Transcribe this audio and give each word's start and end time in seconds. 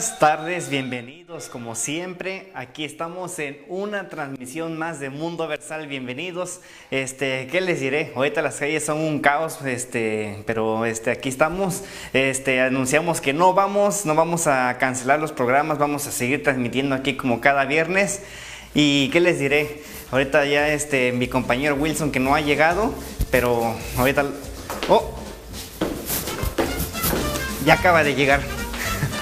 buenas 0.00 0.18
tardes, 0.18 0.70
bienvenidos 0.70 1.50
como 1.50 1.74
siempre. 1.74 2.50
Aquí 2.54 2.86
estamos 2.86 3.38
en 3.38 3.58
una 3.68 4.08
transmisión 4.08 4.78
más 4.78 4.98
de 4.98 5.10
Mundo 5.10 5.46
Versal, 5.46 5.88
bienvenidos. 5.88 6.62
Este, 6.90 7.48
¿qué 7.48 7.60
les 7.60 7.80
diré? 7.80 8.10
Ahorita 8.16 8.40
las 8.40 8.56
calles 8.56 8.82
son 8.82 8.96
un 8.96 9.20
caos, 9.20 9.60
este, 9.60 10.42
pero 10.46 10.86
este, 10.86 11.10
aquí 11.10 11.28
estamos. 11.28 11.82
Este, 12.14 12.62
anunciamos 12.62 13.20
que 13.20 13.34
no 13.34 13.52
vamos, 13.52 14.06
no 14.06 14.14
vamos 14.14 14.46
a 14.46 14.78
cancelar 14.78 15.20
los 15.20 15.32
programas, 15.32 15.76
vamos 15.76 16.06
a 16.06 16.12
seguir 16.12 16.42
transmitiendo 16.42 16.94
aquí 16.94 17.18
como 17.18 17.42
cada 17.42 17.66
viernes. 17.66 18.22
¿Y 18.72 19.10
qué 19.10 19.20
les 19.20 19.38
diré? 19.38 19.82
Ahorita 20.12 20.46
ya 20.46 20.70
este, 20.72 21.12
mi 21.12 21.28
compañero 21.28 21.74
Wilson 21.74 22.10
que 22.10 22.20
no 22.20 22.34
ha 22.34 22.40
llegado, 22.40 22.94
pero 23.30 23.74
ahorita... 23.98 24.24
¡Oh! 24.88 25.14
Ya 27.66 27.74
acaba 27.74 28.02
de 28.02 28.14
llegar. 28.14 28.59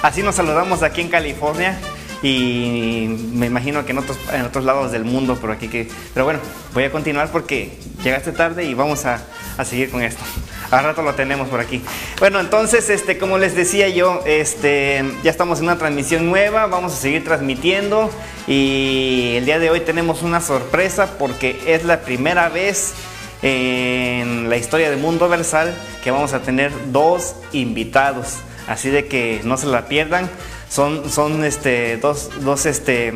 Así 0.01 0.23
nos 0.23 0.35
saludamos 0.35 0.81
aquí 0.81 1.01
en 1.01 1.09
California 1.09 1.77
y 2.21 3.07
me 3.33 3.47
imagino 3.47 3.85
que 3.85 3.91
en 3.91 3.97
otros, 3.97 4.63
lados 4.63 4.91
del 4.91 5.03
mundo, 5.03 5.37
pero 5.39 5.53
aquí 5.53 5.67
que... 5.67 5.87
Pero 6.13 6.25
bueno, 6.25 6.39
voy 6.73 6.83
a 6.85 6.91
continuar 6.91 7.31
porque 7.31 7.77
llegaste 8.03 8.31
tarde 8.31 8.65
y 8.65 8.73
vamos 8.73 9.05
a, 9.05 9.21
a 9.57 9.65
seguir 9.65 9.89
con 9.89 10.01
esto. 10.01 10.23
Al 10.71 10.83
rato 10.83 11.01
lo 11.01 11.15
tenemos 11.15 11.49
por 11.49 11.59
aquí. 11.59 11.81
Bueno, 12.19 12.39
entonces, 12.39 12.89
este, 12.89 13.17
como 13.17 13.37
les 13.37 13.55
decía 13.55 13.89
yo, 13.89 14.21
este, 14.25 15.03
ya 15.23 15.31
estamos 15.31 15.59
en 15.59 15.65
una 15.65 15.77
transmisión 15.77 16.29
nueva, 16.29 16.67
vamos 16.67 16.93
a 16.93 16.95
seguir 16.95 17.23
transmitiendo 17.23 18.09
y 18.47 19.33
el 19.37 19.45
día 19.45 19.59
de 19.59 19.69
hoy 19.69 19.81
tenemos 19.81 20.21
una 20.21 20.39
sorpresa 20.39 21.17
porque 21.17 21.59
es 21.65 21.83
la 21.83 22.01
primera 22.01 22.49
vez 22.49 22.93
en 23.41 24.49
la 24.49 24.57
historia 24.57 24.89
de 24.89 24.97
Mundo 24.97 25.27
Versal 25.27 25.73
que 26.03 26.11
vamos 26.11 26.33
a 26.33 26.41
tener 26.41 26.71
dos 26.91 27.35
invitados. 27.51 28.37
Así 28.69 28.91
de 28.91 29.07
que 29.07 29.41
no 29.43 29.57
se 29.57 29.65
la 29.65 29.87
pierdan. 29.87 30.29
Son, 30.69 31.09
son 31.09 31.43
este, 31.43 31.97
dos, 31.97 32.29
dos 32.41 32.67
este, 32.67 33.11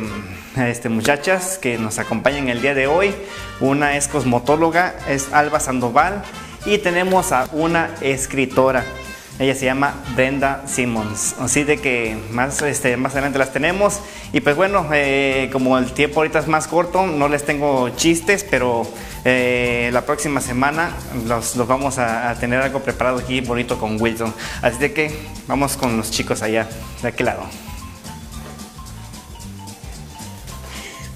este, 0.56 0.88
muchachas 0.88 1.58
que 1.58 1.78
nos 1.78 2.00
acompañan 2.00 2.48
el 2.48 2.60
día 2.60 2.74
de 2.74 2.88
hoy. 2.88 3.14
Una 3.60 3.96
es 3.96 4.08
cosmotóloga, 4.08 4.96
es 5.08 5.32
Alba 5.32 5.60
Sandoval. 5.60 6.24
Y 6.66 6.78
tenemos 6.78 7.30
a 7.30 7.46
una 7.52 7.94
escritora. 8.00 8.84
Ella 9.38 9.54
se 9.54 9.64
llama 9.64 9.94
Brenda 10.14 10.62
Simmons. 10.66 11.34
Así 11.40 11.64
de 11.64 11.78
que 11.78 12.16
más, 12.30 12.62
este, 12.62 12.96
más 12.96 13.12
adelante 13.12 13.38
las 13.38 13.52
tenemos. 13.52 14.00
Y 14.32 14.40
pues 14.40 14.54
bueno, 14.54 14.86
eh, 14.92 15.50
como 15.52 15.76
el 15.76 15.92
tiempo 15.92 16.20
ahorita 16.20 16.38
es 16.38 16.46
más 16.46 16.68
corto, 16.68 17.06
no 17.06 17.28
les 17.28 17.44
tengo 17.44 17.88
chistes, 17.90 18.44
pero 18.48 18.86
eh, 19.24 19.90
la 19.92 20.02
próxima 20.06 20.40
semana 20.40 20.92
los, 21.26 21.56
los 21.56 21.66
vamos 21.66 21.98
a, 21.98 22.30
a, 22.30 22.34
tener 22.36 22.60
algo 22.60 22.80
preparado 22.80 23.18
aquí 23.18 23.40
bonito 23.40 23.78
con 23.78 24.00
Wilson. 24.00 24.32
Así 24.62 24.78
de 24.78 24.92
que 24.92 25.10
vamos 25.48 25.76
con 25.76 25.96
los 25.96 26.12
chicos 26.12 26.42
allá, 26.42 26.68
de 27.02 27.08
aquel 27.08 27.26
lado. 27.26 27.73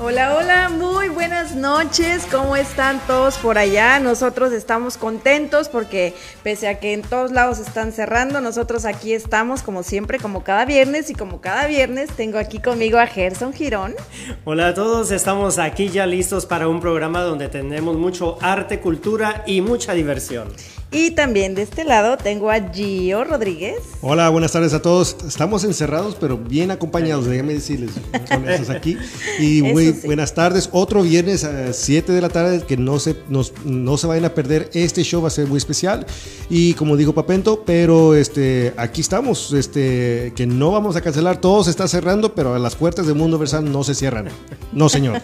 Hola, 0.01 0.37
hola, 0.37 0.69
muy 0.69 1.09
buenas 1.09 1.57
noches. 1.57 2.25
¿Cómo 2.31 2.55
están 2.55 3.01
todos 3.09 3.37
por 3.39 3.59
allá? 3.59 3.99
Nosotros 3.99 4.53
estamos 4.53 4.97
contentos 4.97 5.69
porque 5.69 6.15
pese 6.45 6.69
a 6.69 6.79
que 6.79 6.93
en 6.93 7.03
todos 7.03 7.33
lados 7.33 7.59
están 7.59 7.91
cerrando, 7.91 8.41
nosotros 8.41 8.85
aquí 8.85 9.13
estamos 9.13 9.65
como 9.65 9.83
siempre, 9.83 10.21
como 10.21 10.45
cada 10.45 10.65
viernes 10.67 11.11
y 11.11 11.15
como 11.15 11.41
cada 11.41 11.67
viernes 11.67 12.11
tengo 12.13 12.39
aquí 12.39 12.61
conmigo 12.61 12.97
a 12.99 13.09
Gerson 13.09 13.53
Girón. 13.53 13.97
Hola 14.45 14.69
a 14.69 14.75
todos, 14.75 15.11
estamos 15.11 15.59
aquí 15.59 15.89
ya 15.89 16.07
listos 16.07 16.47
para 16.47 16.69
un 16.69 16.81
programa 16.81 17.23
donde 17.23 17.49
tenemos 17.49 17.97
mucho 17.97 18.39
arte, 18.41 18.79
cultura 18.79 19.43
y 19.49 19.63
mucha 19.63 19.95
diversión. 19.95 20.53
Y 20.91 21.11
también 21.11 21.55
de 21.55 21.63
este 21.63 21.85
lado 21.85 22.17
tengo 22.17 22.51
a 22.51 22.73
Gio 22.73 23.23
Rodríguez. 23.23 23.77
Hola, 24.01 24.31
buenas 24.31 24.53
tardes 24.53 24.73
a 24.73 24.81
todos. 24.81 25.17
Estamos 25.27 25.63
encerrados, 25.65 26.17
pero 26.19 26.39
bien 26.39 26.71
acompañados, 26.71 27.27
déjenme 27.27 27.53
decirles. 27.53 27.91
Son 28.27 28.49
esos 28.49 28.71
aquí. 28.71 28.97
Y 29.39 29.63
muy 29.63 29.93
sí. 29.93 30.07
buenas 30.07 30.35
tardes. 30.35 30.71
Otro 30.73 31.03
viernes 31.03 31.45
a 31.45 31.73
7 31.75 32.11
de 32.11 32.21
la 32.23 32.31
tarde, 32.31 32.63
que 32.67 32.77
no 32.79 32.99
se, 32.99 33.17
nos, 33.29 33.53
no 33.65 33.99
se 33.99 34.07
vayan 34.07 34.25
a 34.25 34.35
perder. 34.35 34.71
Este 34.73 35.03
show 35.03 35.21
va 35.21 35.29
a 35.29 35.31
ser 35.31 35.47
muy 35.47 35.59
especial. 35.59 36.07
Y 36.49 36.73
como 36.75 36.97
dijo 36.97 37.13
Papento, 37.13 37.65
pero 37.67 38.15
este, 38.15 38.73
aquí 38.79 39.03
estamos. 39.03 39.53
Este, 39.53 40.33
que 40.35 40.47
no 40.47 40.73
vamos 40.73 40.97
a 40.97 41.03
cancelar. 41.03 41.39
Todo 41.39 41.65
se 41.65 41.71
está 41.71 41.87
cerrando, 41.87 42.35
pero 42.35 42.59
las 42.59 42.75
puertas 42.77 43.07
del 43.07 43.15
mundo 43.15 43.39
versal 43.39 43.71
no 43.71 43.85
se 43.85 43.95
cierran. 43.95 44.29
No, 44.73 44.89
señor. 44.89 45.21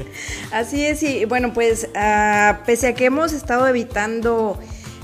Así 0.52 0.84
es, 0.84 1.02
y 1.02 1.26
bueno, 1.26 1.52
pues 1.52 1.86
uh, 1.94 2.64
pese 2.64 2.88
a 2.88 2.94
que 2.94 3.04
hemos 3.04 3.32
estado 3.32 3.68
evitando 3.68 4.58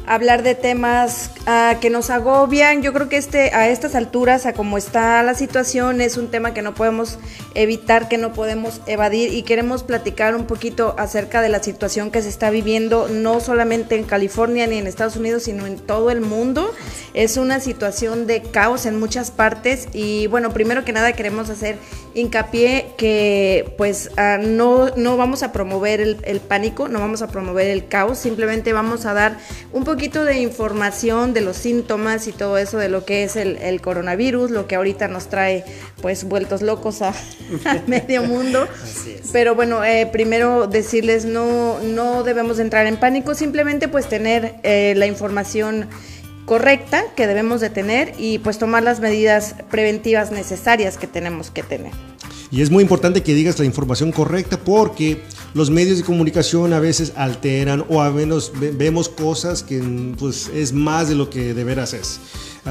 hablar 0.08 0.42
de 0.42 0.54
temas 0.54 1.30
uh, 1.46 1.78
que 1.80 1.90
nos 1.90 2.10
agobian. 2.10 2.82
Yo 2.82 2.92
creo 2.92 3.08
que 3.08 3.18
este, 3.18 3.54
a 3.54 3.68
estas 3.68 3.94
alturas, 3.94 4.46
a 4.46 4.54
como 4.54 4.78
está 4.78 5.22
la 5.22 5.34
situación, 5.34 6.00
es 6.00 6.16
un 6.16 6.28
tema 6.28 6.54
que 6.54 6.62
no 6.62 6.74
podemos 6.74 7.18
evitar, 7.54 8.08
que 8.08 8.16
no 8.16 8.32
podemos 8.32 8.80
evadir 8.86 9.32
y 9.34 9.42
queremos 9.42 9.82
platicar 9.82 10.34
un 10.34 10.46
poquito 10.46 10.94
acerca 10.98 11.42
de 11.42 11.50
la 11.50 11.62
situación 11.62 12.10
que 12.10 12.22
se 12.22 12.30
está 12.30 12.50
viviendo, 12.50 13.08
no 13.08 13.40
solamente 13.40 13.96
en 13.96 14.04
California 14.04 14.66
ni 14.66 14.78
en 14.78 14.86
Estados 14.86 15.16
Unidos, 15.16 15.42
sino 15.42 15.66
en 15.66 15.78
todo 15.78 16.10
el 16.10 16.22
mundo. 16.22 16.72
Es 17.12 17.36
una 17.36 17.60
situación 17.60 18.26
de 18.26 18.42
caos 18.42 18.86
en 18.86 18.98
muchas 18.98 19.30
partes 19.30 19.88
y 19.92 20.26
bueno, 20.28 20.52
primero 20.52 20.84
que 20.84 20.92
nada 20.92 21.12
queremos 21.12 21.50
hacer 21.50 21.78
hincapié 22.18 22.94
que 22.96 23.74
pues 23.78 24.10
uh, 24.16 24.42
no, 24.42 24.90
no 24.96 25.16
vamos 25.16 25.42
a 25.42 25.52
promover 25.52 26.00
el, 26.00 26.16
el 26.24 26.40
pánico, 26.40 26.88
no 26.88 27.00
vamos 27.00 27.22
a 27.22 27.28
promover 27.28 27.68
el 27.68 27.88
caos, 27.88 28.18
simplemente 28.18 28.72
vamos 28.72 29.06
a 29.06 29.14
dar 29.14 29.38
un 29.72 29.84
poquito 29.84 30.24
de 30.24 30.38
información 30.40 31.34
de 31.34 31.40
los 31.40 31.56
síntomas 31.56 32.26
y 32.26 32.32
todo 32.32 32.58
eso 32.58 32.78
de 32.78 32.88
lo 32.88 33.04
que 33.04 33.24
es 33.24 33.36
el, 33.36 33.56
el 33.58 33.80
coronavirus, 33.80 34.50
lo 34.50 34.66
que 34.66 34.76
ahorita 34.76 35.08
nos 35.08 35.28
trae 35.28 35.64
pues 36.02 36.24
vueltos 36.24 36.62
locos 36.62 37.02
a, 37.02 37.08
a 37.64 37.82
medio 37.86 38.22
mundo. 38.24 38.66
Pero 39.32 39.54
bueno, 39.54 39.84
eh, 39.84 40.08
primero 40.10 40.66
decirles 40.66 41.24
no, 41.24 41.78
no 41.80 42.22
debemos 42.22 42.58
entrar 42.58 42.86
en 42.86 42.96
pánico, 42.96 43.34
simplemente 43.34 43.88
pues 43.88 44.08
tener 44.08 44.56
eh, 44.62 44.94
la 44.96 45.06
información 45.06 45.88
correcta 46.48 47.04
que 47.14 47.26
debemos 47.26 47.60
de 47.60 47.68
tener 47.68 48.14
y 48.18 48.38
pues 48.38 48.58
tomar 48.58 48.82
las 48.82 49.00
medidas 49.00 49.54
preventivas 49.70 50.32
necesarias 50.32 50.96
que 50.96 51.06
tenemos 51.06 51.50
que 51.50 51.62
tener. 51.62 51.92
Y 52.50 52.62
es 52.62 52.70
muy 52.70 52.82
importante 52.82 53.22
que 53.22 53.34
digas 53.34 53.58
la 53.58 53.66
información 53.66 54.10
correcta 54.10 54.58
porque 54.58 55.20
los 55.52 55.70
medios 55.70 55.98
de 55.98 56.04
comunicación 56.04 56.72
a 56.72 56.80
veces 56.80 57.12
alteran 57.16 57.84
o 57.90 58.00
a 58.00 58.10
menos 58.10 58.50
vemos 58.54 59.10
cosas 59.10 59.62
que 59.62 59.82
pues, 60.18 60.48
es 60.54 60.72
más 60.72 61.10
de 61.10 61.14
lo 61.14 61.28
que 61.28 61.52
de 61.52 61.64
veras 61.64 61.92
es. 61.92 62.18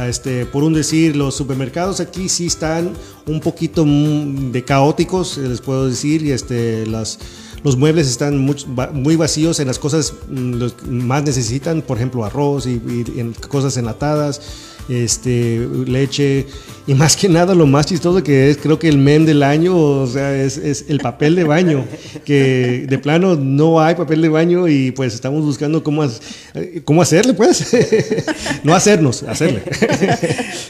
Este, 0.08 0.48
por 0.48 0.64
un 0.64 0.74
decir, 0.74 1.16
los 1.16 1.36
supermercados 1.36 2.00
aquí 2.00 2.30
sí 2.30 2.48
están 2.48 2.94
un 3.28 3.40
poquito 3.40 3.86
de 3.86 4.64
caóticos, 4.64 5.38
les 5.38 5.62
puedo 5.62 5.88
decir, 5.88 6.24
y 6.24 6.32
este, 6.32 6.86
las, 6.88 7.20
los 7.68 7.76
muebles 7.76 8.08
están 8.08 8.38
muy, 8.38 8.56
muy, 8.94 9.18
vacíos 9.18 9.60
en 9.60 9.68
las 9.68 9.78
cosas 9.78 10.14
los 10.30 10.74
más 10.88 11.24
necesitan, 11.24 11.82
por 11.82 11.98
ejemplo, 11.98 12.24
arroz 12.24 12.66
y, 12.66 12.82
y 13.14 13.20
en 13.20 13.34
cosas 13.34 13.76
enlatadas 13.76 14.40
este, 14.90 15.68
leche 15.86 16.46
y 16.88 16.94
más 16.94 17.18
que 17.18 17.28
nada 17.28 17.54
lo 17.54 17.68
más 17.68 17.86
chistoso 17.86 18.24
que 18.24 18.50
es 18.50 18.58
creo 18.58 18.80
que 18.80 18.88
el 18.88 18.98
meme 18.98 19.26
del 19.26 19.44
año, 19.44 19.78
o 19.78 20.08
sea, 20.08 20.34
es, 20.34 20.58
es, 20.58 20.86
el 20.88 21.00
papel 21.00 21.36
de 21.36 21.44
baño, 21.44 21.86
que 22.24 22.86
de 22.88 22.98
plano 22.98 23.36
no 23.36 23.82
hay 23.82 23.96
papel 23.96 24.22
de 24.22 24.30
baño 24.30 24.70
y 24.70 24.92
pues 24.92 25.14
estamos 25.14 25.44
buscando 25.44 25.84
cómo, 25.84 26.08
cómo 26.86 27.02
hacerle 27.02 27.34
pues, 27.34 27.76
no 28.64 28.74
hacernos, 28.74 29.24
hacerle. 29.24 29.64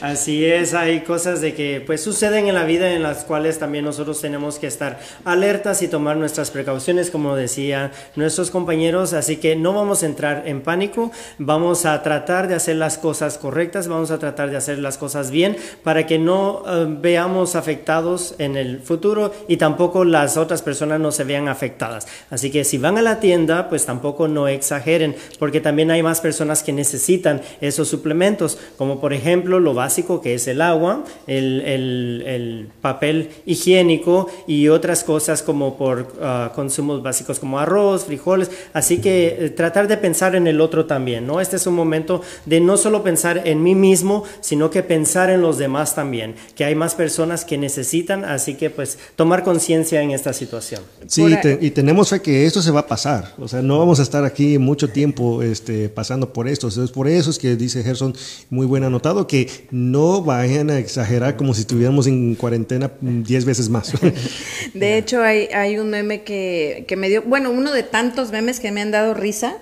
Así 0.00 0.44
es, 0.44 0.74
hay 0.74 1.02
cosas 1.02 1.40
de 1.40 1.54
que 1.54 1.82
pues 1.86 2.02
suceden 2.02 2.48
en 2.48 2.54
la 2.56 2.64
vida 2.64 2.92
en 2.92 3.04
las 3.04 3.24
cuales 3.24 3.60
también 3.60 3.84
nosotros 3.84 4.20
tenemos 4.20 4.58
que 4.58 4.66
estar 4.66 4.98
alertas 5.24 5.82
y 5.82 5.88
tomar 5.88 6.16
nuestras 6.16 6.50
precauciones, 6.50 7.10
como 7.10 7.36
decían 7.36 7.92
nuestros 8.16 8.50
compañeros, 8.50 9.12
así 9.12 9.36
que 9.36 9.54
no 9.54 9.72
vamos 9.72 10.02
a 10.02 10.06
entrar 10.06 10.42
en 10.46 10.62
pánico, 10.62 11.12
vamos 11.38 11.86
a 11.86 12.02
tratar 12.02 12.48
de 12.48 12.56
hacer 12.56 12.74
las 12.74 12.98
cosas 12.98 13.38
correctas, 13.38 13.86
vamos 13.86 14.07
a 14.10 14.18
tratar 14.18 14.50
de 14.50 14.56
hacer 14.56 14.78
las 14.78 14.98
cosas 14.98 15.30
bien 15.30 15.56
para 15.82 16.06
que 16.06 16.18
no 16.18 16.62
uh, 16.62 16.86
veamos 17.00 17.54
afectados 17.54 18.34
en 18.38 18.56
el 18.56 18.80
futuro 18.80 19.32
y 19.48 19.56
tampoco 19.56 20.04
las 20.04 20.36
otras 20.36 20.62
personas 20.62 21.00
no 21.00 21.12
se 21.12 21.24
vean 21.24 21.48
afectadas. 21.48 22.06
Así 22.30 22.50
que 22.50 22.64
si 22.64 22.78
van 22.78 22.98
a 22.98 23.02
la 23.02 23.20
tienda, 23.20 23.68
pues 23.68 23.86
tampoco 23.86 24.28
no 24.28 24.48
exageren, 24.48 25.16
porque 25.38 25.60
también 25.60 25.90
hay 25.90 26.02
más 26.02 26.20
personas 26.20 26.62
que 26.62 26.72
necesitan 26.72 27.40
esos 27.60 27.88
suplementos, 27.88 28.58
como 28.76 29.00
por 29.00 29.12
ejemplo 29.12 29.60
lo 29.60 29.74
básico 29.74 30.20
que 30.20 30.34
es 30.34 30.48
el 30.48 30.60
agua, 30.60 31.04
el, 31.26 31.60
el, 31.62 32.22
el 32.26 32.68
papel 32.80 33.30
higiénico 33.46 34.28
y 34.46 34.68
otras 34.68 35.04
cosas 35.04 35.42
como 35.42 35.76
por 35.76 36.00
uh, 36.00 36.54
consumos 36.54 37.02
básicos 37.02 37.38
como 37.38 37.58
arroz, 37.58 38.04
frijoles. 38.04 38.50
Así 38.72 38.98
que 38.98 39.36
eh, 39.38 39.50
tratar 39.50 39.88
de 39.88 39.96
pensar 39.96 40.34
en 40.34 40.46
el 40.46 40.60
otro 40.60 40.86
también, 40.86 41.26
¿no? 41.26 41.40
Este 41.40 41.56
es 41.56 41.66
un 41.66 41.74
momento 41.74 42.22
de 42.46 42.60
no 42.60 42.76
solo 42.76 43.02
pensar 43.02 43.42
en 43.44 43.62
mí 43.62 43.74
mismo, 43.74 43.97
mismo, 43.98 44.24
sino 44.40 44.70
que 44.70 44.82
pensar 44.82 45.30
en 45.30 45.40
los 45.40 45.58
demás 45.58 45.94
también, 45.94 46.34
que 46.54 46.64
hay 46.64 46.74
más 46.74 46.94
personas 46.94 47.44
que 47.44 47.58
necesitan, 47.58 48.24
así 48.24 48.54
que 48.54 48.70
pues 48.70 48.98
tomar 49.16 49.42
conciencia 49.42 50.00
en 50.02 50.12
esta 50.12 50.32
situación. 50.32 50.82
Sí, 51.06 51.24
y 51.60 51.70
tenemos 51.70 52.10
fe 52.10 52.20
que 52.20 52.46
esto 52.46 52.62
se 52.62 52.70
va 52.70 52.80
a 52.80 52.86
pasar, 52.86 53.34
o 53.38 53.48
sea, 53.48 53.60
no 53.62 53.78
vamos 53.78 53.98
a 53.98 54.02
estar 54.02 54.24
aquí 54.24 54.58
mucho 54.58 54.88
tiempo 54.88 55.42
este, 55.42 55.88
pasando 55.88 56.32
por 56.32 56.48
esto, 56.48 56.68
entonces 56.68 56.92
por 56.92 57.08
eso 57.08 57.30
es 57.30 57.38
que 57.38 57.56
dice 57.56 57.82
Gerson, 57.82 58.14
muy 58.50 58.66
buen 58.66 58.84
anotado, 58.84 59.26
que 59.26 59.48
no 59.70 60.22
vayan 60.22 60.70
a 60.70 60.78
exagerar 60.78 61.36
como 61.36 61.54
si 61.54 61.62
estuviéramos 61.62 62.06
en 62.06 62.34
cuarentena 62.34 62.90
10 63.00 63.44
veces 63.44 63.68
más. 63.68 63.92
De 64.74 64.98
hecho, 64.98 65.22
hay, 65.22 65.46
hay 65.46 65.78
un 65.78 65.90
meme 65.90 66.22
que, 66.22 66.84
que 66.86 66.96
me 66.96 67.08
dio, 67.08 67.22
bueno, 67.22 67.50
uno 67.50 67.72
de 67.72 67.82
tantos 67.82 68.30
memes 68.30 68.60
que 68.60 68.70
me 68.70 68.80
han 68.80 68.90
dado 68.90 69.14
risa, 69.14 69.56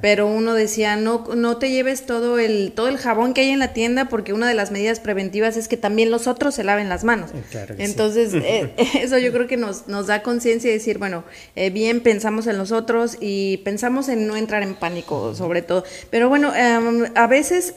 pero 0.00 0.26
uno 0.26 0.54
decía, 0.54 0.96
no, 0.96 1.26
no 1.34 1.56
te 1.56 1.70
lleves 1.70 2.06
todo 2.06 2.38
el, 2.38 2.72
todo 2.74 2.88
el 2.88 2.98
jabón 2.98 3.34
que 3.34 3.42
hay 3.42 3.50
en 3.50 3.58
la 3.58 3.72
tienda 3.72 4.08
porque 4.08 4.32
una 4.32 4.48
de 4.48 4.54
las 4.54 4.70
medidas 4.70 5.00
preventivas 5.00 5.56
es 5.56 5.68
que 5.68 5.76
también 5.76 6.10
los 6.10 6.26
otros 6.26 6.54
se 6.54 6.64
laven 6.64 6.88
las 6.88 7.04
manos. 7.04 7.30
Eh, 7.32 7.66
Entonces, 7.78 8.32
eh, 8.34 8.74
eso 9.00 9.18
yo 9.18 9.32
creo 9.32 9.46
que 9.46 9.56
nos, 9.56 9.88
nos 9.88 10.06
da 10.06 10.22
conciencia 10.22 10.70
de 10.70 10.78
decir, 10.78 10.98
bueno, 10.98 11.24
eh, 11.56 11.70
bien 11.70 12.00
pensamos 12.00 12.46
en 12.46 12.58
los 12.58 12.72
otros 12.72 13.16
y 13.20 13.58
pensamos 13.58 14.08
en 14.08 14.26
no 14.26 14.36
entrar 14.36 14.62
en 14.62 14.74
pánico, 14.74 15.34
sobre 15.34 15.62
todo. 15.62 15.84
Pero 16.10 16.28
bueno, 16.28 16.54
em, 16.54 17.06
a 17.14 17.26
veces 17.26 17.74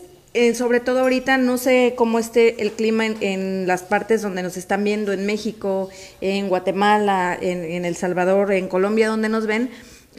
sobre 0.56 0.79
todo 0.79 1.01
ahorita, 1.01 1.38
no 1.38 1.59
sé 1.59 1.94
cómo 1.95 2.17
esté 2.17 2.59
el 2.63 2.71
clima 2.71 3.06
en, 3.06 3.67
las 3.67 3.83
partes 3.83 4.23
donde 4.23 4.41
nos 4.41 4.57
están 4.57 4.83
viendo, 4.83 5.13
en 5.13 5.27
México, 5.27 5.89
en 6.21 6.49
Guatemala, 6.49 7.38
en, 7.39 7.63
en, 7.63 7.85
El 7.85 7.95
Salvador, 7.95 8.51
en 8.51 8.67
Colombia, 8.67 9.09
donde 9.09 9.29
nos 9.29 9.45
ven, 9.45 9.69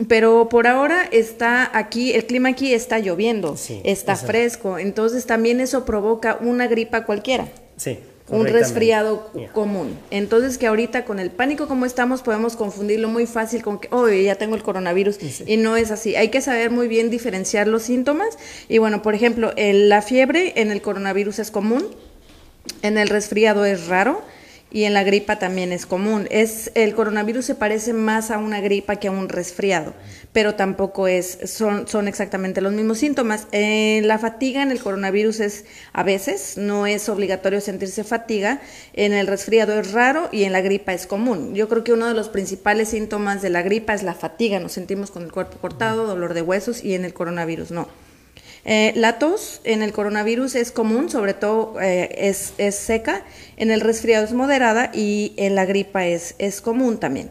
pero 0.09 0.49
por 0.49 0.67
ahora 0.67 1.09
está 1.11 1.71
aquí, 1.77 2.13
el 2.13 2.27
clima 2.27 2.51
aquí 2.51 2.75
está 2.75 2.99
lloviendo, 2.99 3.57
está 3.85 4.17
fresco, 4.17 4.79
entonces 4.79 5.27
también 5.27 5.61
eso 5.61 5.85
provoca 5.85 6.39
una 6.41 6.67
gripa 6.67 7.05
cualquiera. 7.05 7.49
Sí. 7.77 7.99
Un 8.29 8.47
resfriado 8.47 9.31
común. 9.53 9.99
Entonces 10.11 10.57
que 10.57 10.67
ahorita 10.67 11.05
con 11.05 11.21
el 11.21 11.31
pánico 11.31 11.69
como 11.69 11.85
estamos 11.85 12.23
podemos 12.23 12.57
confundirlo 12.57 13.09
muy 13.09 13.27
fácil 13.27 13.63
con 13.63 13.79
que, 13.79 13.89
oh, 13.91 14.09
ya 14.09 14.37
tengo 14.37 14.57
el 14.57 14.63
coronavirus. 14.63 15.19
Y 15.47 15.59
no 15.59 15.77
es 15.77 15.91
así. 15.91 16.17
Hay 16.17 16.31
que 16.31 16.41
saber 16.41 16.71
muy 16.71 16.89
bien 16.89 17.11
diferenciar 17.11 17.69
los 17.69 17.83
síntomas. 17.83 18.39
Y 18.69 18.79
bueno, 18.79 19.03
por 19.03 19.15
ejemplo, 19.15 19.53
la 19.57 20.01
fiebre 20.01 20.55
en 20.57 20.71
el 20.71 20.81
coronavirus 20.81 21.39
es 21.39 21.51
común, 21.51 21.87
en 22.81 22.97
el 22.97 23.09
resfriado 23.09 23.67
es 23.67 23.89
raro 23.89 24.23
y 24.75 24.87
en 24.87 24.93
la 24.93 25.05
gripa 25.05 25.39
también 25.39 25.71
es 25.71 25.87
común. 25.87 26.27
Es 26.33 26.73
el 26.75 26.97
coronavirus 26.97 27.45
se 27.45 27.55
parece 27.55 27.93
más 27.93 28.33
a 28.33 28.39
una 28.39 28.61
gripa 28.61 28.97
que 28.97 29.07
a 29.07 29.13
un 29.13 29.29
resfriado, 29.29 29.95
pero 30.33 30.57
tampoco 30.57 31.07
es 31.07 31.39
son, 31.45 31.87
son 31.87 32.09
exactamente 32.09 32.61
los 32.61 32.73
mismos 32.73 32.99
síntomas. 32.99 33.47
Eh, 33.53 34.03
la 34.05 34.19
fatiga 34.19 34.65
en 34.65 34.73
el 34.73 34.81
coronavirus 34.81 35.39
es 35.39 35.65
a 35.93 36.03
veces 36.03 36.57
no 36.57 36.89
es 36.89 37.09
obligatorio 37.09 37.61
sentirse 37.61 38.03
fatiga, 38.03 38.61
en 38.95 39.13
el 39.13 39.29
resfriado 39.29 39.79
es 39.79 39.93
raro 39.93 40.29
y 40.33 40.43
en 40.43 40.51
la 40.51 40.61
gripa 40.61 40.93
es 40.93 41.07
común. 41.07 41.55
Yo 41.55 41.69
creo 41.69 41.85
que 41.85 41.93
uno 41.93 42.09
de 42.09 42.15
los 42.15 42.29
principales 42.29 42.89
síntomas 42.89 43.43
de 43.43 43.51
la 43.51 43.63
gripa 43.63 43.95
es 43.95 44.03
la 44.03 44.15
fatiga, 44.15 44.59
nos 44.59 44.73
sentimos 44.73 45.13
con 45.13 45.23
el 45.23 45.31
cuerpo 45.31 45.57
cortado, 45.59 46.09
dolor 46.09 46.35
de 46.35 46.43
huesos 46.43 46.83
y 46.83 46.95
en 46.95 47.05
el 47.05 47.15
coronavirus 47.15 47.71
no. 47.71 48.04
Eh, 48.65 48.93
la 48.97 49.19
tos 49.19 49.61
en 49.65 49.83
el 49.83 49.93
coronavirus 49.93 50.55
es 50.55 50.73
común, 50.73 51.11
sobre 51.11 51.35
todo 51.35 51.81
eh, 51.81 52.29
es, 52.29 52.55
es, 52.57 52.75
seca, 52.77 53.25
en 53.57 53.71
el 53.71 53.81
resfriado 53.83 54.25
es 54.25 54.33
moderada 54.33 54.91
y 54.95 55.35
en 55.37 55.55
la 55.55 55.67
gripa 55.67 56.07
es, 56.07 56.35
es 56.39 56.61
común 56.61 56.99
también. 56.99 57.31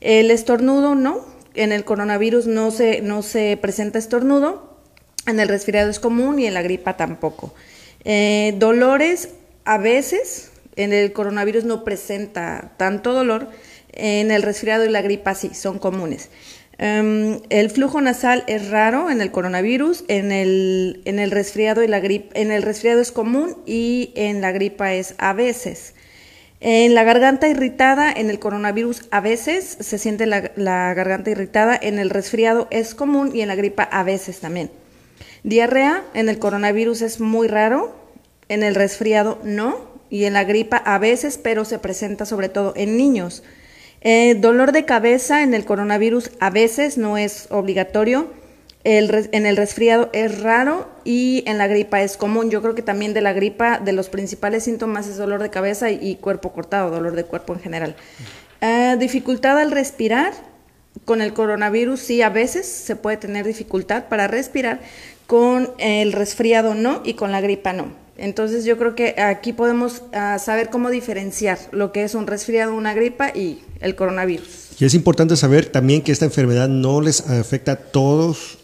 El 0.00 0.30
estornudo 0.30 0.94
no, 0.94 1.26
en 1.54 1.72
el 1.72 1.84
coronavirus 1.84 2.46
no 2.46 2.70
se, 2.70 3.02
no 3.02 3.22
se 3.22 3.58
presenta 3.60 3.98
estornudo, 3.98 4.78
en 5.26 5.40
el 5.40 5.48
resfriado 5.48 5.90
es 5.90 6.00
común 6.00 6.38
y 6.38 6.46
en 6.46 6.54
la 6.54 6.62
gripa 6.62 6.96
tampoco. 6.96 7.54
Eh, 8.04 8.54
dolores 8.58 9.28
a 9.64 9.78
veces, 9.78 10.50
en 10.76 10.92
el 10.94 11.12
coronavirus 11.12 11.64
no 11.64 11.84
presenta 11.84 12.72
tanto 12.78 13.12
dolor, 13.12 13.48
en 13.92 14.30
el 14.30 14.42
resfriado 14.42 14.86
y 14.86 14.88
la 14.88 15.02
gripa 15.02 15.34
sí, 15.34 15.54
son 15.54 15.78
comunes. 15.78 16.30
Em, 16.84 17.38
el 17.48 17.70
flujo 17.70 18.00
nasal 18.00 18.42
es 18.48 18.68
raro 18.68 19.08
en 19.08 19.20
el 19.20 19.30
coronavirus, 19.30 20.04
en 20.08 20.32
el, 20.32 21.00
en 21.04 21.20
el 21.20 21.30
resfriado 21.30 21.84
y 21.84 21.86
la 21.86 21.98
en 21.98 22.50
el 22.50 22.62
resfriado 22.62 23.00
es 23.00 23.12
común 23.12 23.56
y 23.66 24.10
en 24.16 24.40
la 24.40 24.50
gripa 24.50 24.92
es 24.92 25.14
a 25.18 25.32
veces. 25.32 25.94
En 26.58 26.96
la 26.96 27.04
garganta 27.04 27.46
irritada, 27.46 28.10
en 28.10 28.30
el 28.30 28.40
coronavirus 28.40 29.06
a 29.12 29.20
veces 29.20 29.76
se 29.78 29.96
siente 29.96 30.26
la, 30.26 30.50
la 30.56 30.92
garganta 30.94 31.30
irritada, 31.30 31.78
en 31.80 32.00
el 32.00 32.10
resfriado 32.10 32.66
es 32.72 32.96
común 32.96 33.30
y 33.32 33.42
en 33.42 33.48
la 33.48 33.54
gripa 33.54 33.84
a 33.84 34.02
veces 34.02 34.40
también. 34.40 34.68
Diarrea 35.44 36.02
en 36.14 36.28
el 36.28 36.40
coronavirus 36.40 37.02
es 37.02 37.20
muy 37.20 37.46
raro, 37.46 37.94
en 38.48 38.64
el 38.64 38.74
resfriado 38.74 39.38
no 39.44 39.86
y 40.10 40.24
en 40.24 40.32
la 40.32 40.42
gripa 40.42 40.78
a 40.78 40.98
veces, 40.98 41.38
pero 41.38 41.64
se 41.64 41.78
presenta 41.78 42.26
sobre 42.26 42.48
todo 42.48 42.72
en 42.74 42.96
niños. 42.96 43.44
Eh, 44.04 44.34
dolor 44.34 44.72
de 44.72 44.84
cabeza 44.84 45.42
en 45.42 45.54
el 45.54 45.64
coronavirus 45.64 46.32
a 46.40 46.50
veces 46.50 46.98
no 46.98 47.16
es 47.16 47.46
obligatorio. 47.50 48.30
en 48.84 49.46
el 49.46 49.56
resfriado 49.56 50.10
es 50.12 50.40
raro 50.42 50.88
y 51.04 51.44
en 51.46 51.56
la 51.56 51.68
gripa 51.68 52.02
es 52.02 52.16
común. 52.16 52.50
Yo 52.50 52.60
creo 52.62 52.74
que 52.74 52.82
también 52.82 53.14
de 53.14 53.20
la 53.20 53.32
gripa, 53.32 53.78
de 53.78 53.92
los 53.92 54.08
principales 54.08 54.64
síntomas 54.64 55.06
es 55.06 55.16
dolor 55.16 55.40
de 55.40 55.50
cabeza 55.50 55.90
y, 55.90 56.16
cuerpo 56.16 56.52
cortado, 56.52 56.90
dolor 56.90 57.14
de 57.14 57.24
cuerpo 57.24 57.52
en 57.52 57.60
general. 57.60 57.94
Eh, 58.60 58.96
dificultad 58.98 59.58
al 59.58 59.70
respirar. 59.70 60.32
Con 61.04 61.22
el 61.22 61.32
coronavirus 61.32 62.00
sí, 62.00 62.22
a 62.22 62.28
veces 62.28 62.66
se 62.66 62.96
puede 62.96 63.16
tener 63.16 63.46
dificultad 63.46 64.08
para 64.08 64.26
respirar. 64.26 64.80
Con 65.28 65.70
el 65.78 66.12
resfriado 66.12 66.74
no 66.74 67.02
y 67.04 67.14
con 67.14 67.30
la 67.30 67.40
gripa 67.40 67.72
no. 67.72 68.01
Entonces 68.22 68.64
yo 68.64 68.78
creo 68.78 68.94
que 68.94 69.20
aquí 69.20 69.52
podemos 69.52 70.02
ah, 70.12 70.38
saber 70.38 70.70
cómo 70.70 70.90
diferenciar 70.90 71.58
lo 71.72 71.90
que 71.90 72.04
es 72.04 72.14
un 72.14 72.28
resfriado, 72.28 72.72
una 72.72 72.94
gripa 72.94 73.30
y 73.34 73.64
el 73.80 73.96
coronavirus. 73.96 74.80
Y 74.80 74.84
es 74.84 74.94
importante 74.94 75.36
saber 75.36 75.66
también 75.66 76.02
que 76.02 76.12
esta 76.12 76.24
enfermedad 76.24 76.68
no 76.68 77.00
les 77.00 77.28
afecta 77.28 77.72
a 77.72 77.76
todos 77.76 78.58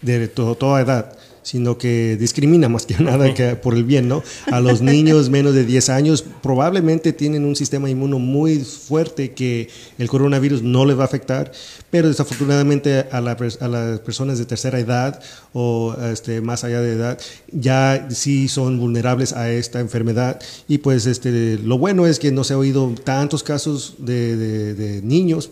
de 0.00 0.28
toda 0.28 0.80
edad 0.80 1.12
sino 1.42 1.78
que 1.78 2.16
discrimina 2.18 2.68
más 2.68 2.86
que 2.86 2.94
nada 3.02 3.34
que 3.34 3.56
por 3.56 3.74
el 3.74 3.84
bien, 3.84 4.08
¿no? 4.08 4.22
A 4.50 4.60
los 4.60 4.80
niños 4.80 5.30
menos 5.30 5.54
de 5.54 5.64
10 5.64 5.88
años 5.90 6.24
probablemente 6.42 7.12
tienen 7.12 7.44
un 7.44 7.56
sistema 7.56 7.90
inmuno 7.90 8.18
muy 8.18 8.60
fuerte 8.60 9.32
que 9.32 9.68
el 9.98 10.08
coronavirus 10.08 10.62
no 10.62 10.84
les 10.84 10.98
va 10.98 11.02
a 11.02 11.06
afectar, 11.06 11.52
pero 11.90 12.08
desafortunadamente 12.08 13.06
a, 13.10 13.18
a 13.18 13.20
las 13.68 14.00
personas 14.00 14.38
de 14.38 14.46
tercera 14.46 14.78
edad 14.78 15.20
o 15.52 15.94
este, 16.12 16.40
más 16.40 16.64
allá 16.64 16.80
de 16.80 16.92
edad 16.92 17.18
ya 17.52 18.08
sí 18.10 18.48
son 18.48 18.78
vulnerables 18.78 19.32
a 19.32 19.50
esta 19.50 19.80
enfermedad 19.80 20.40
y 20.68 20.78
pues 20.78 21.06
este, 21.06 21.58
lo 21.58 21.78
bueno 21.78 22.06
es 22.06 22.18
que 22.18 22.32
no 22.32 22.44
se 22.44 22.54
ha 22.54 22.58
oído 22.58 22.94
tantos 23.04 23.42
casos 23.42 23.96
de, 23.98 24.36
de, 24.74 25.02
niños, 25.02 25.50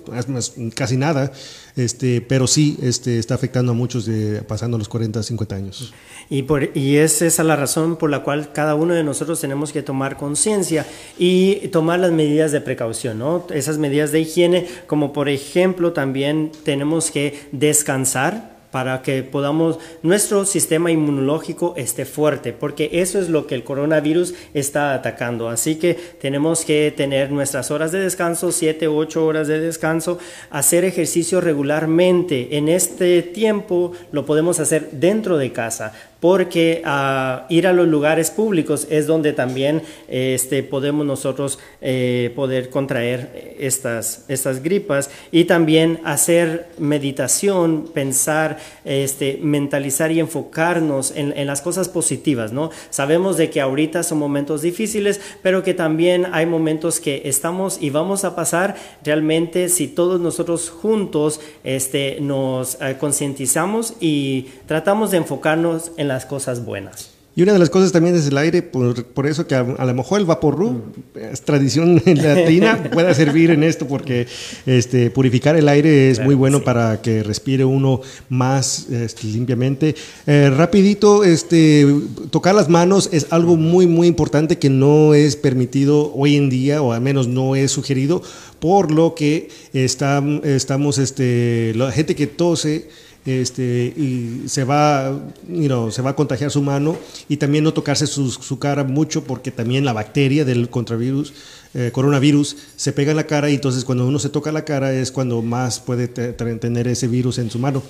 casi 0.74 0.96
nada, 0.96 1.32
este, 1.76 2.20
pero 2.20 2.46
sí 2.46 2.78
este, 2.82 3.18
está 3.18 3.34
afectando 3.34 3.72
a 3.72 3.74
muchos 3.74 4.06
de, 4.06 4.42
pasando 4.42 4.78
los 4.78 4.88
40, 4.88 5.22
50 5.22 5.54
años. 5.54 5.92
Y, 6.28 6.42
por, 6.42 6.76
y 6.76 6.96
es 6.96 7.22
esa 7.22 7.44
la 7.44 7.56
razón 7.56 7.96
por 7.96 8.10
la 8.10 8.22
cual 8.22 8.52
cada 8.52 8.74
uno 8.74 8.94
de 8.94 9.02
nosotros 9.02 9.40
tenemos 9.40 9.72
que 9.72 9.82
tomar 9.82 10.16
conciencia 10.16 10.86
y 11.18 11.68
tomar 11.68 12.00
las 12.00 12.12
medidas 12.12 12.52
de 12.52 12.60
precaución, 12.60 13.18
¿no? 13.18 13.46
Esas 13.52 13.78
medidas 13.78 14.12
de 14.12 14.20
higiene, 14.20 14.66
como 14.86 15.12
por 15.12 15.28
ejemplo 15.28 15.92
también 15.92 16.52
tenemos 16.64 17.10
que 17.10 17.48
descansar 17.52 18.59
para 18.70 19.02
que 19.02 19.22
podamos, 19.22 19.78
nuestro 20.02 20.44
sistema 20.44 20.90
inmunológico 20.90 21.74
esté 21.76 22.04
fuerte, 22.04 22.52
porque 22.52 22.90
eso 22.92 23.18
es 23.18 23.28
lo 23.28 23.46
que 23.46 23.54
el 23.54 23.64
coronavirus 23.64 24.34
está 24.54 24.94
atacando. 24.94 25.48
Así 25.48 25.76
que 25.76 25.94
tenemos 26.20 26.64
que 26.64 26.92
tener 26.96 27.30
nuestras 27.32 27.70
horas 27.70 27.92
de 27.92 28.00
descanso, 28.00 28.52
7, 28.52 28.88
8 28.88 29.24
horas 29.24 29.48
de 29.48 29.60
descanso, 29.60 30.18
hacer 30.50 30.84
ejercicio 30.84 31.40
regularmente. 31.40 32.56
En 32.56 32.68
este 32.68 33.22
tiempo 33.22 33.92
lo 34.12 34.24
podemos 34.24 34.60
hacer 34.60 34.90
dentro 34.92 35.36
de 35.36 35.52
casa, 35.52 35.92
porque 36.20 36.82
uh, 36.84 37.52
ir 37.52 37.66
a 37.66 37.72
los 37.72 37.88
lugares 37.88 38.30
públicos 38.30 38.86
es 38.90 39.06
donde 39.06 39.32
también 39.32 39.82
este, 40.08 40.62
podemos 40.62 41.06
nosotros 41.06 41.58
eh, 41.80 42.32
poder 42.36 42.68
contraer 42.68 43.56
estas, 43.58 44.24
estas 44.28 44.62
gripas 44.62 45.10
y 45.32 45.44
también 45.44 46.00
hacer 46.04 46.68
meditación, 46.78 47.88
pensar, 47.92 48.58
este, 48.84 49.38
mentalizar 49.42 50.12
y 50.12 50.20
enfocarnos 50.20 51.12
en, 51.16 51.32
en, 51.36 51.46
las 51.46 51.62
cosas 51.62 51.88
positivas, 51.88 52.52
¿no? 52.52 52.70
Sabemos 52.90 53.36
de 53.36 53.50
que 53.50 53.60
ahorita 53.60 54.02
son 54.02 54.18
momentos 54.18 54.62
difíciles, 54.62 55.20
pero 55.42 55.62
que 55.62 55.74
también 55.74 56.26
hay 56.32 56.46
momentos 56.46 57.00
que 57.00 57.22
estamos 57.24 57.78
y 57.80 57.90
vamos 57.90 58.24
a 58.24 58.36
pasar 58.36 58.76
realmente 59.02 59.68
si 59.68 59.88
todos 59.88 60.20
nosotros 60.20 60.70
juntos 60.70 61.40
este, 61.64 62.18
nos 62.20 62.76
eh, 62.80 62.96
concientizamos 63.00 63.94
y 64.00 64.48
tratamos 64.66 65.10
de 65.10 65.18
enfocarnos 65.18 65.92
en 65.96 66.09
las 66.10 66.26
cosas 66.26 66.64
buenas. 66.64 67.10
Y 67.36 67.42
una 67.42 67.52
de 67.52 67.60
las 67.60 67.70
cosas 67.70 67.92
también 67.92 68.16
es 68.16 68.26
el 68.26 68.36
aire, 68.36 68.60
por, 68.60 69.04
por 69.04 69.28
eso 69.28 69.46
que 69.46 69.54
a, 69.54 69.60
a, 69.60 69.84
lo 69.86 69.94
mejor 69.94 70.18
el 70.18 70.26
vaporru, 70.26 70.82
es 71.14 71.40
tradición 71.42 72.02
latina, 72.04 72.82
pueda 72.92 73.14
servir 73.14 73.52
en 73.52 73.62
esto, 73.62 73.86
porque 73.86 74.26
este, 74.66 75.10
purificar 75.10 75.54
el 75.54 75.68
aire 75.68 76.10
es 76.10 76.16
Claro, 76.16 76.26
muy 76.26 76.34
bueno 76.34 76.58
sí. 76.58 76.64
para 76.64 77.00
que 77.00 77.22
respire 77.22 77.64
uno 77.64 78.00
más 78.28 78.88
este, 78.90 79.28
limpiamente. 79.28 79.94
Eh, 80.26 80.50
rapidito, 80.50 81.22
este, 81.22 81.86
tocar 82.30 82.56
las 82.56 82.68
manos 82.68 83.08
es 83.12 83.28
algo 83.30 83.56
muy, 83.56 83.86
muy 83.86 84.08
importante 84.08 84.58
que 84.58 84.68
no 84.68 85.14
es 85.14 85.36
permitido 85.36 86.12
hoy 86.14 86.34
en 86.34 86.50
día, 86.50 86.82
o 86.82 86.92
al 86.92 87.00
menos 87.00 87.28
no 87.28 87.54
es 87.54 87.70
sugerido, 87.70 88.22
por 88.58 88.90
lo 88.90 89.14
que 89.14 89.50
está, 89.72 90.20
estamos, 90.42 90.98
este, 90.98 91.74
la 91.76 91.92
gente 91.92 92.16
que 92.16 92.26
tose, 92.26 92.88
este, 93.30 93.92
y 93.96 94.42
se 94.48 94.64
va, 94.64 95.10
you 95.48 95.66
know, 95.66 95.90
se 95.90 96.02
va 96.02 96.10
a 96.10 96.16
contagiar 96.16 96.50
su 96.50 96.62
mano 96.62 96.96
y 97.28 97.36
también 97.36 97.64
no 97.64 97.72
tocarse 97.72 98.06
su, 98.06 98.30
su 98.30 98.58
cara 98.58 98.84
mucho 98.84 99.24
porque 99.24 99.50
también 99.50 99.84
la 99.84 99.92
bacteria 99.92 100.44
del 100.44 100.68
contravirus, 100.70 101.32
eh, 101.74 101.90
coronavirus 101.92 102.56
se 102.76 102.92
pega 102.92 103.12
en 103.12 103.16
la 103.16 103.26
cara 103.26 103.48
y 103.50 103.54
entonces 103.54 103.84
cuando 103.84 104.06
uno 104.06 104.18
se 104.18 104.28
toca 104.28 104.50
la 104.52 104.64
cara 104.64 104.92
es 104.92 105.12
cuando 105.12 105.40
más 105.42 105.78
puede 105.80 106.08
te- 106.08 106.32
te- 106.32 106.54
tener 106.56 106.88
ese 106.88 107.06
virus 107.08 107.38
en 107.38 107.50
su 107.50 107.58
mano. 107.58 107.82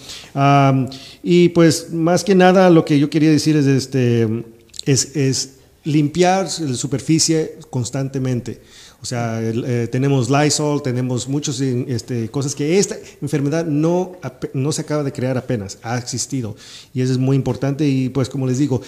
Y 1.22 1.48
pues 1.50 1.92
más 1.92 2.24
que 2.24 2.34
nada 2.34 2.70
lo 2.70 2.84
que 2.84 2.98
yo 2.98 3.08
quería 3.10 3.30
decir 3.30 3.56
es, 3.56 3.66
este, 3.66 4.28
es, 4.84 5.16
es 5.16 5.50
limpiar 5.84 6.46
la 6.60 6.74
superficie 6.74 7.58
constantemente. 7.70 8.60
O 9.02 9.06
sea, 9.06 9.40
eh, 9.42 9.88
tenemos 9.90 10.28
Lysol, 10.28 10.82
tenemos 10.82 11.26
muchas 11.26 11.58
este, 11.60 12.28
cosas 12.28 12.54
que 12.54 12.78
esta 12.78 12.96
enfermedad 13.22 13.64
no, 13.64 14.12
no 14.52 14.72
se 14.72 14.82
acaba 14.82 15.02
de 15.02 15.12
crear 15.12 15.38
apenas, 15.38 15.78
ha 15.82 15.96
existido. 15.96 16.54
Y 16.92 17.00
eso 17.00 17.12
es 17.12 17.18
muy 17.18 17.34
importante. 17.34 17.88
Y 17.88 18.10
pues 18.10 18.28
como 18.28 18.46
les 18.46 18.58
digo, 18.58 18.82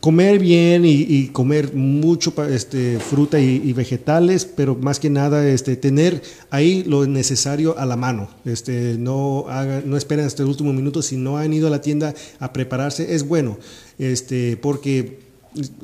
comer 0.00 0.38
bien 0.38 0.82
y, 0.84 1.28
comer 1.28 1.72
mucho 1.72 2.34
este, 2.50 2.98
fruta 2.98 3.40
y, 3.40 3.72
vegetales, 3.72 4.44
pero 4.44 4.74
más 4.74 5.00
que 5.00 5.08
nada 5.08 5.48
este, 5.48 5.76
tener 5.76 6.22
ahí 6.50 6.84
lo 6.84 7.06
necesario 7.06 7.78
a 7.78 7.86
la 7.86 7.96
mano. 7.96 8.28
Este, 8.44 8.96
no, 8.98 9.46
hagan, 9.48 9.88
no 9.88 9.96
esperen 9.96 10.26
hasta 10.26 10.42
el 10.42 10.50
último 10.50 10.74
minuto. 10.74 11.00
Si 11.00 11.16
no 11.16 11.38
han 11.38 11.54
ido 11.54 11.68
a 11.68 11.70
la 11.70 11.80
tienda 11.80 12.14
a 12.40 12.52
prepararse, 12.52 13.14
es 13.14 13.26
bueno. 13.26 13.56
Este, 13.98 14.58
porque 14.58 15.25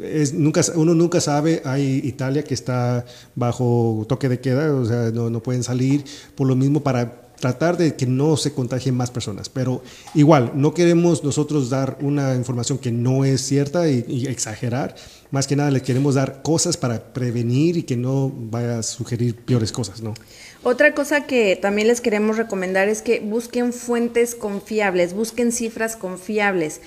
es, 0.02 0.34
nunca, 0.34 0.62
uno 0.74 0.94
nunca 0.94 1.20
sabe, 1.20 1.62
hay 1.64 2.00
Italia 2.04 2.44
que 2.44 2.54
está 2.54 3.04
bajo 3.34 4.04
toque 4.08 4.28
de 4.28 4.40
queda, 4.40 4.72
o 4.74 4.84
sea, 4.84 5.10
no, 5.10 5.30
no 5.30 5.42
pueden 5.42 5.62
salir 5.62 6.04
por 6.34 6.46
lo 6.46 6.56
mismo 6.56 6.82
para 6.82 7.22
tratar 7.42 7.76
de 7.76 7.96
que 7.96 8.06
no 8.06 8.36
se 8.36 8.52
contagien 8.52 8.96
más 8.96 9.10
personas. 9.10 9.48
Pero 9.48 9.82
igual, 10.14 10.52
no 10.54 10.72
queremos 10.74 11.24
nosotros 11.24 11.70
dar 11.70 11.98
una 12.00 12.36
información 12.36 12.78
que 12.78 12.92
no 12.92 13.24
es 13.24 13.40
cierta 13.40 13.88
y, 13.88 14.26
exagerar. 14.28 14.94
Más 15.32 15.48
que 15.48 15.56
nada, 15.56 15.72
le 15.72 15.82
queremos 15.82 16.14
dar 16.14 16.42
cosas 16.42 16.76
para 16.76 17.12
prevenir 17.12 17.76
y 17.78 17.82
que 17.82 17.96
no 17.96 18.32
vaya 18.32 18.78
a 18.78 18.82
sugerir 18.84 19.34
peores 19.34 19.72
cosas, 19.72 20.02
¿no? 20.02 20.14
Otra 20.62 20.94
cosa 20.94 21.26
que 21.26 21.58
también 21.60 21.88
les 21.88 22.00
queremos 22.00 22.36
recomendar 22.36 22.88
es 22.88 23.02
que 23.02 23.18
busquen 23.18 23.72
fuentes 23.72 24.36
confiables, 24.36 25.12
busquen 25.12 25.50
cifras 25.50 25.96
confiables, 25.96 26.80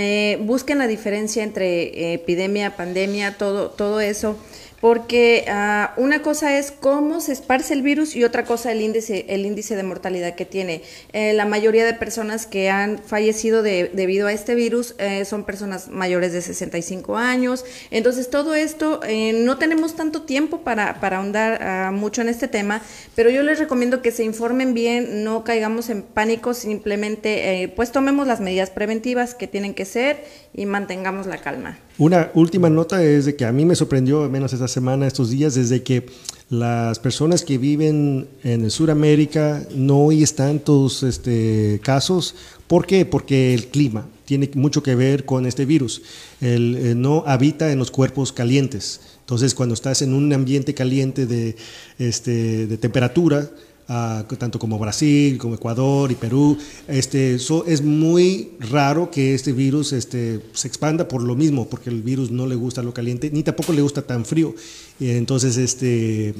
eh, 0.00 0.38
busquen 0.40 0.78
la 0.78 0.86
diferencia 0.86 1.42
entre 1.42 1.82
eh, 1.82 2.14
epidemia, 2.14 2.76
pandemia, 2.76 3.36
todo, 3.36 3.70
todo 3.70 4.00
eso, 4.00 4.38
porque 4.80 5.44
ah, 5.48 5.92
una 5.96 6.22
cosa 6.22 6.56
es 6.58 6.70
cómo 6.72 7.20
se 7.20 7.32
esparce 7.32 7.74
el 7.74 7.82
virus 7.82 8.14
y 8.14 8.24
otra 8.24 8.44
cosa 8.44 8.70
el 8.70 8.80
índice, 8.80 9.26
el 9.28 9.44
índice 9.44 9.74
de 9.74 9.82
mortalidad 9.82 10.34
que 10.34 10.44
tiene. 10.44 10.82
Eh, 11.12 11.32
la 11.32 11.46
mayoría 11.46 11.84
de 11.84 11.94
personas 11.94 12.46
que 12.46 12.70
han 12.70 12.98
fallecido 12.98 13.62
de- 13.62 13.90
debido 13.92 14.28
a 14.28 14.32
este 14.32 14.54
virus 14.54 14.94
eh, 14.98 15.24
son 15.24 15.44
personas 15.44 15.88
mayores 15.88 16.32
de 16.32 16.42
65 16.42 17.16
años. 17.16 17.64
Entonces, 17.90 18.30
todo 18.30 18.54
esto, 18.54 19.00
eh, 19.04 19.32
no 19.44 19.58
tenemos 19.58 19.96
tanto 19.96 20.22
tiempo 20.22 20.60
para, 20.60 21.00
para 21.00 21.18
ahondar 21.18 21.60
ah, 21.62 21.90
mucho 21.92 22.22
en 22.22 22.28
este 22.28 22.46
tema, 22.46 22.80
pero 23.16 23.30
yo 23.30 23.42
les 23.42 23.58
recomiendo 23.58 24.00
que 24.00 24.12
se 24.12 24.22
informen 24.24 24.74
bien, 24.74 25.24
no 25.24 25.42
caigamos 25.44 25.90
en 25.90 26.02
pánico, 26.02 26.54
simplemente 26.54 27.62
eh, 27.62 27.68
pues 27.68 27.90
tomemos 27.90 28.26
las 28.26 28.40
medidas 28.40 28.70
preventivas 28.70 29.34
que 29.34 29.48
tienen 29.48 29.74
que 29.74 29.84
ser 29.84 30.24
y 30.54 30.66
mantengamos 30.66 31.26
la 31.26 31.38
calma. 31.38 31.78
Una 31.98 32.30
última 32.34 32.70
nota 32.70 33.02
es 33.02 33.24
de 33.24 33.34
que 33.34 33.44
a 33.44 33.50
mí 33.50 33.64
me 33.64 33.74
sorprendió, 33.74 34.22
al 34.22 34.30
menos 34.30 34.52
semana, 34.68 35.06
estos 35.06 35.30
días, 35.30 35.54
desde 35.54 35.82
que 35.82 36.06
las 36.50 36.98
personas 36.98 37.44
que 37.44 37.58
viven 37.58 38.26
en 38.42 38.70
Sudamérica 38.70 39.66
no 39.74 39.98
oyes 40.04 40.34
tantos 40.34 41.02
este, 41.02 41.80
casos. 41.82 42.34
¿Por 42.66 42.86
qué? 42.86 43.04
Porque 43.04 43.54
el 43.54 43.66
clima 43.66 44.06
tiene 44.24 44.50
mucho 44.54 44.82
que 44.82 44.94
ver 44.94 45.24
con 45.24 45.46
este 45.46 45.64
virus. 45.64 46.02
El, 46.40 46.76
eh, 46.76 46.94
no 46.94 47.24
habita 47.26 47.72
en 47.72 47.78
los 47.78 47.90
cuerpos 47.90 48.32
calientes. 48.32 49.00
Entonces, 49.20 49.54
cuando 49.54 49.74
estás 49.74 50.00
en 50.00 50.14
un 50.14 50.32
ambiente 50.32 50.72
caliente 50.72 51.26
de, 51.26 51.56
este, 51.98 52.66
de 52.66 52.78
temperatura, 52.78 53.50
ah, 53.88 54.24
tanto 54.38 54.58
como 54.58 54.78
Brasil, 54.78 55.38
como 55.38 55.54
Ecuador 55.54 56.10
y 56.12 56.14
Perú. 56.14 56.56
Este, 56.86 57.38
so- 57.38 57.64
es 57.66 57.82
muy 57.82 58.50
raro 58.70 59.10
que 59.10 59.34
este 59.34 59.52
virus 59.52 59.92
este, 59.92 60.40
se 60.52 60.68
expanda 60.68 61.08
por 61.08 61.22
lo 61.22 61.34
mismo, 61.34 61.68
porque 61.68 61.90
el 61.90 62.02
virus 62.02 62.30
no 62.30 62.46
le 62.46 62.54
gusta 62.54 62.82
lo 62.82 62.92
caliente, 62.94 63.30
ni 63.32 63.42
tampoco 63.42 63.72
le 63.72 63.82
gusta 63.82 64.02
tan 64.02 64.24
frío. 64.24 64.54
Y 65.00 65.10
entonces, 65.10 65.56
este, 65.56 66.34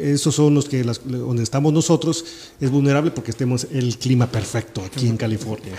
esos 0.00 0.34
son 0.34 0.54
los 0.54 0.68
que, 0.68 0.84
las- 0.84 1.00
donde 1.04 1.42
estamos 1.42 1.72
nosotros, 1.72 2.24
es 2.60 2.70
vulnerable 2.70 3.10
porque 3.10 3.30
estemos 3.32 3.66
el 3.72 3.96
clima 3.98 4.26
perfecto 4.30 4.82
aquí 4.84 5.08
en 5.08 5.16
California. 5.16 5.72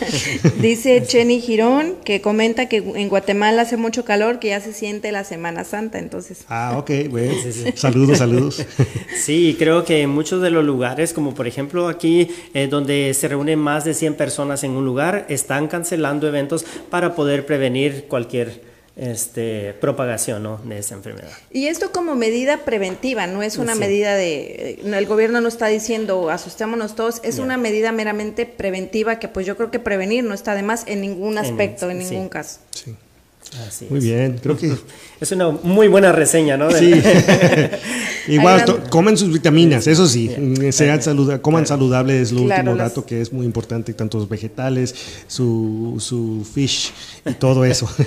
Dice 0.60 1.02
Chenny 1.06 1.40
Girón 1.40 1.96
que 2.04 2.20
comenta 2.20 2.68
que 2.68 2.78
en 2.78 3.08
Guatemala 3.08 3.62
hace 3.62 3.76
mucho 3.76 4.04
calor, 4.04 4.38
que 4.38 4.48
ya 4.48 4.60
se 4.60 4.72
siente 4.72 5.12
la 5.12 5.24
Semana 5.24 5.64
Santa, 5.64 5.98
entonces. 5.98 6.38
ah, 6.48 6.74
ok, 6.78 6.90
bueno. 7.10 7.34
Saludos, 7.74 8.18
saludos. 8.18 8.64
Sí, 9.22 9.56
creo 9.58 9.84
que 9.84 10.02
en 10.02 10.10
de 10.40 10.50
los 10.50 10.64
lugares, 10.64 11.12
como 11.12 11.34
por 11.34 11.46
ejemplo 11.46 11.88
aquí, 11.88 12.28
eh, 12.54 12.66
donde 12.68 13.12
se 13.14 13.28
reúnen 13.28 13.58
más 13.58 13.84
de 13.84 13.94
100 13.94 14.14
personas 14.14 14.64
en 14.64 14.72
un 14.72 14.84
lugar, 14.84 15.26
están 15.28 15.68
cancelando 15.68 16.26
eventos 16.28 16.64
para 16.90 17.14
poder 17.14 17.46
prevenir 17.46 18.06
cualquier 18.08 18.68
este, 18.96 19.72
propagación 19.80 20.42
¿no? 20.42 20.58
de 20.64 20.78
esa 20.78 20.94
enfermedad. 20.94 21.30
Y 21.50 21.68
esto 21.68 21.90
como 21.90 22.16
medida 22.16 22.64
preventiva, 22.64 23.26
no 23.26 23.42
es 23.42 23.56
una 23.56 23.74
Sí. 23.74 23.80
medida 23.80 24.14
de, 24.14 24.78
eh, 24.80 24.80
el 24.84 25.06
gobierno 25.06 25.40
no 25.40 25.48
está 25.48 25.68
diciendo 25.68 26.28
asustémonos 26.28 26.94
todos, 26.96 27.20
es 27.22 27.38
una 27.38 27.56
medida 27.56 27.92
meramente 27.92 28.44
preventiva 28.46 29.18
que 29.18 29.28
pues 29.28 29.46
yo 29.46 29.56
creo 29.56 29.70
que 29.70 29.78
prevenir 29.78 30.24
no 30.24 30.34
está 30.34 30.54
de 30.54 30.62
más 30.62 30.84
en 30.86 31.00
ningún 31.00 31.38
aspecto, 31.38 31.88
en, 31.88 31.98
ningún 31.98 32.28
caso. 32.28 32.60
Sí. 32.72 32.94
Así 33.66 33.86
Muy 33.90 33.98
es. 33.98 34.04
bien, 34.04 34.38
creo 34.42 34.56
que 34.56 34.72
Es 35.20 35.32
una 35.32 35.50
muy 35.50 35.88
buena 35.88 36.12
reseña, 36.12 36.56
¿no? 36.56 36.70
Sí. 36.70 36.94
Igual, 38.28 38.88
comen 38.90 39.16
sus 39.18 39.32
vitaminas, 39.32 39.86
eso 39.86 40.06
sí. 40.06 40.30
Mm, 40.36 40.70
Sean 40.72 41.02
saluda- 41.02 41.42
coman 41.42 41.66
saludable, 41.66 42.20
es 42.20 42.32
lo 42.32 42.44
Claro, 42.44 42.60
último 42.62 42.76
las- 42.76 42.88
dato 42.90 43.04
que 43.06 43.20
es 43.20 43.32
muy 43.32 43.44
importante, 43.44 43.92
tantos 43.92 44.28
vegetales, 44.28 44.94
su, 45.26 45.96
su 45.98 46.46
fish 46.54 46.92
y 47.26 47.32
todo 47.34 47.64
eso. 47.64 47.88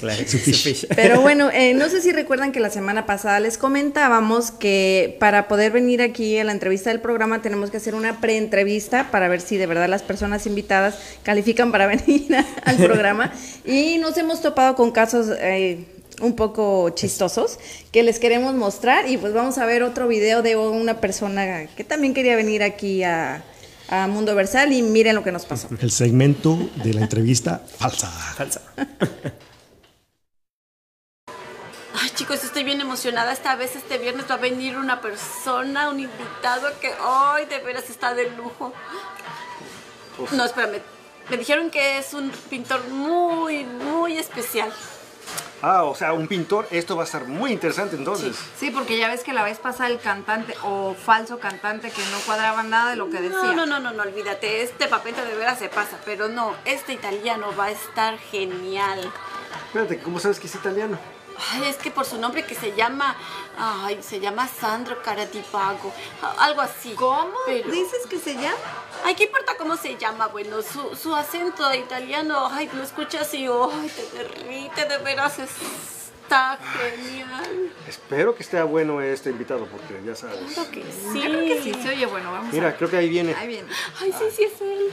Claro, 0.00 0.22
Su 0.26 0.38
fish. 0.38 0.86
Pero 0.94 1.20
bueno, 1.20 1.50
eh, 1.52 1.74
no 1.74 1.88
sé 1.88 2.00
si 2.00 2.12
recuerdan 2.12 2.52
que 2.52 2.60
la 2.60 2.70
semana 2.70 3.06
pasada 3.06 3.40
les 3.40 3.58
comentábamos 3.58 4.50
que 4.50 5.16
para 5.20 5.48
poder 5.48 5.72
venir 5.72 6.00
aquí 6.02 6.38
a 6.38 6.44
la 6.44 6.52
entrevista 6.52 6.90
del 6.90 7.00
programa 7.00 7.42
tenemos 7.42 7.70
que 7.70 7.78
hacer 7.78 7.94
una 7.94 8.20
preentrevista 8.20 9.10
para 9.10 9.28
ver 9.28 9.40
si 9.40 9.56
de 9.56 9.66
verdad 9.66 9.88
las 9.88 10.02
personas 10.02 10.46
invitadas 10.46 10.94
califican 11.22 11.72
para 11.72 11.86
venir 11.86 12.34
a- 12.34 12.46
al 12.64 12.76
programa. 12.76 13.32
Y 13.64 13.98
nos 13.98 14.16
hemos 14.16 14.40
topado 14.40 14.74
con 14.74 14.91
casos 14.92 15.28
eh, 15.38 15.84
un 16.20 16.36
poco 16.36 16.90
chistosos 16.90 17.58
que 17.90 18.02
les 18.02 18.18
queremos 18.18 18.54
mostrar. 18.54 19.08
Y 19.08 19.16
pues 19.16 19.32
vamos 19.32 19.58
a 19.58 19.66
ver 19.66 19.82
otro 19.82 20.08
video 20.08 20.42
de 20.42 20.56
una 20.56 21.00
persona 21.00 21.66
que 21.66 21.84
también 21.84 22.14
quería 22.14 22.36
venir 22.36 22.62
aquí 22.62 23.02
a, 23.02 23.44
a 23.88 24.06
Mundo 24.06 24.34
Versal 24.34 24.72
y 24.72 24.82
miren 24.82 25.14
lo 25.14 25.22
que 25.22 25.32
nos 25.32 25.44
pasó. 25.44 25.68
El 25.80 25.90
segmento 25.90 26.58
de 26.82 26.94
la 26.94 27.02
entrevista 27.02 27.62
falsa. 27.78 28.08
Falsa. 28.08 28.62
Ay, 31.94 32.10
chicos, 32.14 32.42
estoy 32.42 32.64
bien 32.64 32.80
emocionada. 32.80 33.32
Esta 33.32 33.54
vez, 33.54 33.76
este 33.76 33.98
viernes, 33.98 34.24
va 34.28 34.34
a 34.34 34.38
venir 34.38 34.76
una 34.76 35.00
persona, 35.00 35.90
un 35.90 36.00
invitado 36.00 36.68
que 36.80 36.88
hoy 36.88 37.44
de 37.44 37.58
veras 37.60 37.90
está 37.90 38.14
de 38.14 38.30
lujo. 38.30 38.72
No, 40.32 40.44
espérame. 40.44 40.80
Me 41.30 41.36
dijeron 41.36 41.70
que 41.70 41.98
es 41.98 42.14
un 42.14 42.30
pintor 42.50 42.86
muy, 42.88 43.64
muy 43.64 44.16
especial. 44.18 44.72
Ah, 45.64 45.84
o 45.84 45.94
sea, 45.94 46.12
un 46.12 46.26
pintor, 46.26 46.66
esto 46.72 46.96
va 46.96 47.04
a 47.04 47.06
estar 47.06 47.24
muy 47.26 47.52
interesante 47.52 47.94
entonces. 47.94 48.36
Sí, 48.58 48.70
porque 48.72 48.98
ya 48.98 49.06
ves 49.08 49.22
que 49.22 49.32
la 49.32 49.44
vez 49.44 49.58
pasada 49.58 49.88
el 49.88 50.00
cantante 50.00 50.54
o 50.64 50.94
falso 50.94 51.38
cantante 51.38 51.90
que 51.92 52.02
no 52.10 52.18
cuadraba 52.26 52.64
nada 52.64 52.90
de 52.90 52.96
lo 52.96 53.08
que 53.08 53.20
decía. 53.20 53.30
No, 53.38 53.52
no, 53.54 53.66
no, 53.66 53.78
no, 53.78 53.92
no, 53.92 54.02
olvídate. 54.02 54.62
Este 54.62 54.88
papete 54.88 55.24
de 55.24 55.36
veras 55.36 55.60
se 55.60 55.68
pasa. 55.68 55.98
Pero 56.04 56.28
no, 56.28 56.56
este 56.64 56.92
italiano 56.92 57.54
va 57.56 57.66
a 57.66 57.70
estar 57.70 58.18
genial. 58.18 59.12
Espérate, 59.68 60.00
¿cómo 60.00 60.18
sabes 60.18 60.40
que 60.40 60.48
es 60.48 60.54
italiano? 60.56 60.98
Ay, 61.52 61.68
es 61.68 61.76
que 61.76 61.90
por 61.92 62.04
su 62.04 62.18
nombre 62.18 62.44
que 62.44 62.54
se 62.54 62.74
llama, 62.74 63.16
ay, 63.56 64.00
se 64.02 64.20
llama 64.20 64.48
Sandro 64.48 65.00
Caratipago, 65.02 65.92
algo 66.38 66.60
así. 66.60 66.92
¿Cómo 66.94 67.32
Pero- 67.46 67.70
dices 67.70 68.06
que 68.10 68.18
se 68.18 68.34
llama? 68.34 68.56
Ay, 69.04 69.14
¿qué 69.14 69.24
importa 69.24 69.56
cómo 69.58 69.76
se 69.76 69.96
llama? 69.96 70.28
Bueno, 70.28 70.62
su, 70.62 70.94
su 70.96 71.14
acento 71.14 71.72
italiano, 71.74 72.48
ay, 72.50 72.70
lo 72.72 72.82
escuchas 72.82 73.32
y, 73.34 73.46
ay, 73.46 73.90
te 73.94 74.18
derrite, 74.18 74.84
de 74.84 74.98
veras, 74.98 75.38
está 75.38 76.58
genial. 76.78 77.72
Espero 77.88 78.34
que 78.34 78.42
esté 78.42 78.62
bueno 78.62 79.00
este 79.00 79.30
invitado 79.30 79.66
porque 79.66 80.00
ya 80.04 80.14
sabes. 80.14 80.38
Creo 80.52 80.70
que 80.70 80.82
sí. 80.84 81.20
Yo 81.20 81.30
creo 81.30 81.40
que 81.40 81.62
sí, 81.62 81.74
se 81.74 81.88
oye 81.88 82.06
bueno, 82.06 82.30
vamos 82.32 82.48
a 82.50 82.52
Mira, 82.52 82.68
ver. 82.68 82.76
creo 82.76 82.90
que 82.90 82.96
ahí 82.96 83.08
viene. 83.08 83.34
Ahí 83.34 83.48
viene. 83.48 83.68
Ay, 84.00 84.12
sí, 84.16 84.24
sí 84.36 84.44
es 84.44 84.60
él. 84.60 84.92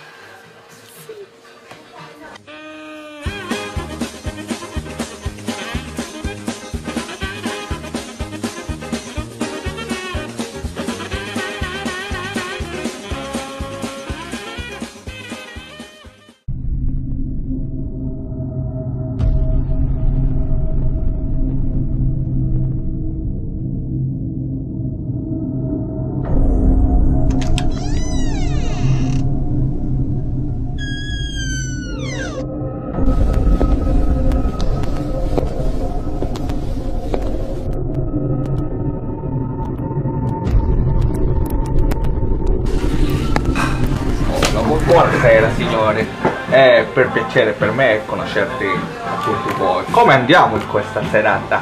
Piacere 47.29 47.51
per 47.51 47.71
me 47.71 48.01
conoscerti 48.07 48.65
a 48.65 49.23
tutti 49.23 49.53
voi. 49.55 49.83
Come 49.91 50.15
andiamo 50.15 50.55
in 50.55 50.67
questa 50.67 50.99
serata? 51.11 51.61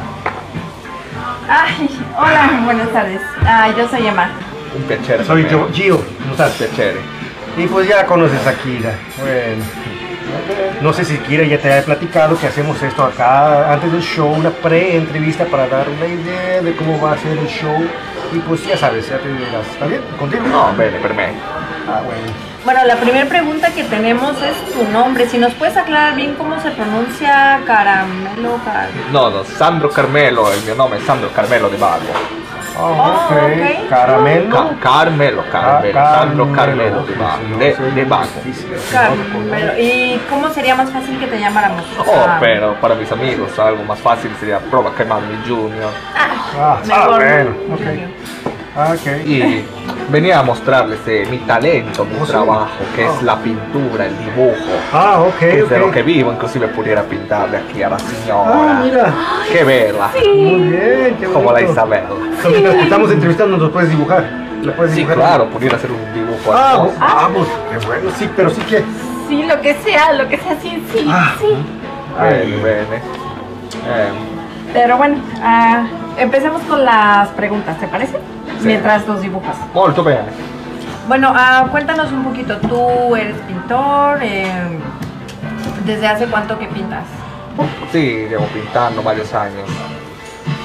Ay, 1.45 1.89
hola, 2.15 2.49
buenas 2.63 2.89
tardes. 2.93 3.21
Ah, 3.43 3.67
yo 3.75 3.85
soy 3.87 4.07
Emma. 4.07 4.29
Un 4.73 4.85
piacere 4.85 5.25
Soy 5.25 5.43
per 5.43 5.51
yo. 5.51 5.69
Gio, 5.71 5.97
¿cómo 5.97 6.35
Un 6.35 6.35
piacere. 6.57 7.01
Y 7.57 7.67
pues 7.67 7.85
ya 7.85 8.05
conoces 8.05 8.47
a 8.47 8.53
Kira. 8.53 8.95
Bueno, 9.19 9.63
no 10.81 10.93
sé 10.93 11.03
si 11.03 11.17
Kira 11.17 11.43
ya 11.43 11.59
te 11.59 11.73
ha 11.73 11.83
platicado 11.83 12.39
que 12.39 12.47
hacemos 12.47 12.81
esto 12.81 13.03
acá 13.03 13.73
antes 13.73 13.91
del 13.91 14.01
show, 14.01 14.31
una 14.31 14.51
pre-entrevista 14.51 15.45
para 15.45 15.67
dar 15.67 15.89
una 15.89 16.05
idea 16.05 16.61
de 16.61 16.75
cómo 16.77 17.01
va 17.01 17.11
a 17.13 17.17
ser 17.17 17.37
el 17.37 17.47
show. 17.47 17.85
Y 18.31 18.39
pues 18.39 18.65
ya 18.65 18.77
sabes, 18.77 19.09
ya 19.09 19.17
te 19.17 19.27
dirás. 19.27 19.67
¿Está 19.69 19.85
bien? 19.85 20.01
¿Contigo? 20.17 20.43
No, 20.47 20.73
bene 20.77 20.97
per 20.99 21.13
me. 21.13 21.33
Ah, 21.87 22.01
bueno. 22.05 22.56
Bueno, 22.67 22.83
la 22.83 22.97
primera 22.97 23.25
pregunta 23.29 23.69
que 23.73 23.85
tenemos 23.85 24.33
es 24.41 24.73
tu 24.73 24.83
nombre. 24.91 25.25
Si 25.29 25.37
nos 25.37 25.53
puedes 25.53 25.77
aclarar 25.77 26.15
bien 26.15 26.35
cómo 26.35 26.59
se 26.59 26.69
pronuncia 26.71 27.61
caramelo. 27.65 28.59
car- 28.65 28.89
No, 29.13 29.29
no, 29.29 29.45
Sandro 29.45 29.89
Carmelo, 29.89 30.53
il 30.53 30.63
mio 30.65 30.75
nome 30.75 30.97
è 30.97 30.99
Sandro 30.99 31.29
Carmelo 31.31 31.69
De 31.69 31.77
Vago. 31.77 32.03
Ah, 32.77 32.81
Oh, 32.81 32.91
ok. 32.91 33.31
ok. 33.31 33.87
Caramelo. 33.89 34.53
Ca- 34.53 34.75
Carmelo, 34.81 35.43
Carmelo, 35.49 35.97
Ah, 35.99 36.15
Sandro 36.19 36.51
Carmelo 36.51 36.95
no, 37.17 37.57
De, 37.57 37.73
de. 37.95 38.05
Carmelo. 38.91 39.73
¿Y 39.79 40.19
cómo 40.29 40.49
sería 40.49 40.75
más 40.75 40.91
fácil 40.91 41.17
que 41.19 41.27
te 41.27 41.39
llamáramos? 41.39 41.83
Oh, 42.05 42.11
Ah, 42.27 42.37
pero 42.41 42.75
para 42.81 42.95
mis 42.95 43.09
amigos 43.13 43.57
algo 43.57 43.81
más 43.85 43.99
fácil 43.99 44.29
sería 44.41 44.59
prova 44.59 44.89
a 44.89 44.95
chiamarmi 44.97 45.37
Junior. 45.47 45.89
Ah, 46.13 46.27
ah, 46.59 46.79
Mejor, 46.85 47.15
bueno. 47.15 47.49
¿no? 47.69 47.75
ok. 47.75 47.81
Ah, 48.75 48.93
ok. 48.93 49.07
Y 49.25 49.65
venía 50.09 50.39
a 50.39 50.43
mostrarles 50.43 50.99
eh, 51.07 51.27
mi 51.29 51.37
talento, 51.39 52.05
mi 52.05 52.15
Oh, 52.21 52.25
sí. 52.25 52.31
trabajo, 52.31 52.67
que 52.95 53.05
Oh. 53.05 53.13
es 53.13 53.23
la 53.23 53.35
pintura, 53.37 54.05
el 54.05 54.17
dibujo. 54.17 54.55
Ah, 54.93 55.19
ok, 55.21 55.39
que 55.39 55.59
es 55.59 55.69
de 55.69 55.79
lo 55.79 55.91
que 55.91 56.01
vivo, 56.03 56.31
inclusive 56.31 56.67
pudiera 56.69 57.03
pintarle 57.03 57.57
aquí 57.57 57.83
a 57.83 57.89
la 57.89 57.95
Ah, 57.95 57.99
señora. 57.99 58.79
mira. 58.83 59.13
Qué 59.51 59.63
verla, 59.63 60.09
Muy 60.15 60.61
bien, 60.69 61.17
qué 61.19 61.25
como 61.27 61.51
la. 61.51 61.61
Isabel. 61.61 62.03
Que 62.41 62.81
estamos 62.83 63.11
entrevistando, 63.11 63.57
nos 63.57 63.71
puedes 63.71 63.89
dibujar. 63.89 64.23
¿Le 64.61 64.71
puedes 64.71 64.91
Sí, 64.93 64.99
dibujar? 65.01 65.17
claro, 65.17 65.49
pudiera 65.49 65.75
hacer 65.77 65.91
un 65.91 66.13
dibujo 66.13 66.51
Ah, 66.53 66.73
hermoso. 66.75 66.95
vamos, 66.99 67.47
qué 67.71 67.85
bueno, 67.85 68.09
sí, 68.17 68.29
pero 68.35 68.49
sí 68.49 68.61
que. 68.61 68.83
Sí, 69.27 69.43
lo 69.43 69.61
que 69.61 69.73
sea, 69.75 70.13
lo 70.13 70.27
que 70.29 70.37
sea, 70.37 70.55
sí, 70.61 70.83
sí, 70.93 71.05
Ah. 71.09 71.33
sí. 71.39 71.47
Bene. 72.63 73.01
Eh, 73.85 74.09
Pero 74.73 74.97
bueno, 74.97 75.17
ah, 75.41 75.83
empecemos 76.17 76.61
con 76.63 76.83
las 76.83 77.29
preguntas, 77.29 77.77
¿te 77.79 77.87
parece? 77.87 78.17
Mientras 78.61 79.07
los 79.07 79.21
dibujas. 79.21 79.55
molto 79.73 80.03
bene. 80.03 80.23
Bueno, 81.07 81.31
ah, 81.33 81.67
cuéntanos 81.71 82.11
un 82.11 82.23
poquito. 82.23 82.57
Tú 82.57 83.15
eres 83.15 83.35
pintor. 83.47 84.19
eh, 84.21 84.51
¿Desde 85.85 86.07
hace 86.07 86.25
cuánto 86.25 86.57
que 86.59 86.65
pintas? 86.67 87.03
Sí, 87.91 88.25
llevo 88.29 88.45
pintando 88.47 89.01
varios 89.01 89.33
años. 89.33 89.69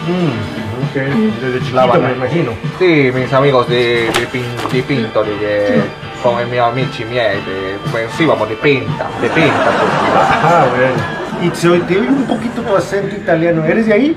Mm, 0.08 0.88
ok, 0.88 1.40
desde 1.40 1.58
chiquito 1.60 1.76
La 1.76 1.86
me 1.86 2.12
imagino. 2.12 2.52
Sì, 2.78 3.12
mis 3.14 3.32
amigos 3.32 3.68
di, 3.68 4.08
di, 4.18 4.26
pin- 4.30 4.56
di 4.70 4.82
Pintoli, 4.82 5.38
che 5.38 5.80
con 6.22 6.40
i 6.40 6.44
miei 6.46 6.58
amici 6.58 7.04
miei, 7.04 7.40
di, 7.44 7.78
pensavamo 7.92 8.44
di 8.46 8.54
pinta, 8.54 9.06
di 9.20 9.28
pinta 9.28 9.70
tutti. 9.70 10.10
Ah, 10.42 10.66
bueno. 10.74 11.20
Y 11.40 11.50
se 11.54 11.68
oye- 11.68 11.84
te 11.86 11.98
oigo 11.98 12.14
un 12.14 12.26
poquito 12.26 12.62
tu 12.62 12.74
acento 12.74 13.14
italiano. 13.14 13.64
¿Eres 13.64 13.86
de 13.86 13.92
ahí? 13.92 14.16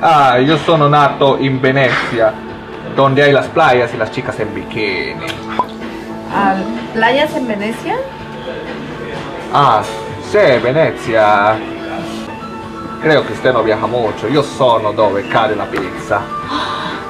Ah, 0.00 0.36
io 0.38 0.56
sono 0.58 0.88
nato 0.88 1.36
in 1.38 1.58
Venezia, 1.60 2.32
donde 2.94 3.22
hay 3.22 3.32
las 3.32 3.46
playas 3.46 3.92
y 3.94 3.96
las 3.96 4.10
chicas 4.10 4.38
en 4.40 4.52
bikini. 4.52 5.26
Ah, 6.32 6.54
¿Playas 6.92 7.34
en 7.34 7.46
Venecia? 7.46 7.96
Ah, 9.52 9.82
sì, 10.28 10.58
Venezia. 10.60 11.56
Credo 13.00 13.24
che 13.24 13.32
usted 13.32 13.52
no 13.52 13.62
viaja 13.62 13.86
mucho. 13.86 14.26
Io 14.26 14.42
sono 14.42 14.92
dove 14.92 15.26
cade 15.28 15.54
la 15.54 15.64
pizza. 15.64 16.20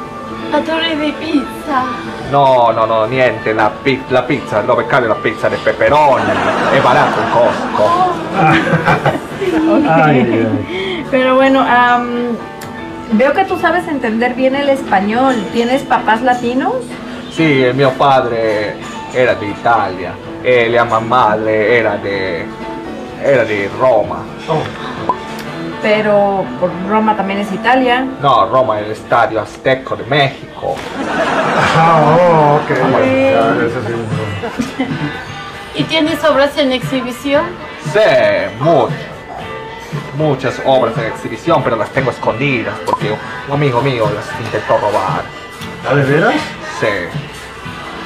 La 0.48 0.60
torre 0.60 0.96
de 0.96 1.12
pizza. 1.18 1.82
No, 2.30 2.70
no, 2.70 2.84
no, 2.86 3.04
niente, 3.06 3.52
la, 3.52 3.68
pi- 3.82 4.00
la 4.08 4.22
pizza, 4.22 4.60
dove 4.60 4.86
cade 4.86 5.08
la 5.08 5.16
pizza 5.16 5.48
de 5.48 5.56
peperoni, 5.56 6.22
è 6.72 6.80
barato 6.80 7.20
in 7.20 7.30
Costco. 7.32 7.90
Ay, 8.36 8.62
ay, 9.86 10.20
ay. 10.20 11.06
Pero 11.10 11.34
bueno, 11.34 11.64
am, 11.66 12.36
veo 13.12 13.32
que 13.32 13.44
tú 13.44 13.58
sabes 13.58 13.86
entender 13.88 14.34
bien 14.34 14.54
el 14.56 14.68
español. 14.68 15.34
¿Tienes 15.52 15.82
papás 15.82 16.22
latinos? 16.22 16.74
Sì, 17.30 17.42
il 17.42 17.74
mio 17.74 17.90
padre 17.92 18.76
era 19.12 19.34
di 19.34 19.46
Italia 19.46 20.14
e 20.42 20.68
la 20.70 20.84
madre 20.84 21.68
era 21.76 21.96
di, 21.96 22.44
era 23.20 23.44
di 23.44 23.68
Roma. 23.78 24.24
Pero 25.82 26.44
Roma 26.88 27.14
también 27.14 27.40
es 27.40 27.52
Italia. 27.52 28.06
No, 28.20 28.46
Roma 28.46 28.78
è 28.78 28.82
l'Estadio 28.86 29.40
Azteco 29.40 29.94
di 29.94 30.04
México. 30.08 30.74
Ah, 31.76 32.00
oh, 32.00 32.54
ok. 32.56 32.70
Ya, 32.70 33.54
eso 33.66 33.82
sí. 33.86 34.84
¿Y 35.74 35.84
tienes 35.84 36.24
obras 36.24 36.56
en 36.56 36.72
exhibición? 36.72 37.44
Sí, 37.92 38.00
muchas. 38.58 39.15
Muchas 40.16 40.60
obras 40.64 40.96
en 40.98 41.04
exhibición, 41.06 41.62
pero 41.62 41.76
las 41.76 41.90
tengo 41.90 42.10
escondidas 42.10 42.74
porque 42.86 43.10
un 43.48 43.52
amigo 43.54 43.82
mío 43.82 44.08
las 44.14 44.24
intentó 44.40 44.78
robar. 44.78 45.22
¿Ah, 45.88 45.94
de 45.94 46.04
veras? 46.04 46.34
Sí. 46.80 46.86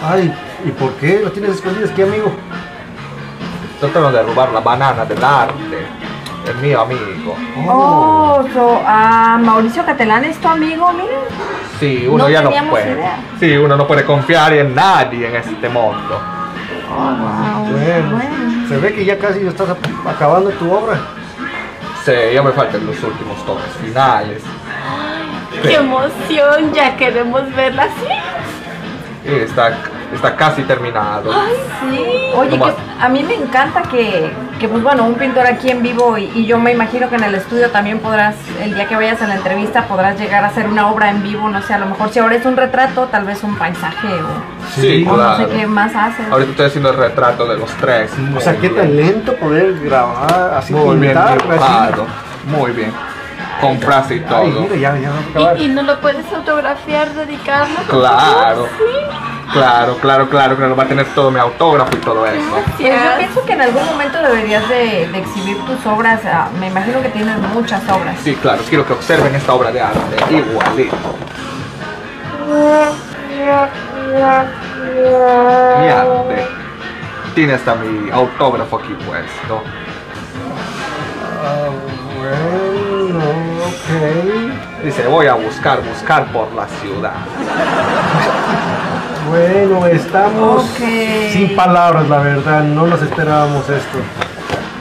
Ay, 0.02 0.34
¿y 0.64 0.70
por 0.72 0.92
qué 0.94 1.20
lo 1.22 1.30
tienes 1.30 1.52
escondidas? 1.56 1.90
¿Qué 1.90 2.02
amigo? 2.02 2.32
Trataron 3.78 4.12
de 4.12 4.22
robar 4.22 4.50
la 4.52 4.60
banana 4.60 5.04
dell'arte. 5.04 5.86
El 6.48 6.56
mio 6.56 6.80
amigo. 6.80 7.36
Oh, 7.68 8.42
so, 8.52 8.80
ah, 8.84 9.38
Mauricio 9.40 9.84
Catalán 9.84 10.24
es 10.24 10.36
tu 10.38 10.48
amigo, 10.48 10.90
mira. 10.92 11.18
Sí, 11.78 12.06
uno 12.08 12.24
No 12.24 12.30
ya 12.30 12.42
no 12.42 12.50
puede. 12.70 12.92
idea. 12.92 13.18
Sí, 13.38 13.56
uno 13.56 13.76
no 13.76 13.86
puede 13.86 14.04
confiar 14.04 14.52
en 14.54 14.74
nadie 14.74 15.28
en 15.28 15.36
este 15.36 15.68
mundo. 15.68 16.20
Oh, 16.90 16.94
wow. 16.96 17.66
Bueno, 17.70 18.10
Bueno. 18.16 18.68
se 18.68 18.78
ve 18.78 18.94
que 18.94 19.04
ya 19.04 19.16
casi 19.18 19.46
estás 19.46 19.68
acabando 20.08 20.50
tu 20.50 20.72
obra. 20.72 20.98
Sí, 22.04 22.12
ya 22.34 22.42
me 22.42 22.52
faltan 22.52 22.86
los 22.86 23.02
últimos 23.02 23.44
toques 23.44 23.72
finales. 23.82 24.42
¡Qué 25.62 25.74
emoción! 25.74 26.72
Ya 26.72 26.96
queremos 26.96 27.42
verla 27.54 27.84
así. 27.84 29.28
Y 29.30 29.34
está, 29.44 29.72
está 30.14 30.34
casi 30.36 30.62
terminado. 30.62 31.30
Sí. 31.32 32.04
Oye, 32.34 32.56
No 32.56 32.64
que 32.66 32.72
más. 32.72 32.74
a 33.00 33.08
mí 33.08 33.22
me 33.22 33.34
encanta 33.34 33.82
que, 33.82 34.30
que, 34.60 34.68
pues 34.68 34.82
bueno, 34.82 35.04
un 35.04 35.14
pintor 35.14 35.46
aquí 35.46 35.70
en 35.70 35.82
vivo 35.82 36.16
y, 36.18 36.30
y 36.34 36.46
yo 36.46 36.58
me 36.58 36.70
imagino 36.72 37.08
que 37.08 37.16
en 37.16 37.24
el 37.24 37.34
estudio 37.34 37.70
también 37.70 37.98
podrás, 37.98 38.36
el 38.62 38.74
día 38.74 38.86
que 38.86 38.94
vayas 38.94 39.20
a 39.22 39.26
la 39.26 39.34
entrevista, 39.36 39.84
podrás 39.88 40.18
llegar 40.20 40.44
a 40.44 40.48
hacer 40.48 40.68
una 40.68 40.88
obra 40.90 41.10
en 41.10 41.22
vivo, 41.22 41.48
no 41.48 41.60
sé, 41.62 41.74
a 41.74 41.78
lo 41.78 41.86
mejor 41.86 42.10
si 42.10 42.18
ahora 42.20 42.36
es 42.36 42.44
un 42.46 42.56
retrato, 42.56 43.06
tal 43.10 43.24
vez 43.24 43.42
un 43.42 43.56
paisaje 43.56 44.06
o, 44.06 44.80
Sí, 44.80 45.04
o 45.08 45.16
no 45.16 45.36
sé 45.36 45.44
claro. 45.44 45.48
qué 45.58 45.66
más 45.66 45.92
haces. 45.96 46.26
Ahorita 46.30 46.50
estoy 46.52 46.66
haciendo 46.66 46.90
el 46.90 46.96
retrato 46.98 47.46
de 47.46 47.56
los 47.56 47.70
tres. 47.72 48.12
O 48.36 48.40
sea, 48.40 48.52
qué 48.56 48.68
bien. 48.68 48.74
talento 48.76 49.34
poder 49.36 49.80
grabar, 49.80 50.54
así 50.56 50.72
Muy 50.72 50.96
bien 50.98 51.12
pintar, 51.14 51.32
así. 51.32 51.42
dibujado. 51.48 52.06
Muy 52.46 52.70
bien. 52.72 52.92
Compraste 53.60 54.16
y 54.16 54.20
todo. 54.20 54.40
Ay, 54.42 54.50
mira, 54.50 54.76
ya, 54.76 54.98
ya 54.98 55.08
vamos 55.10 55.24
a 55.26 55.30
acabar. 55.30 55.58
¿Y, 55.58 55.64
y 55.64 55.68
no 55.68 55.82
lo 55.82 56.00
puedes 56.00 56.32
autografiar, 56.32 57.12
dedicarlo? 57.14 57.76
Claro. 57.88 58.66
Sí. 58.78 58.84
Claro, 59.52 59.96
claro, 59.96 60.28
claro, 60.30 60.56
claro, 60.56 60.76
va 60.76 60.84
a 60.84 60.86
tener 60.86 61.06
todo 61.12 61.28
mi 61.32 61.40
autógrafo 61.40 61.90
y 61.96 62.00
todo 62.00 62.24
eso. 62.24 62.40
Pues 62.76 62.78
yo 62.78 62.94
pienso 63.18 63.44
que 63.44 63.52
en 63.52 63.60
algún 63.62 63.84
momento 63.84 64.22
deberías 64.22 64.68
de, 64.68 65.08
de 65.10 65.18
exhibir 65.18 65.58
tus 65.64 65.84
obras. 65.86 66.20
ah, 66.24 66.48
me 66.60 66.68
imagino 66.68 67.02
que 67.02 67.08
tienes 67.08 67.36
muchas 67.52 67.82
obras. 67.88 68.16
Sí, 68.22 68.36
claro, 68.36 68.62
quiero 68.68 68.86
que 68.86 68.92
observen 68.92 69.34
esta 69.34 69.52
obra 69.52 69.72
de 69.72 69.80
arte, 69.80 70.16
igualito. 70.30 70.96
Mi 75.80 75.88
arte. 75.88 76.46
Tiene 77.34 77.54
hasta 77.54 77.74
mi 77.74 78.08
autógrafo 78.10 78.76
aquí 78.78 78.92
puesto. 79.04 79.62
Ah, 81.42 81.70
bueno, 82.18 82.69
ok. 83.96 84.84
Dice, 84.84 85.06
voy 85.06 85.26
a 85.26 85.34
buscar, 85.34 85.80
buscar 85.82 86.26
por 86.32 86.52
la 86.54 86.66
ciudad. 86.80 87.12
Bueno, 89.28 89.86
estamos 89.86 90.64
sin 91.30 91.54
palabras, 91.54 92.08
la 92.08 92.18
verdad. 92.18 92.62
No 92.64 92.86
nos 92.86 93.00
esperábamos 93.00 93.68
esto. 93.68 93.98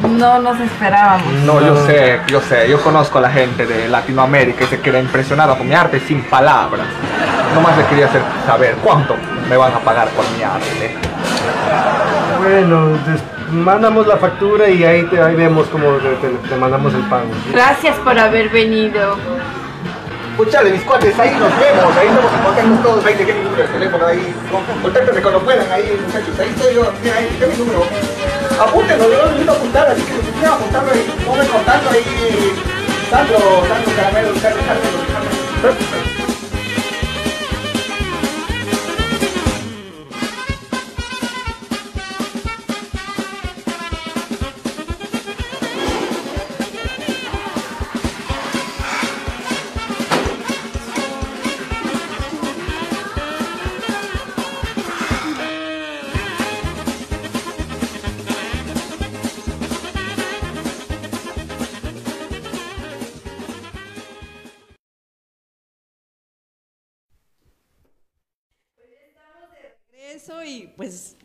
No 0.10 0.40
nos 0.40 0.60
esperábamos. 0.60 1.32
No, 1.46 1.62
yo 1.62 1.86
sé, 1.86 2.20
yo 2.28 2.42
sé, 2.42 2.68
yo 2.68 2.82
conozco 2.82 3.20
a 3.20 3.22
la 3.22 3.30
gente 3.30 3.68
de 3.68 3.88
Latinoamérica 3.90 4.64
y 4.64 4.68
se 4.68 4.80
queda 4.80 5.00
impresionada 5.00 5.56
con 5.56 5.68
mi 5.68 5.76
arte 5.76 6.00
sin 6.00 6.24
palabras. 6.24 6.88
Nomás 7.54 7.78
le 7.78 7.86
quería 7.86 8.06
hacer 8.08 8.22
saber 8.48 8.76
cuánto 8.84 9.16
me 9.48 9.56
van 9.56 9.74
a 9.74 9.80
pagar 9.80 10.08
por 10.10 10.26
mi 10.36 10.42
arte. 10.42 10.96
Bueno, 12.42 12.88
des- 13.06 13.22
mandamos 13.52 14.08
la 14.08 14.18
factura 14.18 14.70
y 14.70 14.84
ahí, 14.84 15.04
te, 15.04 15.22
ahí 15.22 15.36
vemos 15.36 15.68
cómo 15.68 15.92
te, 15.98 16.10
te- 16.16 16.48
te 16.50 16.56
mandamos 16.56 16.94
el 16.94 17.02
pago. 17.04 17.26
¿sí? 17.46 17.52
Gracias 17.54 17.96
por 17.98 18.18
haber 18.18 18.50
venido. 18.50 19.16
Escuchale, 20.32 20.72
mis 20.72 20.82
cuates, 20.84 21.20
ahí 21.20 21.32
nos 21.32 21.52
vemos, 21.60 21.98
ahí 21.98 22.08
nos 22.10 22.34
encontramos 22.34 22.82
todos, 22.82 23.06
ahí 23.06 23.14
dejé 23.16 23.34
mi 23.34 23.44
número 23.44 23.62
de 23.64 23.68
teléfono 23.70 24.06
ahí, 24.06 24.34
contáctenme 24.82 25.22
cuando 25.22 25.40
puedan 25.42 25.70
ahí, 25.70 26.00
muchachos, 26.06 26.40
ahí 26.40 26.50
estoy 26.56 26.76
yo, 26.76 26.94
mira, 27.04 27.16
ahí 27.18 27.28
dejé 27.38 27.48
mi 27.52 27.58
número. 27.58 27.84
Apúntenlo, 28.58 29.04
yo 29.12 29.18
lo 29.18 29.26
necesito 29.32 29.52
apuntar, 29.52 29.88
así 29.90 30.02
que 30.02 30.14
si 30.14 30.32
quieren 30.32 30.52
apuntarlo 30.54 30.92
ahí, 30.94 31.06
pongan 31.28 31.48
contacto 31.48 31.90
ahí, 31.90 32.54
Sandro, 33.10 33.38
Sandro 33.68 33.92
Caramelo, 33.98 34.30
Carlos, 34.42 34.64
Carlos, 34.66 34.86
Carlos. 35.62 36.09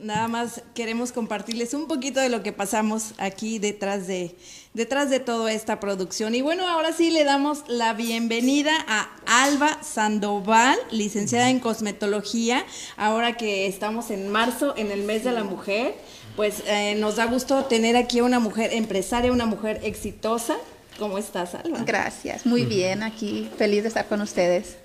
Nada 0.05 0.29
más 0.29 0.62
queremos 0.75 1.12
compartirles 1.12 1.75
un 1.75 1.88
poquito 1.88 2.21
de 2.21 2.29
lo 2.29 2.43
que 2.43 2.53
pasamos 2.53 3.14
aquí 3.19 3.59
detrás 3.59 4.07
de 4.07 4.37
detrás 4.75 5.09
de 5.09 5.21
toda 5.21 5.53
esta 5.53 5.81
producción. 5.81 6.35
Y 6.35 6.43
bueno, 6.43 6.69
ahora 6.69 6.93
sí 6.93 7.11
le 7.11 7.25
damos 7.25 7.62
la 7.69 7.95
bienvenida 7.95 8.73
a 8.88 9.09
Alba 9.27 9.83
Sandoval, 9.83 10.77
licenciada 10.90 11.49
en 11.49 11.61
cosmetología. 11.61 12.64
Ahora 12.97 13.37
que 13.37 13.67
estamos 13.67 14.11
en 14.11 14.29
marzo, 14.29 14.75
en 14.77 14.90
el 14.90 15.05
mes 15.05 15.25
de 15.25 15.33
la 15.33 15.45
mujer, 15.45 15.95
pues 16.37 16.62
eh, 16.67 16.97
nos 16.97 17.17
da 17.17 17.27
gusto 17.27 17.64
tener 17.64 17.97
aquí 17.97 18.19
a 18.19 18.25
una 18.25 18.40
mujer 18.40 18.73
empresaria, 18.75 19.33
una 19.33 19.47
mujer 19.47 19.81
exitosa. 19.85 20.57
¿Cómo 20.99 21.19
estás, 21.19 21.55
Alba? 21.55 21.83
Gracias, 21.85 22.45
muy 22.45 22.67
bien, 22.67 23.03
aquí 23.03 23.49
feliz 23.57 23.83
de 23.83 23.88
estar 23.88 24.07
con 24.07 24.21
ustedes. 24.21 24.77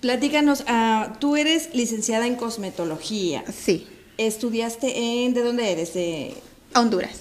Platícanos, 0.00 0.62
ah, 0.66 1.14
tú 1.18 1.36
eres 1.36 1.74
licenciada 1.74 2.26
en 2.26 2.36
cosmetología. 2.36 3.44
Sí, 3.50 3.86
¿Estudiaste 4.18 5.24
en, 5.24 5.34
de 5.34 5.42
dónde 5.42 5.70
eres? 5.72 5.94
De, 5.94 6.34
Honduras. 6.74 7.20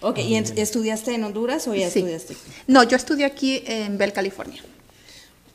ok, 0.00 0.18
¿y 0.18 0.34
en- 0.36 0.58
estudiaste 0.58 1.14
en 1.14 1.24
Honduras 1.24 1.66
o 1.68 1.74
ya 1.74 1.90
Sí. 1.90 1.98
estudiaste? 2.00 2.36
No, 2.66 2.82
yo 2.82 2.96
estudié 2.96 3.24
aquí 3.26 3.62
en 3.66 3.98
Bell, 3.98 4.12
California. 4.12 4.62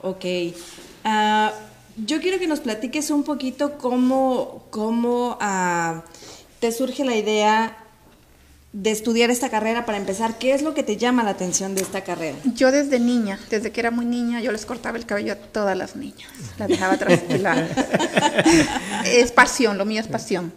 Ok. 0.01 0.25
Ah, 1.03 1.53
yo 2.05 2.19
quiero 2.21 2.37
que 2.39 2.47
nos 2.47 2.59
platiques 2.59 3.09
un 3.09 3.23
poquito 3.23 3.77
cómo, 3.77 4.65
cómo 4.69 5.37
ah, 5.41 6.03
te 6.59 6.71
surge 6.71 7.03
la 7.05 7.15
idea 7.15 7.77
de 8.75 8.91
estudiar 8.91 9.31
esta 9.31 9.49
carrera 9.49 9.85
para 9.85 9.97
empezar. 9.97 10.38
¿Qué 10.38 10.53
es 10.53 10.61
lo 10.61 10.73
que 10.73 10.83
te 10.83 10.97
llama 10.97 11.23
la 11.23 11.29
atención 11.29 11.75
de 11.75 11.81
esta 11.81 12.03
carrera? 12.03 12.38
Yo 12.43 12.73
desde 12.73 12.99
niña, 12.99 13.39
desde 13.49 13.71
que 13.71 13.79
era 13.79 13.89
muy 13.89 14.05
niña, 14.05 14.41
yo 14.41 14.51
les 14.51 14.65
cortaba 14.65 14.97
el 14.97 15.05
cabello 15.05 15.31
a 15.31 15.38
todas 15.38 15.77
las 15.77 15.95
niñas. 15.95 16.29
Las 16.59 16.67
dejaba 16.67 16.97
tranquilas. 16.97 17.69
es 19.05 19.31
pasión, 19.31 19.77
lo 19.77 19.85
mío 19.85 20.01
es 20.01 20.09
pasión. 20.09 20.51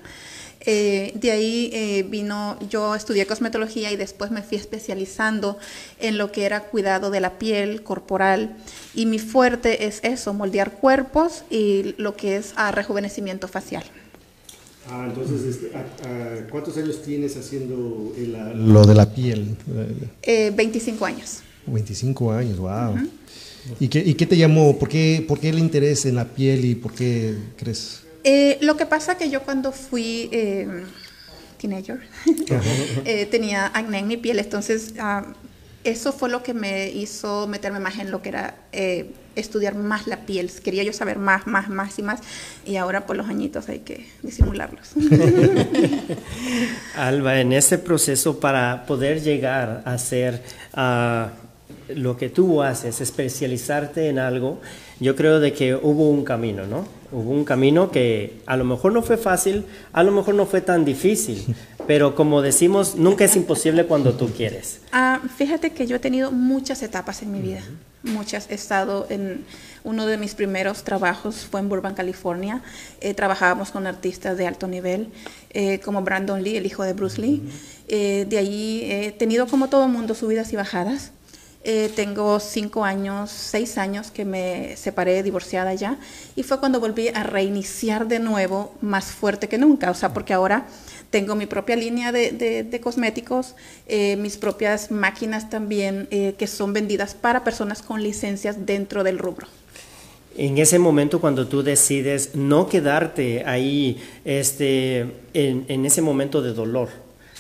Eh, 0.63 1.13
de 1.15 1.31
ahí 1.31 1.71
eh, 1.73 2.03
vino, 2.03 2.59
yo 2.69 2.97
estudié 2.97 3.25
cosmetología 3.25 3.93
y 3.93 3.97
después 3.97 4.33
me 4.33 4.43
fui 4.43 4.59
especializando 4.59 5.57
en 6.01 6.19
lo 6.19 6.33
que 6.33 6.45
era 6.45 6.65
cuidado 6.65 7.13
de 7.13 7.21
la 7.21 7.39
piel 7.39 7.85
corporal. 7.85 8.57
Y 8.97 9.07
mi 9.07 9.21
fuerte 9.21 9.87
es 9.87 10.01
eso, 10.03 10.35
moldear 10.35 10.73
cuerpos 10.73 11.45
y 11.51 11.95
lo 11.99 12.17
que 12.17 12.37
es 12.37 12.53
ah, 12.57 12.73
rejuvenecimiento 12.73 13.47
facial. 13.47 13.85
Ah, 14.91 15.07
entonces, 15.09 15.45
este, 15.45 15.77
a- 15.77 15.81
a- 15.81 16.47
¿cuántos 16.51 16.77
años 16.77 17.03
tienes 17.03 17.37
haciendo 17.37 18.13
el- 18.17 18.33
la- 18.33 18.55
lo 18.55 18.85
de 18.87 18.95
la 18.95 19.13
piel? 19.15 19.57
Eh, 20.23 20.53
25 20.55 21.05
años. 21.05 21.41
25 21.67 22.33
años, 22.33 22.59
wow. 22.59 22.97
¿Y, 23.81 23.89
qué, 23.89 23.99
¿Y 23.99 24.15
qué 24.15 24.25
te 24.27 24.37
llamó? 24.37 24.79
¿Por 24.79 24.89
qué, 24.89 25.23
¿Por 25.29 25.39
qué 25.41 25.51
el 25.51 25.59
interés 25.59 26.07
en 26.07 26.15
la 26.15 26.25
piel 26.25 26.65
y 26.65 26.75
por 26.75 26.95
qué 26.95 27.35
crees? 27.57 28.01
Eh, 28.25 28.57
lo 28.63 28.77
que 28.77 28.87
pasa 28.87 29.19
que 29.19 29.29
yo 29.29 29.43
cuando 29.43 29.73
fui 29.73 30.29
eh, 30.33 30.67
teenager 31.61 32.01
eh, 33.05 33.27
tenía 33.31 33.67
acné 33.67 33.99
en 33.99 34.07
mi 34.09 34.17
piel, 34.17 34.39
entonces 34.39 34.95
ah, 34.99 35.35
eso 35.85 36.13
fue 36.13 36.29
lo 36.29 36.43
que 36.43 36.55
me 36.55 36.91
hizo 36.91 37.47
meterme 37.47 37.81
más 37.81 37.99
en 37.99 38.11
lo 38.11 38.21
que 38.21 38.31
era 38.31 38.57
eh, 38.73 39.13
estudiar 39.37 39.75
más 39.75 40.07
la 40.07 40.27
piel. 40.27 40.51
Quería 40.63 40.83
yo 40.83 40.93
saber 40.93 41.19
más, 41.19 41.47
más, 41.47 41.69
más 41.69 41.99
y 41.99 42.03
más, 42.03 42.21
y 42.65 42.77
ahora 42.77 43.07
por 43.07 43.17
los 43.17 43.29
añitos 43.29 43.69
hay 43.69 43.81
que 43.81 44.07
disimularlos. 44.23 44.93
Alba, 46.97 47.41
en 47.41 47.53
este 47.53 47.79
proceso 47.79 48.41
para 48.41 48.85
poder 48.87 49.23
llegar 49.23 49.83
a 49.85 49.95
hacer 49.95 50.43
ah, 50.75 51.31
lo 51.89 52.17
que 52.17 52.29
tú 52.29 52.63
haces, 52.63 53.01
especializarte 53.01 54.09
en 54.09 54.19
algo, 54.19 54.61
yo 55.01 55.17
creo 55.17 55.41
de 55.41 55.53
que 55.53 55.75
hubo 55.75 56.11
un 56.11 56.25
camino, 56.25 56.67
¿no? 56.67 56.98
Hubo 57.11 57.31
un 57.31 57.45
camino 57.45 57.91
que 57.91 58.41
a 58.47 58.57
lo 58.57 58.65
mejor 58.65 58.93
no 58.93 59.03
fue 59.03 59.17
fácil, 59.17 59.65
a 59.93 60.03
lo 60.03 60.13
mejor 60.13 60.35
no 60.35 60.45
fue 60.45 60.61
tan 60.61 60.85
difícil, 60.85 61.55
pero 61.87 62.15
como 62.15 62.43
decimos, 62.43 62.97
nunca 62.97 63.25
es 63.25 63.35
imposible 63.35 63.87
cuando 63.87 64.13
tú 64.15 64.29
quieres. 64.29 64.81
Ah, 64.93 65.21
fíjate 65.37 65.71
que 65.71 65.87
yo 65.87 65.97
he 65.97 66.01
tenido 66.01 66.31
muchas 66.31 66.83
etapas 66.83 67.23
en 67.23 67.33
mi 67.33 67.41
vida, 67.41 67.63
muchas. 68.03 68.51
He 68.51 68.55
estado 68.55 69.07
en 69.09 69.45
uno 69.85 70.07
de 70.07 70.19
mis 70.19 70.35
primeros 70.35 70.85
trabajos 70.85 71.47
fue 71.51 71.61
en 71.61 71.69
Burbank, 71.71 71.97
California. 71.97 72.63
Eh, 73.01 73.15
trabajábamos 73.15 73.71
con 73.71 73.87
artistas 73.87 74.37
de 74.37 74.47
alto 74.47 74.67
nivel, 74.67 75.09
eh, 75.51 75.81
como 75.81 76.03
Brandon 76.03 76.43
Lee, 76.43 76.57
el 76.57 76.67
hijo 76.67 76.83
de 76.83 76.93
Bruce 76.93 77.21
Lee. 77.21 77.43
Eh, 77.89 78.27
de 78.29 78.37
allí 78.37 78.83
he 78.85 79.13
tenido 79.13 79.47
como 79.47 79.69
todo 79.69 79.89
mundo 79.89 80.15
subidas 80.15 80.53
y 80.53 80.57
bajadas. 80.57 81.13
Eh, 81.71 81.91
tengo 81.95 82.41
cinco 82.41 82.83
años, 82.83 83.31
seis 83.31 83.77
años 83.77 84.11
que 84.11 84.25
me 84.25 84.75
separé 84.79 85.23
divorciada 85.23 85.75
ya 85.75 85.99
y 86.35 86.43
fue 86.43 86.61
cuando 86.61 86.81
volví 86.81 87.09
a 87.09 87.25
reiniciar 87.25 88.09
de 88.09 88.21
nuevo 88.21 88.73
más 88.81 89.05
fuerte 89.13 89.49
que 89.51 89.59
nunca, 89.59 89.91
o 89.91 89.95
sea, 89.95 90.15
porque 90.15 90.33
ahora 90.33 90.67
tengo 91.11 91.35
mi 91.35 91.45
propia 91.45 91.77
línea 91.77 92.11
de, 92.11 92.31
de- 92.33 92.63
de 92.63 92.81
cosméticos, 92.81 93.55
eh, 93.87 94.17
mis 94.17 94.39
propias 94.39 94.91
máquinas 94.91 95.51
también 95.51 96.09
eh, 96.11 96.35
que 96.39 96.47
son 96.47 96.73
vendidas 96.73 97.15
para 97.15 97.45
personas 97.45 97.83
con 97.83 98.03
licencias 98.03 98.65
dentro 98.65 99.05
del 99.05 99.19
rubro. 99.19 99.47
En 100.39 100.57
ese 100.57 100.79
momento 100.79 101.21
cuando 101.21 101.49
tú 101.49 101.63
decides 101.63 102.35
no 102.35 102.67
quedarte 102.71 103.45
ahí 103.45 104.01
este, 104.25 105.01
en, 105.35 105.67
en 105.69 105.85
ese 105.85 106.01
momento 106.01 106.41
de 106.41 106.55
dolor, 106.55 106.89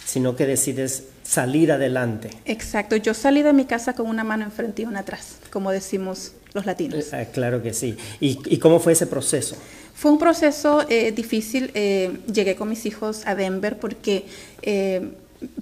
sino 0.04 0.36
que 0.36 0.44
decides 0.44 1.04
salir 1.28 1.70
adelante. 1.72 2.30
Exacto, 2.46 2.96
yo 2.96 3.12
salí 3.12 3.42
de 3.42 3.52
mi 3.52 3.66
casa 3.66 3.92
con 3.92 4.06
una 4.06 4.24
mano 4.24 4.44
enfrente 4.44 4.82
y 4.82 4.84
una 4.86 5.00
atrás, 5.00 5.36
como 5.50 5.70
decimos 5.70 6.32
los 6.54 6.64
latinos. 6.64 7.12
Ah, 7.12 7.26
claro 7.26 7.62
que 7.62 7.74
sí. 7.74 7.96
¿Y, 8.18 8.38
y 8.46 8.58
cómo 8.58 8.80
fue 8.80 8.92
ese 8.94 9.06
proceso? 9.06 9.54
Fue 9.94 10.10
un 10.10 10.18
proceso 10.18 10.86
eh, 10.88 11.12
difícil. 11.12 11.70
eh, 11.74 12.18
llegué 12.32 12.56
con 12.56 12.68
mis 12.70 12.86
hijos 12.86 13.26
a 13.26 13.34
Denver 13.34 13.78
porque 13.78 14.24
eh, 14.62 15.10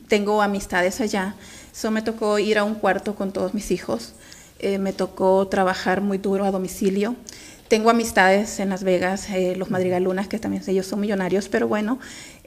tengo 0.07 0.41
amistades 0.41 1.01
allá. 1.01 1.35
So 1.73 1.91
me 1.91 2.03
tocó 2.03 2.39
ir 2.39 2.59
a 2.59 2.65
un 2.65 2.77
cuarto 2.77 3.17
con 3.17 3.33
todos 3.33 3.53
mis 3.53 3.71
hijos. 3.73 4.13
Eh, 4.61 4.79
me 4.79 4.93
tocó 4.93 5.49
trabajar 5.49 6.01
muy 6.01 6.19
duro 6.19 6.45
a 6.45 6.51
domicilio. 6.53 7.17
Tengo 7.69 7.91
amistades 7.91 8.61
en 8.61 8.69
Las 8.69 8.85
Vegas, 8.85 9.29
eh, 9.31 9.57
los 9.57 9.71
Madrigalunas, 9.71 10.29
que 10.29 10.39
también 10.39 10.63
ellos 10.69 10.87
son 10.87 11.01
millonarios, 11.01 11.49
pero 11.49 11.67
bueno, 11.67 11.99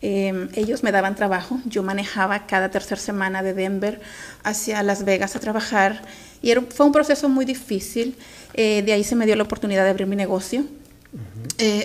eh, 0.01 0.47
ellos 0.55 0.83
me 0.83 0.91
daban 0.91 1.15
trabajo. 1.15 1.59
Yo 1.65 1.83
manejaba 1.83 2.45
cada 2.45 2.69
tercera 2.69 2.99
semana 2.99 3.43
de 3.43 3.53
Denver 3.53 4.01
hacia 4.43 4.83
Las 4.83 5.03
Vegas 5.03 5.35
a 5.35 5.39
trabajar 5.39 6.01
y 6.41 6.51
era, 6.51 6.61
fue 6.61 6.85
un 6.85 6.91
proceso 6.91 7.29
muy 7.29 7.45
difícil. 7.45 8.15
de 8.53 8.91
ahí 8.91 9.03
se 9.03 9.15
me 9.15 9.25
dio 9.25 9.35
la 9.35 9.43
oportunidad 9.43 9.83
de 9.83 9.89
abrir 9.89 10.07
mi 10.07 10.15
negocio, 10.15 10.63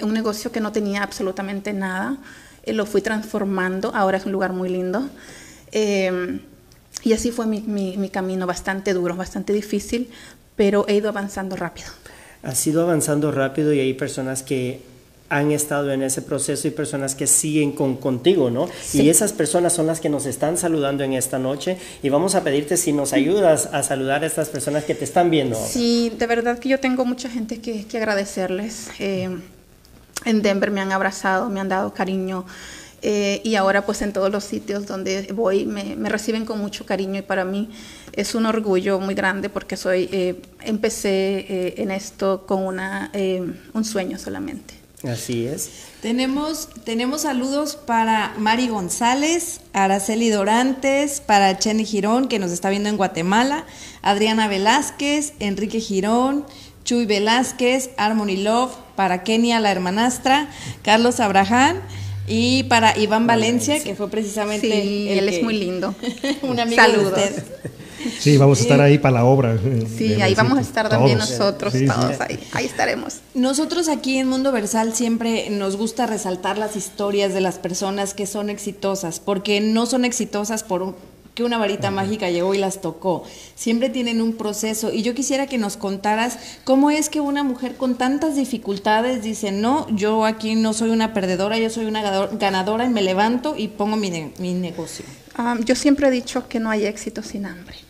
un 0.03 0.12
negocio 0.12 0.53
que 0.53 0.61
no 0.61 0.70
tenía 0.72 1.03
absolutamente 1.03 1.72
nada. 1.72 2.18
lo 2.66 2.87
fui 2.87 3.03
transformando, 3.03 3.92
ahora 3.94 4.18
es 4.18 4.27
un 4.27 4.33
lugar 4.33 4.53
muy 4.53 4.68
lindo. 4.68 5.09
y 5.72 7.12
así 7.12 7.31
fue 7.33 7.46
mi, 7.46 7.61
mi, 7.62 7.96
mi 7.96 8.11
camino, 8.11 8.46
bastante 8.46 8.92
duro, 8.92 9.16
bastante 9.16 9.53
difícil, 9.53 10.11
pero 10.57 10.85
he 10.88 10.94
ido 10.94 11.09
avanzando 11.09 11.57
rápido 11.57 11.90
ha 12.44 12.55
sido 12.55 12.83
avanzando 12.83 13.33
rápido 13.33 13.72
y 13.72 13.81
hay 13.81 13.94
personas 13.94 14.42
que 14.42 14.83
han 15.35 15.53
estado 15.53 15.92
en 15.92 16.03
ese 16.03 16.23
proceso 16.23 16.68
y 16.68 16.70
personas 16.70 17.14
que 17.14 17.27
siguen 17.27 17.73
con, 17.73 17.97
contigo, 17.97 18.51
¿no? 18.51 18.68
Y 18.92 19.09
esas 19.09 19.33
personas 19.33 19.73
son 19.73 19.87
las 19.87 20.01
que 20.01 20.09
nos 20.09 20.27
están 20.27 20.57
saludando 20.57 21.03
en 21.03 21.12
esta 21.12 21.38
noche 21.38 21.77
y 22.03 22.09
vamos 22.09 22.35
a 22.35 22.44
pedirte 22.44 22.77
si 22.77 22.92
nos 22.92 23.12
ayudas 23.12 23.68
a 23.73 23.83
saludar 23.83 24.23
a 24.23 24.27
estas 24.27 24.49
personas 24.49 24.85
que 24.85 24.94
te 24.94 25.05
están 25.05 25.31
viendo. 25.31 25.57
Sí, 25.57 26.12
de 26.16 26.27
verdad 26.27 26.59
que 26.59 26.68
yo 26.68 26.79
tengo 26.79 27.05
mucha 27.05 27.29
gente 27.29 27.61
que, 27.61 27.85
que 27.85 27.97
agradecerles. 27.99 28.90
Eh, 29.01 29.29
en 30.25 30.42
Denver 30.42 30.70
me 30.70 30.81
han 30.81 30.92
abrazado, 30.92 31.51
me 31.51 31.61
han 31.61 31.68
dado 31.68 31.92
cariño. 31.92 32.44
Eh, 33.07 33.42
y 33.44 33.57
ahora 33.57 33.85
pues 33.85 34.01
en 34.01 34.14
todos 34.14 34.33
los 34.33 34.44
sitios 34.44 34.87
donde 34.87 35.31
voy 35.35 35.66
me, 35.66 35.94
me, 35.94 36.09
reciben 36.09 36.47
con 36.47 36.59
mucho 36.59 36.87
cariño 36.87 37.18
y 37.18 37.23
para 37.23 37.44
mí 37.44 37.68
es 38.14 38.35
un 38.35 38.47
orgullo 38.47 38.99
muy 38.99 39.14
grande 39.14 39.51
porque 39.51 39.77
soy 39.77 40.09
eh, 40.11 40.40
empecé 40.62 41.44
eh, 41.47 41.75
en 41.77 41.90
esto 41.90 42.47
con 42.47 42.64
una, 42.64 43.12
un 43.75 43.85
sueño 43.85 44.18
solamente. 44.18 44.84
Así 45.09 45.47
es. 45.47 45.71
Tenemos, 46.01 46.69
tenemos 46.85 47.23
saludos 47.23 47.77
para 47.77 48.35
Mari 48.38 48.69
González, 48.69 49.61
Araceli 49.73 50.31
Dorantes, 50.31 51.21
para 51.21 51.59
Chenny 51.59 51.85
Girón, 51.85 52.29
que 52.29 52.38
nos 52.38 52.51
está 52.53 52.71
viendo 52.71 52.88
en 52.88 52.97
Guatemala, 52.97 53.67
Adriana 54.03 54.49
Velázquez, 54.49 55.35
Enrique 55.40 55.81
Girón, 55.81 56.47
Chuy 56.85 57.07
Velázquez, 57.07 57.90
Harmony 57.97 58.37
Love, 58.37 58.73
para 58.97 59.23
Kenia 59.25 59.61
la 59.61 59.71
hermanastra, 59.73 60.49
Carlos 60.83 61.21
Abraham 61.21 61.81
y 62.27 62.64
para 62.64 62.97
Iván 62.99 63.27
Valencia, 63.27 63.83
que 63.83 63.95
fue 63.95 64.11
precisamente. 64.11 64.71
Sí, 64.71 65.09
él 65.11 65.29
es 65.29 65.43
muy 65.43 65.55
lindo. 65.55 65.95
un 66.43 66.61
amigo 66.61 66.83
de 66.83 66.99
usted. 66.99 67.45
Sí, 68.19 68.37
vamos 68.37 68.59
a 68.61 68.62
estar 68.62 68.81
ahí 68.81 68.99
para 68.99 69.17
la 69.17 69.25
obra. 69.25 69.59
Sí, 69.97 70.21
ahí 70.21 70.35
vamos 70.35 70.59
a 70.59 70.61
estar 70.61 70.88
también 70.88 71.19
nosotros, 71.19 71.73
todos 71.73 72.21
ahí, 72.21 72.38
ahí 72.53 72.67
estaremos. 72.67 73.21
Nosotros 73.35 73.88
aquí 73.88 74.19
en 74.19 74.29
Mundo 74.29 74.53
Versal 74.53 74.95
siempre 74.95 75.51
nos 75.51 75.77
gusta 75.77 76.07
resaltar 76.07 76.59
las 76.59 76.77
historias 76.77 77.35
de 77.35 77.40
las 77.40 77.59
personas 77.59 78.14
que 78.14 78.27
son 78.27 78.51
exitosas, 78.51 79.21
porque 79.21 79.61
no 79.61 79.87
son 79.87 80.05
exitosas 80.05 80.62
por 80.62 80.95
que 81.35 81.43
una 81.43 81.59
varita 81.59 81.90
mágica 81.90 82.31
llegó 82.31 82.55
y 82.55 82.59
las 82.59 82.81
tocó. 82.81 83.25
Siempre 83.57 83.90
tienen 83.90 84.23
un 84.23 84.35
proceso. 84.35 84.93
Y 84.93 85.03
yo 85.03 85.14
quisiera 85.14 85.47
que 85.47 85.59
nos 85.59 85.77
contaras 85.77 86.38
cómo 86.62 86.90
es 86.90 87.09
que 87.09 87.21
una 87.21 87.43
mujer 87.43 87.77
con 87.77 87.97
tantas 87.97 88.37
dificultades 88.37 89.23
dice, 89.23 89.51
no, 89.51 89.88
yo 89.90 90.25
aquí 90.25 90.55
no 90.55 90.73
soy 90.73 90.90
una 90.90 91.12
perdedora, 91.12 91.59
yo 91.59 91.71
soy 91.71 91.87
una 91.87 92.29
ganadora 92.33 92.85
y 92.85 92.88
me 92.88 93.03
levanto 93.03 93.55
y 93.57 93.69
pongo 93.69 93.97
mi, 93.97 94.33
mi 94.38 94.55
negocio. 94.55 95.05
Ah, 95.35 95.57
yo 95.64 95.75
siempre 95.75 96.07
he 96.07 96.11
dicho 96.11 96.49
que 96.49 96.61
no 96.61 96.71
hay 96.71 96.87
éxito 96.87 97.23
sin 97.23 97.47
hambre. 97.47 97.84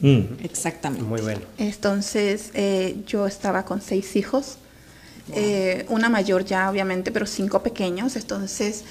Mm. 0.00 0.44
Exactamente. 0.44 1.04
Muy 1.04 1.20
bueno. 1.20 1.40
Entonces, 1.58 2.50
eh, 2.54 3.02
yo 3.06 3.26
estaba 3.26 3.64
con 3.64 3.80
seis 3.80 4.16
hijos, 4.16 4.58
eh, 5.34 5.84
una 5.88 6.08
mayor 6.08 6.44
ya, 6.44 6.70
obviamente, 6.70 7.10
pero 7.10 7.26
cinco 7.26 7.62
pequeños. 7.62 8.16
Entonces, 8.16 8.84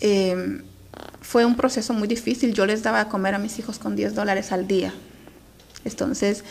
eh, 0.00 0.62
fue 1.20 1.44
un 1.44 1.56
proceso 1.56 1.92
muy 1.92 2.08
difícil. 2.08 2.54
Yo 2.54 2.66
les 2.66 2.82
daba 2.82 3.00
a 3.00 3.08
comer 3.08 3.34
a 3.34 3.38
mis 3.38 3.58
hijos 3.58 3.78
con 3.78 3.96
10 3.96 4.14
dólares 4.14 4.52
al 4.52 4.66
día. 4.66 4.92
Entonces, 5.84 6.44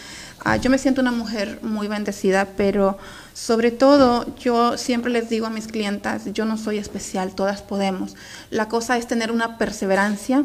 ah, 0.43 0.57
yo 0.57 0.69
me 0.69 0.77
siento 0.77 1.01
una 1.01 1.11
mujer 1.11 1.59
muy 1.61 1.87
bendecida, 1.87 2.49
pero 2.57 2.97
sobre 3.33 3.71
todo 3.71 4.35
yo 4.37 4.77
siempre 4.77 5.11
les 5.11 5.29
digo 5.29 5.45
a 5.45 5.49
mis 5.49 5.67
clientas, 5.67 6.33
yo 6.33 6.45
no 6.45 6.57
soy 6.57 6.77
especial, 6.77 7.33
todas 7.33 7.61
podemos. 7.61 8.15
La 8.49 8.67
cosa 8.67 8.97
es 8.97 9.07
tener 9.07 9.31
una 9.31 9.57
perseverancia 9.57 10.43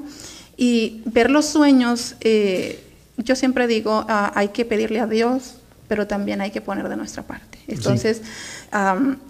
y 0.56 1.02
ver 1.04 1.30
los 1.30 1.46
sueños. 1.46 2.14
Eh, 2.20 2.85
yo 3.16 3.36
siempre 3.36 3.66
digo, 3.66 4.04
ah, 4.08 4.32
hay 4.34 4.48
que 4.48 4.64
pedirle 4.64 5.00
a 5.00 5.06
Dios, 5.06 5.56
pero 5.88 6.06
también 6.06 6.40
hay 6.40 6.50
que 6.50 6.60
poner 6.60 6.88
de 6.88 6.96
nuestra 6.96 7.22
parte. 7.22 7.58
Entonces, 7.68 8.22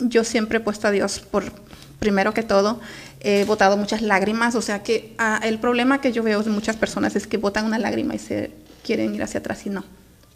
yo 0.00 0.24
siempre 0.24 0.58
he 0.58 0.60
puesto 0.60 0.88
a 0.88 0.90
Dios 0.90 1.20
por 1.20 1.44
primero 1.98 2.34
que 2.34 2.42
todo 2.42 2.80
he 3.20 3.44
botado 3.44 3.76
muchas 3.76 4.02
lágrimas, 4.02 4.54
o 4.54 4.62
sea 4.62 4.82
que 4.82 5.14
ah, 5.18 5.40
el 5.42 5.58
problema 5.58 6.00
que 6.00 6.12
yo 6.12 6.22
veo 6.22 6.42
de 6.42 6.50
muchas 6.50 6.76
personas 6.76 7.16
es 7.16 7.26
que 7.26 7.38
botan 7.38 7.64
una 7.64 7.78
lágrima 7.78 8.14
y 8.14 8.18
se 8.18 8.50
quieren 8.84 9.14
ir 9.14 9.22
hacia 9.22 9.40
atrás 9.40 9.66
y 9.66 9.70
no. 9.70 9.84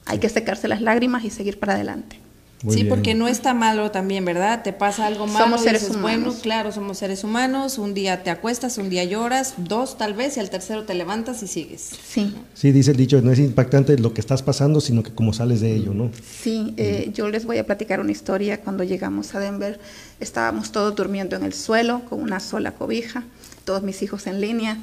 Hay 0.07 0.19
que 0.19 0.29
secarse 0.29 0.67
las 0.67 0.81
lágrimas 0.81 1.25
y 1.25 1.31
seguir 1.31 1.59
para 1.61 1.75
adelante 1.75 2.19
sí, 2.69 2.85
porque 2.85 3.15
no 3.15 3.29
está 3.29 3.55
malo 3.55 3.91
también, 3.91 4.25
¿verdad? 4.25 4.63
Te 4.63 4.73
pasa 4.73 5.07
algo 5.07 5.27
malo. 5.27 5.45
Somos 5.45 5.63
seres 5.63 5.89
humanos. 5.89 6.03
Bueno, 6.03 6.35
claro, 6.43 6.73
somos 6.73 6.99
seres 6.99 7.25
humanos. 7.25 7.79
Un 7.79 7.95
día 7.95 8.23
te 8.23 8.31
acuestas, 8.31 8.79
un 8.79 8.91
día 8.91 9.05
lloras, 9.05 9.55
dos 9.57 9.97
tal 9.97 10.15
vez, 10.15 10.37
y 10.37 10.41
al 10.41 10.51
tercero 10.51 10.85
te 10.85 10.95
levantas 10.95 11.43
y 11.43 11.47
sigues. 11.47 11.91
Sí. 12.07 12.35
Sí, 12.55 12.73
dice 12.73 12.91
el 12.91 12.97
dicho, 12.97 13.21
no 13.23 13.33
es 13.33 13.39
impactante 13.39 13.99
lo 13.99 14.13
que 14.13 14.21
estás 14.21 14.43
pasando, 14.43 14.81
sino 14.81 15.03
que 15.03 15.13
cómo 15.13 15.33
sales 15.33 15.61
de 15.61 15.75
ello, 15.75 15.95
¿no? 15.95 16.11
Sí, 16.43 16.75
eh, 16.77 17.11
yo 17.15 17.29
les 17.29 17.45
voy 17.47 17.59
a 17.59 17.67
platicar 17.67 18.01
una 18.01 18.13
historia. 18.13 18.61
Cuando 18.61 18.85
llegamos 18.85 19.35
a 19.35 19.41
Denver, 19.41 19.81
estábamos 20.21 20.73
todos 20.73 20.95
durmiendo 20.95 21.37
en 21.37 21.45
el 21.45 21.55
suelo 21.55 22.03
con 22.09 22.23
una 22.23 22.41
sola 22.41 22.73
cobija, 22.73 23.25
todos 23.65 23.83
mis 23.83 24.03
hijos 24.03 24.27
en 24.27 24.41
línea. 24.41 24.79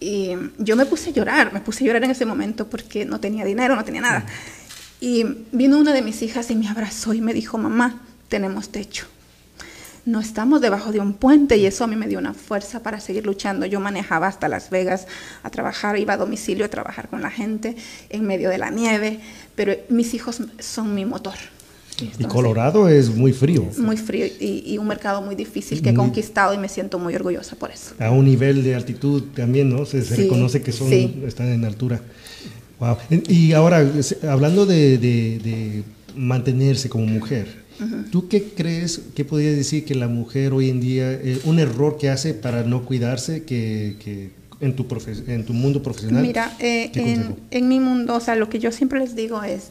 Y 0.00 0.30
yo 0.58 0.76
me 0.76 0.86
puse 0.86 1.10
a 1.10 1.12
llorar, 1.12 1.52
me 1.52 1.60
puse 1.60 1.82
a 1.82 1.86
llorar 1.88 2.04
en 2.04 2.10
ese 2.12 2.24
momento 2.24 2.68
porque 2.68 3.04
no 3.04 3.18
tenía 3.18 3.44
dinero, 3.44 3.74
no 3.74 3.84
tenía 3.84 4.00
nada. 4.00 4.26
Y 5.00 5.24
vino 5.52 5.78
una 5.78 5.92
de 5.92 6.02
mis 6.02 6.22
hijas 6.22 6.50
y 6.50 6.56
me 6.56 6.68
abrazó 6.68 7.14
y 7.14 7.20
me 7.20 7.32
dijo, 7.32 7.56
mamá, 7.58 8.00
tenemos 8.28 8.70
techo. 8.70 9.06
No 10.04 10.20
estamos 10.20 10.62
debajo 10.62 10.90
de 10.90 11.00
un 11.00 11.12
puente 11.12 11.58
y 11.58 11.66
eso 11.66 11.84
a 11.84 11.86
mí 11.86 11.94
me 11.94 12.08
dio 12.08 12.18
una 12.18 12.32
fuerza 12.32 12.82
para 12.82 12.98
seguir 12.98 13.26
luchando. 13.26 13.66
Yo 13.66 13.78
manejaba 13.78 14.26
hasta 14.26 14.48
Las 14.48 14.70
Vegas 14.70 15.06
a 15.42 15.50
trabajar, 15.50 15.98
iba 15.98 16.14
a 16.14 16.16
domicilio 16.16 16.64
a 16.64 16.68
trabajar 16.68 17.08
con 17.08 17.20
la 17.20 17.30
gente 17.30 17.76
en 18.08 18.26
medio 18.26 18.48
de 18.48 18.56
la 18.56 18.70
nieve, 18.70 19.20
pero 19.54 19.74
mis 19.90 20.14
hijos 20.14 20.40
son 20.58 20.94
mi 20.94 21.04
motor. 21.04 21.34
y 22.00 22.24
Colorado 22.24 22.88
es 22.88 23.14
muy 23.14 23.34
frío. 23.34 23.68
Muy 23.76 23.98
frío 23.98 24.24
y, 24.40 24.78
un 24.78 24.86
mercado 24.86 25.20
muy 25.20 25.34
difícil 25.34 25.82
que 25.82 25.90
he 25.90 25.94
conquistado 25.94 26.54
y 26.54 26.58
me 26.58 26.70
siento 26.70 26.98
muy 26.98 27.14
orgullosa 27.14 27.56
por 27.56 27.70
eso. 27.70 27.94
A 27.98 28.10
un 28.10 28.24
nivel 28.24 28.64
de 28.64 28.74
altitud 28.76 29.24
también, 29.34 29.68
¿no? 29.68 29.84
Se, 29.84 30.00
reconoce 30.00 30.62
que 30.62 30.72
son, 30.72 30.90
están 30.90 31.48
en 31.48 31.66
altura. 31.66 32.00
Wow. 32.80 32.96
Y 33.28 33.52
ahora, 33.52 33.84
hablando 34.28 34.66
de, 34.66 35.84
mantenerse 36.14 36.88
como 36.88 37.06
mujer, 37.06 37.46
¿tú 38.10 38.28
qué 38.28 38.44
crees, 38.44 39.00
qué 39.14 39.24
podrías 39.24 39.56
decir 39.56 39.84
que 39.84 39.94
la 39.94 40.08
mujer 40.08 40.52
hoy 40.52 40.70
en 40.70 40.80
día, 40.80 41.12
eh, 41.12 41.40
un 41.44 41.58
error 41.58 41.96
que 41.98 42.10
hace 42.10 42.34
para 42.34 42.62
no 42.62 42.84
cuidarse 42.84 43.44
que, 43.44 44.30
en, 44.60 44.74
tu 44.74 44.86
en 45.26 45.44
tu 45.44 45.52
mundo 45.52 45.82
profesional? 45.82 46.22
Mira, 46.22 46.56
eh, 46.58 46.90
en, 47.50 47.68
mi 47.68 47.80
mundo, 47.80 48.14
o 48.14 48.20
sea, 48.20 48.36
lo 48.36 48.48
que 48.48 48.58
yo 48.58 48.72
siempre 48.72 49.00
les 49.00 49.14
digo 49.14 49.42
es, 49.42 49.68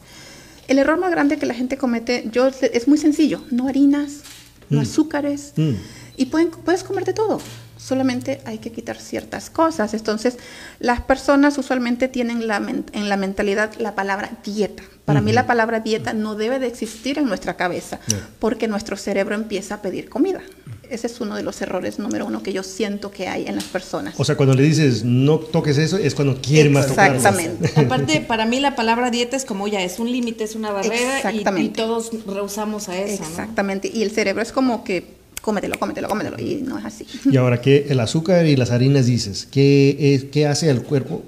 el 0.68 0.78
error 0.78 0.98
más 0.98 1.10
grande 1.10 1.38
que 1.38 1.46
la 1.46 1.54
gente 1.54 1.78
comete, 1.78 2.28
yo 2.30 2.48
es 2.48 2.88
muy 2.88 2.98
sencillo, 2.98 3.42
no 3.50 3.68
harinas, 3.68 4.20
no 4.68 4.80
mm. 4.80 4.82
azúcares, 4.82 5.52
mm. 5.56 5.72
y 6.18 6.26
pueden, 6.26 6.50
puedes 6.50 6.84
comerte 6.84 7.14
todo 7.14 7.40
solamente 7.88 8.40
hay 8.44 8.58
que 8.58 8.70
quitar 8.70 8.98
ciertas 8.98 9.50
cosas. 9.50 9.94
Entonces, 9.94 10.36
las 10.78 11.00
personas 11.00 11.56
usualmente 11.58 12.08
tienen 12.08 12.46
la, 12.46 12.56
en 12.56 13.08
la 13.08 13.16
mentalidad 13.16 13.72
la 13.78 13.94
palabra 13.94 14.30
dieta. 14.44 14.82
Para 15.06 15.22
mí 15.22 15.32
la 15.32 15.46
palabra 15.46 15.80
dieta 15.80 16.12
no 16.12 16.34
debe 16.34 16.58
de 16.58 16.66
existir 16.66 17.18
en 17.18 17.24
nuestra 17.24 17.56
cabeza, 17.56 17.98
porque 18.38 18.68
nuestro 18.68 18.94
cerebro 18.98 19.34
empieza 19.34 19.76
a 19.76 19.82
pedir 19.82 20.10
comida. 20.10 20.42
Ese 20.90 21.06
es 21.06 21.18
uno 21.22 21.34
de 21.34 21.42
los 21.42 21.60
errores 21.62 21.98
número 21.98 22.26
uno 22.26 22.42
que 22.42 22.52
yo 22.52 22.62
siento 22.62 23.10
que 23.10 23.26
hay 23.26 23.46
en 23.46 23.54
las 23.54 23.64
personas. 23.64 24.14
O 24.18 24.24
sea, 24.24 24.36
cuando 24.36 24.54
le 24.54 24.62
dices 24.62 25.04
no 25.04 25.38
toques 25.38 25.78
eso, 25.78 25.96
es 25.96 26.14
cuando 26.14 26.40
quiere 26.42 26.68
más 26.68 26.88
tocar. 26.88 27.16
Exactamente. 27.16 27.72
Aparte, 27.80 28.20
para 28.20 28.44
mí 28.44 28.60
la 28.60 28.76
palabra 28.76 29.10
dieta 29.10 29.34
es 29.34 29.46
como 29.46 29.66
ya, 29.66 29.82
es 29.82 29.98
un 29.98 30.12
límite, 30.12 30.44
es 30.44 30.54
una 30.54 30.72
barrera 30.72 31.32
y, 31.32 31.44
y, 31.58 31.68
todos 31.70 32.10
rehusamos 32.26 32.90
a 32.90 32.98
eso. 32.98 33.22
Exactamente. 33.22 33.90
Y 33.92 34.02
el 34.02 34.10
cerebro 34.10 34.42
es 34.42 34.52
como 34.52 34.84
que 34.84 35.17
cómetelo, 35.40 35.78
cómetelo, 35.78 36.08
cómetelo, 36.08 36.38
y 36.38 36.62
no 36.62 36.78
es 36.78 36.84
así. 36.84 37.06
Y 37.30 37.36
ahora, 37.36 37.60
¿qué 37.60 37.86
el 37.88 38.00
azúcar 38.00 38.46
y 38.46 38.56
las 38.56 38.70
harinas 38.70 39.06
dices? 39.06 39.46
¿Qué, 39.50 40.14
es, 40.14 40.24
qué 40.24 40.46
hace 40.46 40.70
al 40.70 40.82
cuerpo 40.82 41.22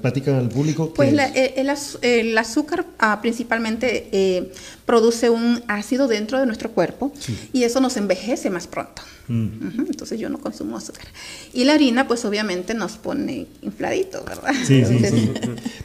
Platican 0.00 0.36
al 0.36 0.48
público. 0.48 0.94
Pues 0.94 1.12
la- 1.12 1.28
eh, 1.28 1.52
el, 1.58 1.70
el 2.00 2.38
azúcar 2.38 2.86
ah, 2.98 3.20
principalmente 3.20 4.08
eh, 4.10 4.50
produce 4.86 5.28
un 5.28 5.62
ácido 5.68 6.08
dentro 6.08 6.40
de 6.40 6.46
nuestro 6.46 6.70
cuerpo 6.70 7.12
y 7.52 7.64
eso 7.64 7.80
nos 7.80 7.98
envejece 7.98 8.48
más 8.48 8.66
pronto. 8.66 9.02
Mm. 9.28 9.80
Entonces 9.90 10.18
yo 10.18 10.30
no 10.30 10.38
consumo 10.38 10.78
azúcar. 10.78 11.04
Y 11.52 11.64
la 11.64 11.74
harina 11.74 12.08
pues 12.08 12.24
obviamente 12.24 12.72
nos 12.72 12.92
pone 12.92 13.48
infladitos, 13.60 14.24
¿verdad? 14.24 14.54
Sí, 14.66 14.82
sí, 14.82 14.96
Entonces, 14.96 15.12
sí. 15.12 15.30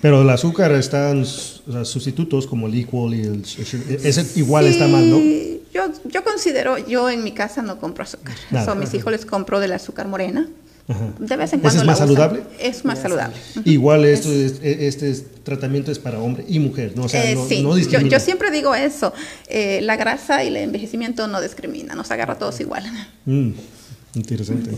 Pero 0.01 0.21
el 0.21 0.29
azúcar 0.29 0.71
están 0.71 1.23
o 1.23 1.25
sea, 1.71 1.83
sustitutos 1.83 2.47
como 2.47 2.67
el 2.67 2.79
equal 2.79 3.13
y 3.13 3.23
el... 3.23 3.43
Ese 4.03 4.25
igual 4.39 4.67
está 4.67 4.87
mal, 4.87 5.09
¿no? 5.09 5.19
Sí, 5.71 5.77
Yo, 5.77 5.91
yo 6.09 6.23
considero, 6.23 6.77
yo 6.77 7.09
en 7.09 7.23
mi 7.23 7.31
casa 7.31 7.61
no 7.61 7.79
compro 7.79 8.03
azúcar. 8.03 8.35
Nada. 8.51 8.65
So, 8.65 8.71
a 8.71 8.75
mis 8.75 8.93
hijos 8.93 9.11
les 9.11 9.25
compro 9.25 9.59
del 9.59 9.71
azúcar 9.73 10.07
morena. 10.07 10.47
Ajá. 10.87 11.13
De 11.19 11.37
vez 11.37 11.53
en 11.53 11.59
¿Ese 11.59 11.61
cuando. 11.61 11.67
es 11.69 11.75
la 11.75 11.83
más 11.85 11.95
usan. 11.95 12.07
saludable? 12.07 12.43
Es 12.59 12.83
más 12.85 12.99
saludable. 12.99 13.35
Igual 13.65 14.03
esto 14.05 14.29
es, 14.31 14.59
este 14.61 15.09
es- 15.11 15.23
tratamiento 15.43 15.91
es 15.91 15.99
para 15.99 16.19
hombre 16.19 16.43
y 16.47 16.59
mujer, 16.59 16.93
¿no? 16.95 17.03
O 17.05 17.09
sea, 17.09 17.23
Eh, 17.31 17.35
no, 17.35 17.47
sí, 17.47 17.63
no 17.63 17.69
yo, 17.69 17.75
discrimina. 17.75 18.09
yo 18.09 18.19
siempre 18.19 18.51
digo 18.51 18.75
eso. 18.75 19.13
eh, 19.47 19.79
la 19.81 19.95
grasa 19.95 20.43
y 20.43 20.47
el 20.47 20.57
envejecimiento 20.57 21.27
no 21.27 21.39
discrimina, 21.41 21.95
nos 21.95 22.11
agarra 22.11 22.33
a 22.33 22.37
todos 22.37 22.59
igual. 22.59 22.83
Mm, 23.25 23.51
interesante. 24.15 24.71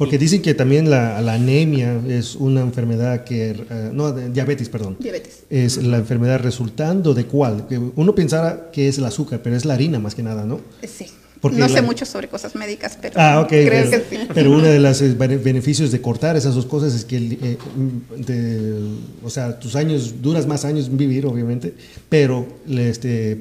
Porque 0.00 0.16
dicen 0.16 0.40
que 0.40 0.54
también 0.54 0.88
la, 0.88 1.20
la 1.20 1.34
anemia 1.34 2.00
es 2.08 2.34
una 2.34 2.62
enfermedad 2.62 3.22
que... 3.22 3.50
eh, 3.50 3.90
no, 3.92 4.12
diabetes, 4.12 4.70
perdón. 4.70 4.96
Diabetes. 4.98 5.44
Es 5.50 5.76
la 5.76 5.98
enfermedad 5.98 6.40
resultando 6.40 7.12
de 7.12 7.26
cuál. 7.26 7.66
Uno 7.96 8.14
pensara 8.14 8.70
que 8.72 8.88
es 8.88 8.96
el 8.96 9.04
azúcar, 9.04 9.40
pero 9.44 9.56
es 9.56 9.66
la 9.66 9.74
harina 9.74 9.98
más 9.98 10.14
que 10.14 10.22
nada, 10.22 10.46
¿no? 10.46 10.60
Sí. 10.82 11.06
Porque 11.40 11.56
no 11.58 11.68
la- 11.68 11.74
sé 11.74 11.80
mucho 11.80 12.04
sobre 12.04 12.28
cosas 12.28 12.54
médicas, 12.54 12.98
pero 13.00 13.14
Ah, 13.18 13.40
ok. 13.40 13.48
creo 13.48 13.68
pero, 13.68 13.90
que 13.90 14.16
sí. 14.16 14.22
pero 14.34 14.50
uno 14.50 14.64
de 14.66 14.78
los 14.78 15.00
eh, 15.00 15.14
bene- 15.18 15.38
beneficios 15.38 15.90
de 15.90 16.00
cortar 16.02 16.36
esas 16.36 16.54
dos 16.54 16.66
cosas 16.66 16.94
es 16.94 17.06
que, 17.06 17.16
eh, 17.16 17.56
mm, 17.76 18.20
de- 18.26 18.82
o 19.24 19.30
sea, 19.30 19.58
tus 19.58 19.74
años, 19.74 20.16
duras 20.20 20.46
más 20.46 20.66
años 20.66 20.94
vivir, 20.94 21.24
obviamente, 21.24 21.72
pero 22.10 22.46
este, 22.68 23.40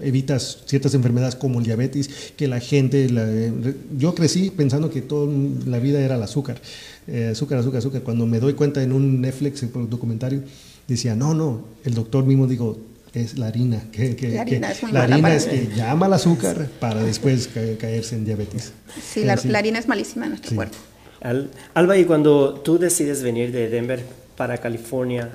evitas 0.00 0.58
ciertas 0.66 0.94
enfermedades 0.94 1.34
como 1.36 1.58
el 1.58 1.66
diabetes, 1.66 2.08
que 2.36 2.48
la 2.48 2.60
gente, 2.60 3.10
la- 3.10 3.26
eh, 3.30 3.52
yo 3.98 4.14
crecí 4.14 4.50
pensando 4.50 4.90
que 4.90 5.02
toda 5.02 5.30
la 5.66 5.78
vida 5.78 6.00
era 6.00 6.16
el 6.16 6.22
azúcar, 6.22 6.60
eh, 7.06 7.28
azúcar, 7.32 7.58
azúcar, 7.58 7.78
azúcar. 7.80 8.02
Cuando 8.02 8.26
me 8.26 8.40
doy 8.40 8.54
cuenta 8.54 8.82
en 8.82 8.92
un 8.92 9.20
Netflix 9.20 9.62
en 9.62 9.70
un 9.74 9.90
documentario, 9.90 10.42
decía, 10.88 11.14
no, 11.14 11.34
no, 11.34 11.62
el 11.84 11.92
doctor 11.94 12.24
mismo 12.24 12.46
dijo, 12.46 12.78
es 13.22 13.38
la 13.38 13.46
harina, 13.48 13.82
que, 13.92 14.16
que- 14.16 14.28
La 14.30 14.42
harina 14.42 14.68
que 14.68 14.72
es 14.74 14.82
muy 14.82 14.92
la 14.92 15.00
mala 15.00 15.14
harina 15.14 15.28
para 15.28 15.34
es 15.36 15.44
que 15.46 15.68
llama 15.74 16.06
al 16.06 16.12
azúcar 16.14 16.68
para 16.80 17.02
después 17.02 17.48
ca- 17.48 17.60
caerse 17.78 18.16
en 18.16 18.24
diabetes. 18.24 18.72
Sí, 19.12 19.24
la, 19.24 19.34
harina 19.58 19.78
es 19.78 19.86
malísima 19.88 20.24
en 20.26 20.30
nuestro 20.30 20.50
Sí. 20.50 20.56
cuerpo. 20.56 20.76
Al- 21.20 21.50
Alba, 21.74 21.96
y 21.96 22.04
cuando 22.04 22.54
tú 22.54 22.78
decides 22.78 23.22
venir 23.22 23.50
de 23.52 23.68
Denver 23.68 24.02
para 24.36 24.58
California, 24.58 25.30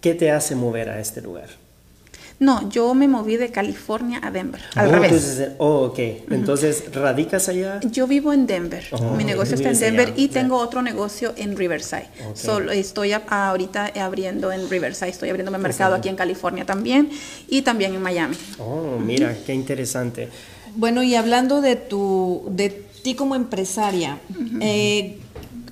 ¿qué 0.00 0.14
te 0.14 0.30
hace 0.30 0.54
mover 0.54 0.88
a 0.88 1.00
este 1.00 1.20
lugar? 1.20 1.48
No, 2.40 2.70
yo 2.70 2.94
me 2.94 3.06
moví 3.06 3.36
de 3.36 3.50
California 3.50 4.18
a 4.22 4.30
Denver, 4.30 4.62
al 4.74 4.88
oh, 4.88 4.92
revés. 4.92 5.12
entonces, 5.12 5.48
oh, 5.58 5.80
ok. 5.84 5.98
Entonces, 6.30 6.84
¿radicas 6.94 7.50
allá? 7.50 7.80
Yo 7.80 8.06
vivo 8.06 8.32
en 8.32 8.46
Denver. 8.46 8.82
Oh, 8.92 9.14
Mi 9.14 9.24
negocio 9.24 9.56
está 9.56 9.68
en 9.68 9.76
allá, 9.76 9.86
Denver 9.86 10.14
y 10.16 10.28
tengo 10.28 10.56
otro 10.56 10.80
negocio 10.80 11.34
en 11.36 11.54
Riverside. 11.54 12.08
Ok. 12.30 12.36
Solo 12.36 12.72
estoy 12.72 13.12
a- 13.12 13.22
ahorita 13.28 13.92
abriendo 14.02 14.50
en 14.52 14.70
Riverside, 14.70 15.10
estoy 15.10 15.28
abriendo 15.28 15.52
mi 15.52 15.58
mercado 15.58 15.94
aquí 15.94 16.08
en 16.08 16.16
California 16.16 16.64
también 16.64 17.10
y 17.46 17.60
también 17.60 17.94
en 17.94 18.00
Miami. 18.00 18.36
Oh, 18.58 18.98
mira, 18.98 19.36
qué 19.44 19.52
interesante. 19.52 20.30
Bueno, 20.76 21.02
y 21.02 21.16
hablando 21.16 21.60
de 21.60 21.76
tu, 21.76 22.44
de 22.50 22.70
ti 23.02 23.14
como 23.14 23.34
empresaria, 23.34 24.18
eh, 24.62 25.18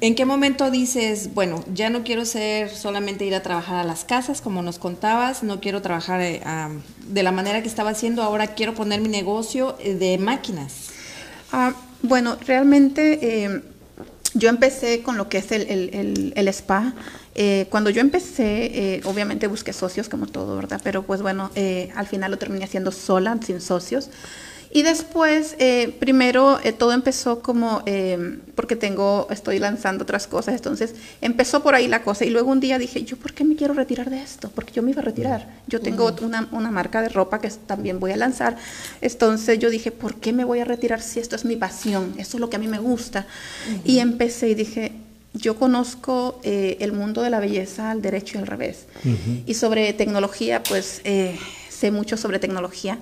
¿en 0.00 0.14
qué 0.14 0.24
momento 0.24 0.70
dices, 0.70 1.34
bueno, 1.34 1.64
ya 1.74 1.90
no 1.90 2.04
quiero 2.04 2.24
ser 2.24 2.70
solamente 2.70 3.24
ir 3.24 3.34
a 3.34 3.42
trabajar 3.42 3.76
a 3.76 3.84
las 3.84 4.04
casas, 4.04 4.40
como 4.40 4.62
nos 4.62 4.78
contabas, 4.78 5.42
no 5.42 5.61
quiero 5.61 5.82
trabajar 5.82 6.20
am, 6.44 6.82
de 7.08 7.22
la 7.22 7.32
manera 7.32 7.62
que 7.62 7.68
estaba 7.68 7.90
haciendo, 7.90 8.22
ahora 8.22 8.48
quiero 8.54 8.74
poner 8.74 9.00
mi 9.00 9.08
negocio 9.08 9.76
eh, 9.80 9.94
de 9.94 10.18
máquinas? 10.18 10.72
Ah, 11.52 11.74
bueno, 12.02 12.37
realmente 12.46 13.18
eh, 13.22 13.62
yo 14.34 14.48
empecé 14.50 15.02
con 15.02 15.16
lo 15.16 15.28
que 15.28 15.38
es 15.38 15.50
el, 15.52 15.62
el- 15.62 15.90
el- 15.94 16.32
el 16.37 16.48
spa. 16.48 16.94
Eh, 17.34 17.66
cuando 17.70 17.90
yo 17.90 18.00
empecé, 18.00 18.96
eh, 18.96 19.00
obviamente 19.04 19.46
busqué 19.46 19.72
socios 19.72 20.08
como 20.08 20.26
todo, 20.26 20.56
¿verdad? 20.56 20.80
Pero 20.84 21.02
pues 21.04 21.22
bueno, 21.22 21.50
eh, 21.54 21.90
al 21.96 22.06
final 22.06 22.30
lo 22.32 22.37
terminé 22.38 22.64
haciendo 22.64 22.92
sola, 22.92 23.38
sin 23.44 23.61
socios. 23.61 24.11
Y 24.70 24.83
después, 24.83 25.57
eh, 25.59 25.94
primero 25.98 26.59
eh, 26.62 26.72
todo 26.72 26.92
empezó 26.92 27.40
como, 27.40 27.83
eh, 27.87 28.38
porque 28.54 28.76
tengo, 28.76 29.26
estoy 29.31 29.59
lanzando 29.59 30.04
otras 30.04 30.26
cosas, 30.26 30.54
entonces 30.54 30.94
empezó 31.20 31.62
por 31.62 31.74
ahí 31.74 31.88
la 31.88 32.02
cosa. 32.02 32.24
Y 32.24 32.31
luego 32.31 32.50
un 32.50 32.61
día 32.61 32.78
dije, 32.78 33.02
¿yo 33.04 33.16
por 33.16 33.33
qué 33.33 33.44
me 33.44 33.57
quiero 33.57 33.74
retirar 33.74 34.11
de 34.11 34.22
esto? 34.22 34.50
Porque 34.54 34.72
yo 34.72 34.83
me 34.83 34.90
iba 34.90 35.00
a 35.00 35.04
retirar. 35.04 35.48
Yo 35.66 35.81
tengo 35.81 36.14
una, 36.22 36.48
una 36.52 36.70
marca 36.70 37.02
de 37.02 37.09
ropa 37.09 37.40
que 37.40 37.48
también 37.66 37.98
voy 37.98 38.12
a 38.12 38.16
lanzar. 38.16 38.57
Entonces 39.00 39.59
yo 39.59 39.70
dije, 39.70 39.90
¿por 39.90 40.16
qué 40.16 40.33
me 40.33 40.44
voy 40.44 40.61
a 40.61 40.64
retirar 40.64 41.00
si 41.00 41.20
esto 41.20 41.37
es 41.37 41.44
mi 41.44 41.57
pasión? 41.57 42.14
Eso 42.18 42.37
es 42.37 42.40
lo 42.40 42.50
que 42.50 42.57
a 42.57 42.59
mí 42.59 42.68
me 42.68 42.78
gusta. 42.78 43.26
Y 43.85 44.00
empecé 44.00 44.50
y 44.50 44.54
dije, 44.54 44.92
yo 45.35 45.57
conozco 45.57 46.40
eh, 46.42 46.76
el 46.81 46.92
mundo 46.92 47.22
de 47.22 47.31
la 47.31 47.40
belleza 47.40 47.90
al 47.90 48.02
derecho 48.02 48.37
y 48.37 48.40
al 48.40 48.46
revés. 48.46 48.87
Y 49.46 49.54
sobre 49.54 49.92
tecnología, 49.92 50.62
pues 50.62 51.00
eh, 51.04 51.38
sé 51.68 51.90
mucho 51.90 52.16
sobre 52.16 52.38
tecnología. 52.38 52.98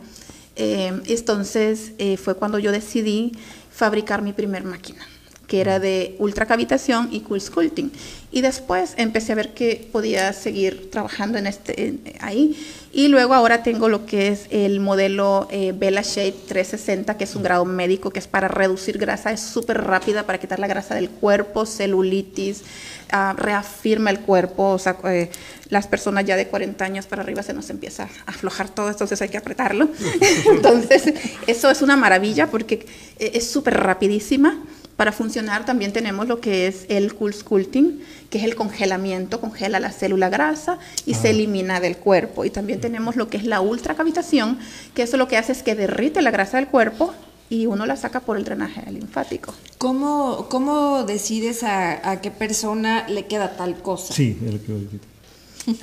Eh, 0.57 1.01
entonces 1.07 1.92
eh, 1.99 2.16
fue 2.16 2.35
cuando 2.35 2.59
yo 2.59 2.73
decidí 2.73 3.33
fabricar 3.71 4.23
mi 4.23 4.33
primer 4.33 4.64
máquina, 4.64 5.07
que 5.46 5.61
era 5.61 5.78
de 5.78 6.16
ultracavitación 6.18 7.09
y 7.12 7.20
cool 7.20 7.40
sculpting. 7.40 7.92
Y 8.32 8.40
después 8.40 8.94
empecé 8.96 9.32
a 9.32 9.37
ver 9.37 9.54
que 9.54 9.88
podía 9.92 10.32
seguir 10.32 10.90
trabajando 10.90 11.38
en 11.38 11.46
este, 11.46 11.98
ahí. 12.20 12.56
Y 12.92 13.09
luego 13.09 13.35
ahora 13.35 13.62
tengo 13.62 13.88
lo 13.88 14.06
que 14.06 14.28
es 14.28 14.46
el 14.50 14.80
modelo 14.80 15.46
eh, 15.50 15.72
Bella 15.76 16.02
Shade 16.02 16.35
360, 16.48 17.16
que 17.16 17.24
es 17.24 17.37
un 17.37 17.42
grado 17.42 17.64
médico, 17.64 18.11
que 18.11 18.18
es 18.18 18.26
para 18.26 18.48
reducir 18.48 18.98
grasa, 18.98 19.32
es 19.32 19.40
súper 19.40 19.85
rápida 19.85 20.24
para 20.24 20.38
quitar 20.38 20.59
la 20.59 20.66
grasa 20.66 20.94
del 20.94 21.11
cuerpo, 21.11 21.66
celulitis, 21.66 22.62
ah, 23.12 23.35
reafirma 23.37 24.11
el 24.11 24.20
cuerpo, 24.20 24.70
o 24.70 24.78
sea, 24.78 24.96
eh, 25.04 25.30
las 25.68 25.87
personas 25.87 26.24
ya 26.24 26.37
de 26.37 26.46
40 26.46 26.85
años 26.85 27.06
para 27.06 27.22
arriba 27.22 27.42
se 27.42 27.52
nos 27.52 27.70
empieza 27.70 28.04
a 28.04 28.30
aflojar 28.30 28.68
todo, 28.68 28.88
entonces 28.88 29.20
hay 29.20 29.28
que 29.28 29.38
apretarlo. 29.38 29.88
entonces, 30.50 31.12
eso 31.46 31.70
es 31.70 31.82
una 31.82 31.96
maravilla 31.96 32.46
porque 32.48 32.87
eh, 33.18 33.32
es 33.35 33.50
súper 33.50 33.74
rapidísima. 33.74 34.62
Para 34.96 35.12
funcionar 35.12 35.66
también 35.66 35.92
tenemos 35.92 36.26
lo 36.26 36.40
que 36.40 36.66
es 36.66 36.87
el 36.88 37.14
cool 37.14 37.35
sculpting, 37.35 38.00
que 38.30 38.38
es 38.38 38.44
el 38.44 38.54
congelamiento, 38.54 39.40
congela 39.40 39.78
la 39.78 39.92
célula 39.92 40.30
grasa 40.30 40.78
y 41.04 41.14
se 41.14 41.30
elimina 41.30 41.80
del 41.80 41.98
cuerpo. 41.98 42.46
Y 42.46 42.50
también 42.50 42.80
tenemos 42.80 43.14
lo 43.14 43.28
que 43.28 43.37
es 43.37 43.44
la 43.44 43.61
ultracavitación, 43.61 44.59
que 44.94 45.02
eso 45.02 45.18
lo 45.18 45.28
que 45.28 45.37
hace 45.37 45.52
es 45.52 45.62
que 45.62 45.74
derrite 45.74 46.22
la 46.22 46.30
grasa 46.30 46.56
del 46.56 46.68
cuerpo 46.68 47.12
y 47.50 47.66
uno 47.66 47.85
la 47.85 47.96
saca 47.96 48.20
por 48.20 48.38
el 48.38 48.44
drenaje 48.44 48.90
linfático. 48.90 49.54
¿Cómo, 49.78 50.46
cómo 50.48 51.04
decides 51.04 51.62
a, 51.62 52.11
a 52.11 52.20
qué 52.22 52.30
persona 52.30 53.06
le 53.09 53.26
queda 53.26 53.56
tal 53.56 53.76
cosa? 53.82 54.14
Sí, 54.14 54.38
es 54.44 54.52
lo 54.54 54.62
que 54.62 54.72
iba 54.72 54.78
a 54.78 54.82
decir. 54.82 55.00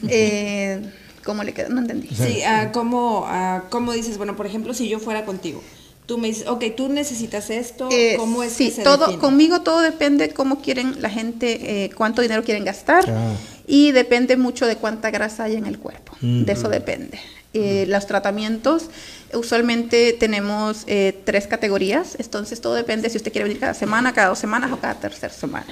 Eh, 0.09 0.91
¿Cómo 1.23 1.43
le 1.43 1.53
queda? 1.53 1.69
No 1.69 1.79
entendí. 1.79 2.09
Sí, 2.09 2.41
ah, 2.43 2.71
¿cómo, 2.73 3.25
ah, 3.27 3.63
cómo 3.69 3.93
dices, 3.93 4.17
bueno, 4.17 4.35
por 4.35 4.45
ejemplo, 4.45 4.73
si 4.73 4.89
yo 4.89 4.99
fuera 4.99 5.25
contigo, 5.25 5.61
tú 6.05 6.17
me 6.17 6.27
dices, 6.27 6.47
ok, 6.47 6.63
tú 6.75 6.89
necesitas 6.89 7.49
esto, 7.49 7.89
Eh, 7.91 8.15
¿cómo 8.17 8.43
es 8.43 8.53
sí, 8.53 8.69
que 8.69 8.75
se 8.75 8.83
todo, 8.83 9.05
define? 9.05 9.19
conmigo 9.19 9.61
todo 9.61 9.79
depende 9.81 10.29
cómo 10.31 10.61
quieren 10.61 11.01
la 11.01 11.09
gente, 11.09 11.85
eh, 11.85 11.89
cuánto 11.95 12.21
dinero 12.21 12.43
quieren 12.43 12.65
gastar 12.65 13.05
Ah. 13.09 13.33
y 13.67 13.91
depende 13.91 14.35
mucho 14.37 14.65
de 14.65 14.75
cuánta 14.75 15.11
grasa 15.11 15.45
hay 15.45 15.55
en 15.55 15.65
el 15.65 15.79
cuerpo. 15.79 16.13
De 16.21 16.51
eso 16.51 16.69
depende. 16.69 17.19
Eh, 17.53 17.85
los 17.87 18.07
tratamientos, 18.07 18.85
usualmente 19.33 20.13
tenemos 20.13 20.83
eh, 20.87 21.19
tres 21.25 21.47
categorías, 21.47 22.15
entonces 22.19 22.59
todo 22.61 22.73
depende 22.75 23.09
si 23.09 23.17
usted 23.17 23.31
quiere 23.31 23.45
venir 23.47 23.59
cada 23.59 23.73
semana, 23.73 24.13
cada 24.13 24.29
dos 24.29 24.39
semanas 24.39 24.71
o 24.71 24.77
cada 24.79 24.95
tercera 24.95 25.33
semana. 25.33 25.67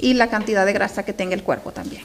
Y 0.00 0.14
la 0.14 0.28
cantidad 0.30 0.64
de 0.64 0.72
grasa 0.72 1.04
que 1.04 1.12
tenga 1.12 1.34
el 1.34 1.42
cuerpo 1.42 1.70
también. 1.72 2.02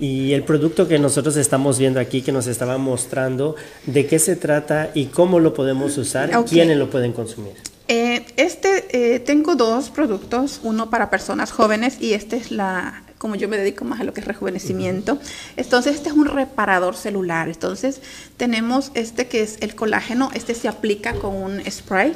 Y 0.00 0.32
el 0.32 0.42
producto 0.42 0.88
que 0.88 0.98
nosotros 0.98 1.36
estamos 1.36 1.78
viendo 1.78 2.00
aquí, 2.00 2.22
que 2.22 2.32
nos 2.32 2.46
estaba 2.46 2.78
mostrando, 2.78 3.54
¿de 3.86 4.06
qué 4.06 4.18
se 4.18 4.36
trata 4.36 4.90
y 4.94 5.06
cómo 5.06 5.40
lo 5.40 5.54
podemos 5.54 5.96
usar? 5.98 6.34
Ok. 6.36 6.48
¿Quiénes 6.48 6.76
lo 6.76 6.90
pueden 6.90 7.12
consumir? 7.12 7.54
Eh, 7.86 8.24
este, 8.36 9.14
eh, 9.14 9.20
tengo 9.20 9.56
dos 9.56 9.90
productos, 9.90 10.60
uno 10.62 10.88
para 10.88 11.10
personas 11.10 11.52
jóvenes 11.52 11.98
y 12.00 12.14
este 12.14 12.36
es 12.36 12.50
la, 12.50 13.02
como 13.18 13.34
yo 13.34 13.46
me 13.46 13.58
dedico 13.58 13.84
más 13.84 14.00
a 14.00 14.04
lo 14.04 14.14
que 14.14 14.20
es 14.20 14.26
rejuvenecimiento, 14.26 15.18
entonces 15.56 15.96
este 15.96 16.08
es 16.08 16.14
un 16.14 16.24
reparador 16.24 16.96
celular, 16.96 17.48
entonces 17.48 18.00
tenemos 18.38 18.90
este 18.94 19.26
que 19.26 19.42
es 19.42 19.58
el 19.60 19.74
colágeno, 19.74 20.30
este 20.32 20.54
se 20.54 20.66
aplica 20.66 21.12
con 21.14 21.34
un 21.34 21.62
spray. 21.70 22.14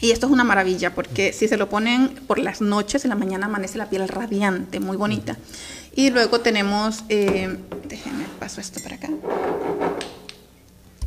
Y 0.00 0.10
esto 0.10 0.26
es 0.26 0.32
una 0.32 0.44
maravilla 0.44 0.94
porque 0.94 1.32
si 1.32 1.48
se 1.48 1.56
lo 1.56 1.70
ponen 1.70 2.08
por 2.26 2.38
las 2.38 2.60
noches, 2.60 3.04
en 3.04 3.10
la 3.10 3.16
mañana 3.16 3.46
amanece 3.46 3.78
la 3.78 3.88
piel 3.88 4.06
radiante, 4.08 4.78
muy 4.78 4.98
bonita. 4.98 5.38
Y 5.94 6.10
luego 6.10 6.40
tenemos, 6.40 7.04
eh, 7.08 7.56
déjenme 7.88 8.24
paso 8.40 8.60
esto 8.60 8.80
para 8.82 8.96
acá. 8.96 9.08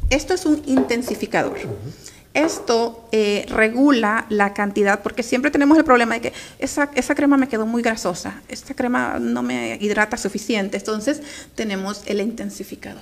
Esto 0.09 0.33
es 0.33 0.45
un 0.45 0.61
intensificador. 0.65 1.57
Esto 2.33 3.09
eh, 3.11 3.45
regula 3.49 4.27
la 4.29 4.53
cantidad, 4.53 5.01
porque 5.01 5.23
siempre 5.23 5.51
tenemos 5.51 5.77
el 5.77 5.83
problema 5.83 6.15
de 6.15 6.21
que 6.21 6.33
esa, 6.59 6.91
esa 6.93 7.15
crema 7.15 7.35
me 7.35 7.47
quedó 7.47 7.65
muy 7.65 7.81
grasosa, 7.81 8.41
esta 8.47 8.75
crema 8.75 9.17
no 9.19 9.41
me 9.41 9.77
hidrata 9.81 10.17
suficiente, 10.17 10.77
entonces 10.77 11.21
tenemos 11.55 12.03
el 12.05 12.21
intensificador. 12.21 13.01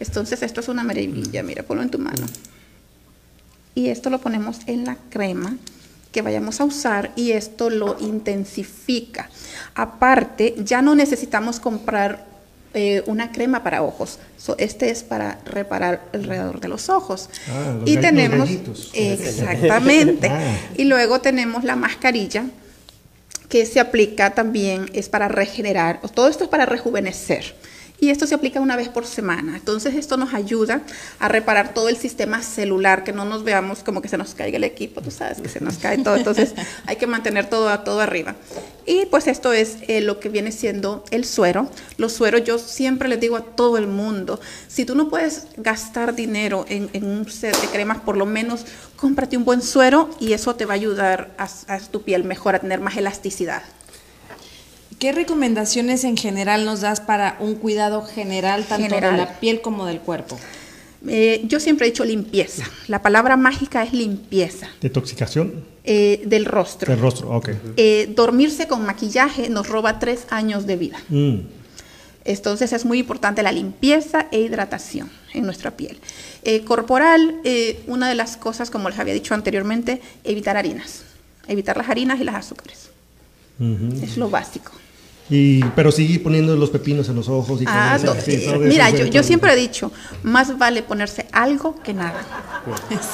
Entonces 0.00 0.42
esto 0.42 0.60
es 0.60 0.68
una 0.68 0.82
maravilla, 0.82 1.44
mira, 1.44 1.62
ponlo 1.62 1.82
en 1.82 1.90
tu 1.90 1.98
mano. 1.98 2.26
Y 3.74 3.88
esto 3.88 4.10
lo 4.10 4.20
ponemos 4.20 4.58
en 4.66 4.84
la 4.84 4.96
crema 5.10 5.56
que 6.12 6.22
vayamos 6.22 6.60
a 6.60 6.64
usar 6.64 7.10
y 7.16 7.32
esto 7.32 7.70
lo 7.70 7.96
intensifica. 7.98 9.28
Aparte, 9.74 10.54
ya 10.58 10.82
no 10.82 10.94
necesitamos 10.94 11.58
comprar 11.58 12.26
eh, 12.74 13.02
una 13.06 13.32
crema 13.32 13.62
para 13.62 13.82
ojos. 13.82 14.18
este 14.58 14.90
es 14.90 15.02
para 15.02 15.38
reparar 15.44 16.02
alrededor 16.12 16.60
de 16.60 16.68
los 16.68 16.88
ojos. 16.88 17.28
Ah, 17.48 17.76
los 17.80 17.88
y 17.90 17.94
los 17.94 18.02
tenemos, 18.02 18.50
exactamente. 18.94 20.28
Ah. 20.28 20.56
Y 20.76 20.84
luego 20.84 21.20
tenemos 21.20 21.64
la 21.64 21.76
mascarilla 21.76 22.44
que 23.48 23.66
se 23.66 23.80
aplica 23.80 24.30
también, 24.30 24.88
es 24.94 25.10
para 25.10 25.28
regenerar, 25.28 26.00
todo 26.14 26.28
esto 26.28 26.44
es 26.44 26.50
para 26.50 26.64
rejuvenecer. 26.64 27.54
Y 28.02 28.10
esto 28.10 28.26
se 28.26 28.34
aplica 28.34 28.60
una 28.60 28.74
vez 28.74 28.88
por 28.88 29.06
semana. 29.06 29.54
Entonces 29.54 29.94
esto 29.94 30.16
nos 30.16 30.34
ayuda 30.34 30.82
a 31.20 31.28
reparar 31.28 31.72
todo 31.72 31.88
el 31.88 31.96
sistema 31.96 32.42
celular, 32.42 33.04
que 33.04 33.12
no 33.12 33.24
nos 33.24 33.44
veamos 33.44 33.84
como 33.84 34.02
que 34.02 34.08
se 34.08 34.18
nos 34.18 34.34
caiga 34.34 34.56
el 34.56 34.64
equipo, 34.64 35.00
tú 35.02 35.12
sabes 35.12 35.40
que 35.40 35.48
se 35.48 35.60
nos 35.60 35.76
cae 35.76 35.98
todo. 35.98 36.16
Entonces 36.16 36.52
hay 36.86 36.96
que 36.96 37.06
mantener 37.06 37.48
todo, 37.48 37.78
todo 37.78 38.00
arriba. 38.00 38.34
Y 38.86 39.06
pues 39.06 39.28
esto 39.28 39.52
es 39.52 39.76
eh, 39.86 40.00
lo 40.00 40.18
que 40.18 40.30
viene 40.30 40.50
siendo 40.50 41.04
el 41.12 41.24
suero. 41.24 41.70
Los 41.96 42.12
sueros 42.12 42.42
yo 42.42 42.58
siempre 42.58 43.08
les 43.08 43.20
digo 43.20 43.36
a 43.36 43.42
todo 43.42 43.78
el 43.78 43.86
mundo, 43.86 44.40
si 44.66 44.84
tú 44.84 44.96
no 44.96 45.08
puedes 45.08 45.46
gastar 45.56 46.16
dinero 46.16 46.66
en, 46.68 46.90
en 46.94 47.04
un 47.04 47.30
set 47.30 47.56
de 47.56 47.68
cremas, 47.68 48.00
por 48.00 48.16
lo 48.16 48.26
menos 48.26 48.66
cómprate 48.96 49.36
un 49.36 49.44
buen 49.44 49.62
suero 49.62 50.10
y 50.18 50.32
eso 50.32 50.56
te 50.56 50.66
va 50.66 50.72
a 50.72 50.74
ayudar 50.74 51.30
a, 51.38 51.48
a 51.68 51.78
tu 51.78 52.02
piel 52.02 52.24
mejor, 52.24 52.56
a 52.56 52.58
tener 52.58 52.80
más 52.80 52.96
elasticidad. 52.96 53.62
¿Qué 55.02 55.10
recomendaciones 55.10 56.04
en 56.04 56.16
general 56.16 56.64
nos 56.64 56.80
das 56.80 57.00
para 57.00 57.36
un 57.40 57.56
cuidado 57.56 58.02
general, 58.02 58.64
tanto 58.66 58.84
General. 58.84 59.10
de 59.10 59.16
la 59.16 59.40
piel 59.40 59.60
como 59.60 59.84
del 59.84 59.98
cuerpo? 59.98 60.38
Eh, 61.08 61.42
yo 61.48 61.58
siempre 61.58 61.88
he 61.88 61.90
dicho 61.90 62.04
limpieza. 62.04 62.62
La 62.86 63.02
palabra 63.02 63.36
mágica 63.36 63.82
es 63.82 63.92
limpieza 63.92 64.68
Detoxicación 64.80 65.64
eh, 65.82 66.22
del 66.26 66.44
rostro. 66.44 66.92
del 66.92 67.02
rostro, 67.02 67.30
ok. 67.30 67.48
Eh, 67.76 68.12
dormirse 68.14 68.68
con 68.68 68.86
maquillaje 68.86 69.48
nos 69.48 69.68
roba 69.68 69.98
tres 69.98 70.24
años 70.30 70.68
de 70.68 70.76
vida. 70.76 71.02
Mm. 71.08 71.38
Entonces 72.24 72.72
es 72.72 72.84
muy 72.84 73.00
importante 73.00 73.42
la 73.42 73.50
limpieza 73.50 74.28
e 74.30 74.38
hidratación 74.38 75.10
en 75.34 75.44
nuestra 75.44 75.72
piel. 75.72 75.98
Eh, 76.44 76.62
corporal, 76.62 77.40
eh, 77.42 77.82
una 77.88 78.08
de 78.08 78.14
las 78.14 78.36
cosas, 78.36 78.70
como 78.70 78.88
les 78.88 79.00
había 79.00 79.14
dicho 79.14 79.34
anteriormente, 79.34 80.00
evitar 80.22 80.56
harinas. 80.56 81.02
Evitar 81.48 81.76
las 81.76 81.88
harinas 81.88 82.20
y 82.20 82.22
las 82.22 82.36
azúcares. 82.36 82.90
Es 84.00 84.16
lo 84.16 84.30
básico. 84.30 84.72
Y, 85.30 85.64
pero 85.76 85.90
sigue 85.92 86.18
poniendo 86.18 86.54
los 86.56 86.68
pepinos 86.70 87.08
en 87.08 87.14
los 87.16 87.28
ojos 87.28 87.62
y 87.62 87.64
Ah, 87.66 87.98
Sí, 88.22 88.44
todo 88.44 88.58
mira, 88.58 88.90
yo, 88.90 89.06
yo 89.06 89.22
siempre 89.22 89.52
he 89.52 89.56
dicho, 89.56 89.90
más 90.22 90.58
vale 90.58 90.82
ponerse 90.82 91.26
algo 91.32 91.80
que 91.82 91.94
nada. 91.94 92.22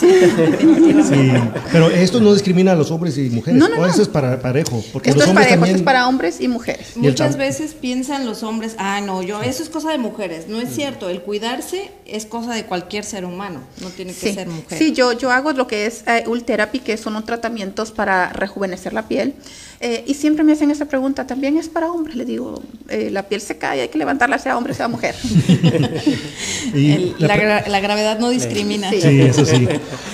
Sí, 0.00 1.32
pero 1.72 1.88
esto 1.90 2.20
no 2.20 2.32
discrimina 2.32 2.72
a 2.72 2.74
los 2.74 2.90
hombres 2.90 3.16
y 3.18 3.30
mujeres. 3.30 3.58
No, 3.58 3.68
no, 3.68 3.76
o 3.76 3.80
no. 3.80 3.86
eso 3.86 4.02
es 4.02 4.08
para 4.08 4.40
parejo. 4.40 4.82
Porque 4.92 5.10
Esto 5.10 5.20
los 5.20 5.24
es 5.24 5.28
hombres 5.30 5.46
parejo, 5.46 5.54
esto 5.54 5.60
también. 5.60 5.76
es 5.76 5.82
para 5.82 6.08
hombres 6.08 6.40
y 6.40 6.48
mujeres. 6.48 6.96
Muchas 6.96 7.36
veces 7.36 7.74
piensan 7.74 8.26
los 8.26 8.42
hombres, 8.42 8.74
ah, 8.78 9.00
no, 9.00 9.22
yo, 9.22 9.42
eso 9.42 9.62
es 9.62 9.68
cosa 9.68 9.90
de 9.90 9.98
mujeres. 9.98 10.48
No 10.48 10.60
es 10.60 10.74
cierto, 10.74 11.08
el 11.08 11.22
cuidarse 11.22 11.90
es 12.06 12.26
cosa 12.26 12.54
de 12.54 12.64
cualquier 12.64 13.04
ser 13.04 13.24
humano, 13.24 13.60
no 13.80 13.88
tiene 13.90 14.12
que 14.12 14.28
Sí, 14.28 14.34
ser 14.34 14.48
mujer. 14.48 14.78
sí 14.78 14.92
yo, 14.92 15.12
yo 15.12 15.30
hago 15.30 15.52
lo 15.52 15.66
que 15.66 15.86
es 15.86 16.02
eh, 16.06 16.24
Ultherapy, 16.26 16.80
que 16.80 16.96
son 16.96 17.22
tratamientos 17.24 17.90
para 17.92 18.30
rejuvenecer 18.32 18.92
la 18.92 19.06
piel. 19.08 19.34
Eh, 19.80 20.02
y 20.08 20.14
siempre 20.14 20.42
me 20.42 20.52
hacen 20.52 20.70
esa 20.72 20.86
pregunta, 20.86 21.26
¿también 21.26 21.56
es 21.56 21.68
para 21.68 21.92
hombres? 21.92 22.16
Le 22.16 22.24
digo, 22.24 22.60
eh, 22.88 23.10
la 23.12 23.22
piel 23.28 23.40
se 23.40 23.58
cae, 23.58 23.80
hay 23.82 23.88
que 23.88 23.98
levantarla, 23.98 24.38
sea 24.38 24.56
hombre, 24.58 24.74
sea 24.74 24.88
mujer. 24.88 25.14
y 26.74 26.90
El- 26.92 27.14
la 27.18 27.28
la, 27.28 27.34
pre- 27.36 27.44
gra- 27.46 27.66
la 27.68 27.80
gravedad 27.80 28.18
no 28.18 28.30
discrimina. 28.30 28.90
Sí. 28.90 29.00
Sí, 29.00 29.20
eso 29.20 29.44
sí. 29.44 29.68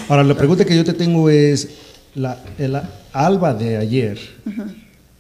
Ahora, 0.09 0.23
la 0.25 0.35
pregunta 0.37 0.65
que 0.65 0.77
yo 0.77 0.85
te 0.85 0.93
tengo 0.93 1.31
es, 1.31 1.69
la, 2.15 2.39
el 2.59 2.79
alba 3.13 3.55
de 3.55 3.77
ayer, 3.79 4.19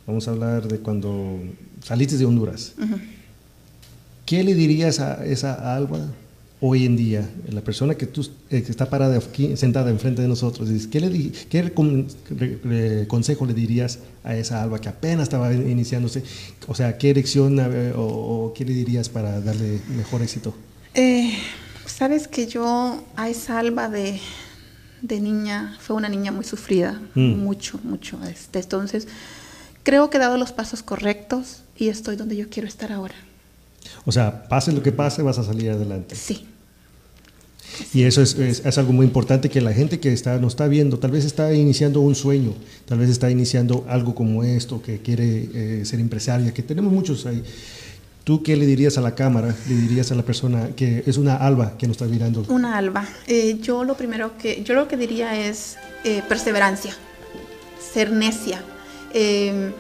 vamos 0.07 0.29
a 0.29 0.33
hablar 0.33 0.69
de 0.69 0.79
cuando 0.79 1.39
saliste 1.83 2.17
de 2.19 2.25
Honduras, 2.27 2.73
¿qué 4.27 4.45
le 4.45 4.55
dirías 4.55 5.01
a 5.01 5.25
esa 5.25 5.75
alba 5.75 6.01
hoy 6.67 6.87
en 6.87 6.97
día? 6.97 7.29
La 7.51 7.61
persona 7.61 7.95
que, 7.95 8.07
tú, 8.07 8.27
eh, 8.51 8.63
que 8.63 8.71
está 8.71 8.89
parada 8.89 9.19
aquí, 9.19 9.55
sentada 9.57 9.91
enfrente 9.91 10.23
de 10.23 10.29
nosotros, 10.29 10.69
¿qué, 10.91 10.99
le 11.01 11.31
qué 11.51 11.63
recom- 11.75 12.07
re- 12.31 12.59
re- 12.65 13.07
consejo 13.07 13.45
le 13.45 13.53
dirías 13.53 13.99
a 14.25 14.35
esa 14.35 14.63
alba 14.63 14.81
que 14.81 14.89
apenas 14.89 15.25
estaba 15.25 15.53
iniciándose? 15.53 16.23
O 16.67 16.75
sea, 16.75 16.97
¿qué 16.97 17.11
erección 17.11 17.59
eh, 17.61 17.93
o, 17.95 18.03
o 18.47 18.53
qué 18.55 18.65
le 18.65 18.73
dirías 18.73 19.09
para 19.11 19.41
darle 19.41 19.81
mejor 19.97 20.23
éxito? 20.23 20.55
Eh, 20.95 21.35
Sabes 21.87 22.29
que 22.29 22.47
yo 22.47 23.05
a 23.15 23.29
esa 23.29 23.59
alba 23.59 23.91
de, 23.91 24.19
de 25.03 25.21
niña, 25.21 25.77
fue 25.81 25.95
una 25.97 26.09
niña 26.09 26.33
muy 26.33 26.45
sufrida, 26.45 27.01
Mm. 27.15 27.37
mucho, 27.45 27.79
mucho. 27.85 28.19
Este, 28.25 28.59
entonces, 28.61 29.07
creo 29.83 30.09
que 30.09 30.17
he 30.17 30.21
dado 30.21 30.39
los 30.39 30.53
pasos 30.53 30.83
correctos 30.83 31.63
y 31.77 31.89
estoy 31.89 32.17
donde 32.17 32.37
yo 32.37 32.49
quiero 32.49 32.67
estar 32.69 32.91
ahora. 32.91 33.15
O 34.07 34.13
sea, 34.13 34.49
pase 34.49 34.73
lo 34.73 34.83
que 34.83 34.93
pase, 34.93 35.21
vas 35.23 35.39
a 35.39 35.45
salir 35.45 35.71
adelante. 35.71 36.17
Sí. 36.17 36.47
Y 37.93 38.03
eso 38.03 38.23
es, 38.23 38.35
es- 38.39 38.79
algo 38.79 38.93
muy 38.93 39.07
importante 39.07 39.49
que 39.49 39.61
la 39.61 39.73
gente 39.73 40.01
que 40.01 40.13
está, 40.13 40.39
nos 40.39 40.53
está 40.55 40.67
viendo, 40.69 40.99
tal 40.99 41.11
vez 41.11 41.25
está 41.25 41.53
iniciando 41.55 42.01
un 42.01 42.15
sueño, 42.15 42.53
tal 42.87 42.99
vez 42.99 43.11
está 43.11 43.31
iniciando 43.31 43.85
algo 43.89 44.15
como 44.15 44.43
esto, 44.45 44.83
que 44.83 44.99
quiere 45.01 45.49
eh, 45.55 45.83
ser 45.85 46.01
empresaria, 46.01 46.53
que 46.53 46.63
tenemos 46.63 46.93
muchos 46.93 47.27
ahí. 47.27 47.43
¿Tú 48.25 48.43
qué 48.43 48.57
le 48.57 48.65
dirías 48.65 48.97
a 48.97 49.03
la 49.03 49.15
cámara? 49.15 49.55
Le 49.69 49.75
dirías 49.77 50.11
a 50.11 50.15
la 50.15 50.23
persona 50.23 50.71
que 50.75 51.05
es 51.07 51.19
una 51.19 51.37
alba 51.37 51.77
que 51.77 51.87
nos 51.87 51.97
está 51.97 52.07
mirando. 52.07 52.45
Una 52.49 52.79
alba. 52.79 53.07
Eh, 53.27 53.59
yo 53.61 53.85
lo 53.85 53.97
primero 53.97 54.39
que, 54.39 54.63
yo 54.65 54.75
lo 54.75 54.89
que 54.89 54.97
diría 54.97 55.47
es 55.49 55.77
eh, 56.05 56.23
perseverancia, 56.29 56.95
ser 57.93 58.13
necia. 58.13 58.63
Eh, 59.13 59.73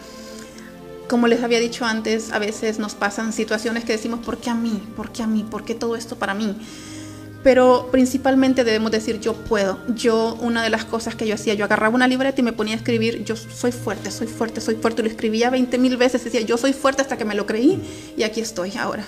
como 1.08 1.26
les 1.26 1.42
había 1.42 1.58
dicho 1.60 1.84
antes, 1.84 2.32
a 2.32 2.38
veces 2.38 2.78
nos 2.78 2.94
pasan 2.94 3.32
situaciones 3.32 3.84
que 3.84 3.92
decimos, 3.92 4.20
¿por 4.24 4.38
qué 4.38 4.50
a 4.50 4.54
mí? 4.54 4.82
¿Por 4.96 5.10
qué 5.12 5.22
a 5.22 5.26
mí? 5.26 5.44
¿Por 5.48 5.64
qué 5.64 5.74
todo 5.74 5.96
esto 5.96 6.16
para 6.16 6.34
mí? 6.34 6.56
Pero 7.44 7.88
principalmente 7.92 8.64
debemos 8.64 8.90
decir, 8.90 9.20
yo 9.20 9.34
puedo. 9.34 9.78
Yo, 9.94 10.36
una 10.40 10.62
de 10.64 10.70
las 10.70 10.84
cosas 10.86 11.14
que 11.14 11.26
yo 11.26 11.34
hacía, 11.34 11.52
yo 11.54 11.66
agarraba 11.66 11.94
una 11.94 12.08
libreta 12.08 12.40
y 12.40 12.44
me 12.44 12.52
ponía 12.54 12.74
a 12.74 12.78
escribir, 12.78 13.22
yo 13.24 13.36
soy 13.36 13.70
fuerte, 13.70 14.10
soy 14.10 14.26
fuerte, 14.26 14.60
soy 14.62 14.76
fuerte. 14.76 15.02
Lo 15.02 15.08
escribía 15.08 15.50
20 15.50 15.76
mil 15.78 15.96
veces, 15.98 16.24
decía, 16.24 16.40
yo 16.40 16.56
soy 16.56 16.72
fuerte 16.72 17.02
hasta 17.02 17.16
que 17.18 17.24
me 17.26 17.34
lo 17.34 17.44
creí 17.46 17.80
y 18.16 18.22
aquí 18.22 18.40
estoy 18.40 18.72
ahora. 18.78 19.04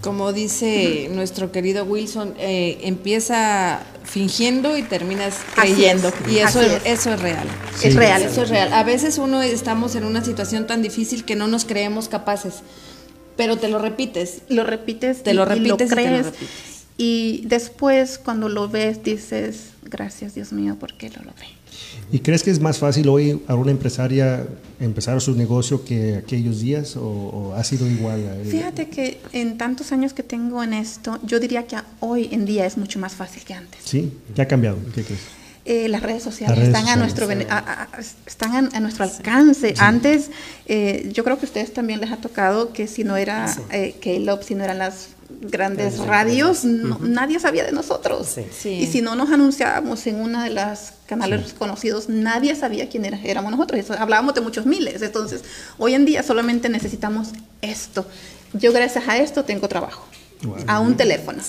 Como 0.00 0.32
dice 0.32 1.08
nuestro 1.12 1.50
querido 1.50 1.84
Wilson, 1.84 2.34
eh, 2.38 2.78
empieza 2.82 3.80
fingiendo 4.04 4.76
y 4.76 4.82
terminas 4.82 5.38
creyendo. 5.54 6.08
es, 6.08 6.14
Y 6.32 6.38
eso, 6.38 6.60
es, 6.60 6.72
es. 6.72 6.82
eso 7.00 7.12
es 7.14 7.20
real. 7.20 7.48
Es 7.82 7.94
real. 7.94 8.22
Eso 8.22 8.42
es 8.42 8.48
real. 8.50 8.72
A 8.74 8.84
veces 8.84 9.18
uno 9.18 9.42
estamos 9.42 9.94
en 9.96 10.04
una 10.04 10.22
situación 10.24 10.66
tan 10.66 10.82
difícil 10.82 11.24
que 11.24 11.34
no 11.36 11.48
nos 11.48 11.64
creemos 11.64 12.08
capaces, 12.08 12.56
pero 13.36 13.56
te 13.56 13.68
lo 13.68 13.78
repites. 13.80 14.42
lo 14.48 14.62
repites 14.64 15.22
Te 15.22 15.32
y- 15.32 15.34
lo 15.34 15.42
y 15.42 15.46
repites 15.46 15.72
y 15.72 15.76
te 15.76 15.84
lo 15.86 16.02
crees 16.02 16.26
repites. 16.26 16.48
Y 16.96 17.42
después 17.46 18.18
cuando 18.18 18.48
lo 18.48 18.68
ves 18.68 19.02
dices 19.02 19.70
gracias 19.84 20.34
Dios 20.34 20.52
mío 20.52 20.76
porque 20.78 21.10
lo 21.10 21.22
logré 21.22 21.46
¿Y 22.12 22.20
crees 22.20 22.42
que 22.44 22.50
es 22.50 22.60
más 22.60 22.78
fácil 22.78 23.08
hoy 23.08 23.42
a 23.48 23.54
una 23.56 23.70
empresaria 23.72 24.46
empezar 24.78 25.20
su 25.20 25.34
negocio 25.34 25.84
que 25.84 26.16
aquellos 26.16 26.60
días 26.60 26.96
o, 26.96 27.02
o 27.02 27.54
ha 27.54 27.64
sido 27.64 27.88
igual? 27.90 28.20
a- 28.28 28.48
fíjate 28.48 28.88
que 28.88 29.20
en 29.32 29.58
tantos 29.58 29.90
años 29.90 30.12
que 30.12 30.22
tengo 30.22 30.62
en 30.62 30.74
esto 30.74 31.18
yo 31.24 31.40
diría 31.40 31.66
que 31.66 31.76
hoy 32.00 32.28
en 32.30 32.44
día 32.44 32.66
es 32.66 32.76
mucho 32.76 32.98
más 33.00 33.14
fácil 33.14 33.42
que 33.44 33.54
antes 33.54 33.80
Sí, 33.84 34.12
¿qué 34.34 34.42
ha 34.42 34.46
cambiado? 34.48 34.76
¿Qué 34.94 35.02
crees? 35.02 35.20
Eh, 35.64 35.88
las 35.88 36.02
redes 36.02 36.22
sociales 36.22 36.58
Las 36.58 36.68
redes 36.68 36.76
están, 36.78 36.82
a 36.82 36.92
sociales. 36.92 36.98
nuestro, 37.00 37.26
bene- 37.26 37.46
a- 37.50 37.88
a- 37.94 38.00
están 38.26 38.52
a, 38.52 38.76
a 38.76 38.80
nuestro 38.80 39.04
alcance. 39.04 39.74
Antes, 39.78 40.30
eh, 40.66 41.10
yo 41.12 41.24
creo 41.24 41.38
que 41.38 41.46
a 41.46 41.48
ustedes 41.48 41.72
también 41.72 42.00
les 42.02 42.12
ha 42.12 42.18
tocado 42.18 42.74
que 42.74 42.86
si 42.86 43.02
no 43.02 43.16
era 43.16 43.50
eh, 43.70 43.96
K-Love, 44.00 44.44
si 44.44 44.54
no 44.54 44.62
eran 44.62 44.76
las 44.78 45.08
grandes 45.40 45.98
radios, 45.98 46.64
no- 46.64 46.98
nadie 47.00 47.38
sabía 47.40 47.64
de 47.64 47.72
nosotros. 47.72 48.26
Sí. 48.58 48.70
Y 48.70 48.86
si 48.86 49.00
no 49.02 49.14
nos 49.16 49.30
anunciábamos 49.30 50.06
en 50.06 50.16
una 50.20 50.44
de 50.44 50.50
las 50.50 50.94
canales 51.06 51.52
conocidos, 51.54 52.08
nadie 52.08 52.54
sabía 52.56 52.88
quién 52.88 53.04
era- 53.04 53.20
éramos 53.22 53.50
nosotros. 53.52 53.80
Eso, 53.80 53.94
hablábamos 53.98 54.34
de 54.34 54.40
muchos 54.40 54.66
miles. 54.66 55.02
Entonces, 55.02 55.42
hoy 55.78 55.94
en 55.94 56.04
día 56.04 56.22
solamente 56.22 56.68
necesitamos 56.68 57.28
esto. 57.62 58.06
Yo 58.52 58.72
gracias 58.72 59.08
a 59.08 59.18
esto 59.18 59.44
tengo 59.44 59.68
trabajo. 59.68 60.04
A 60.66 60.80
un 60.80 60.96
teléfono. 60.96 61.42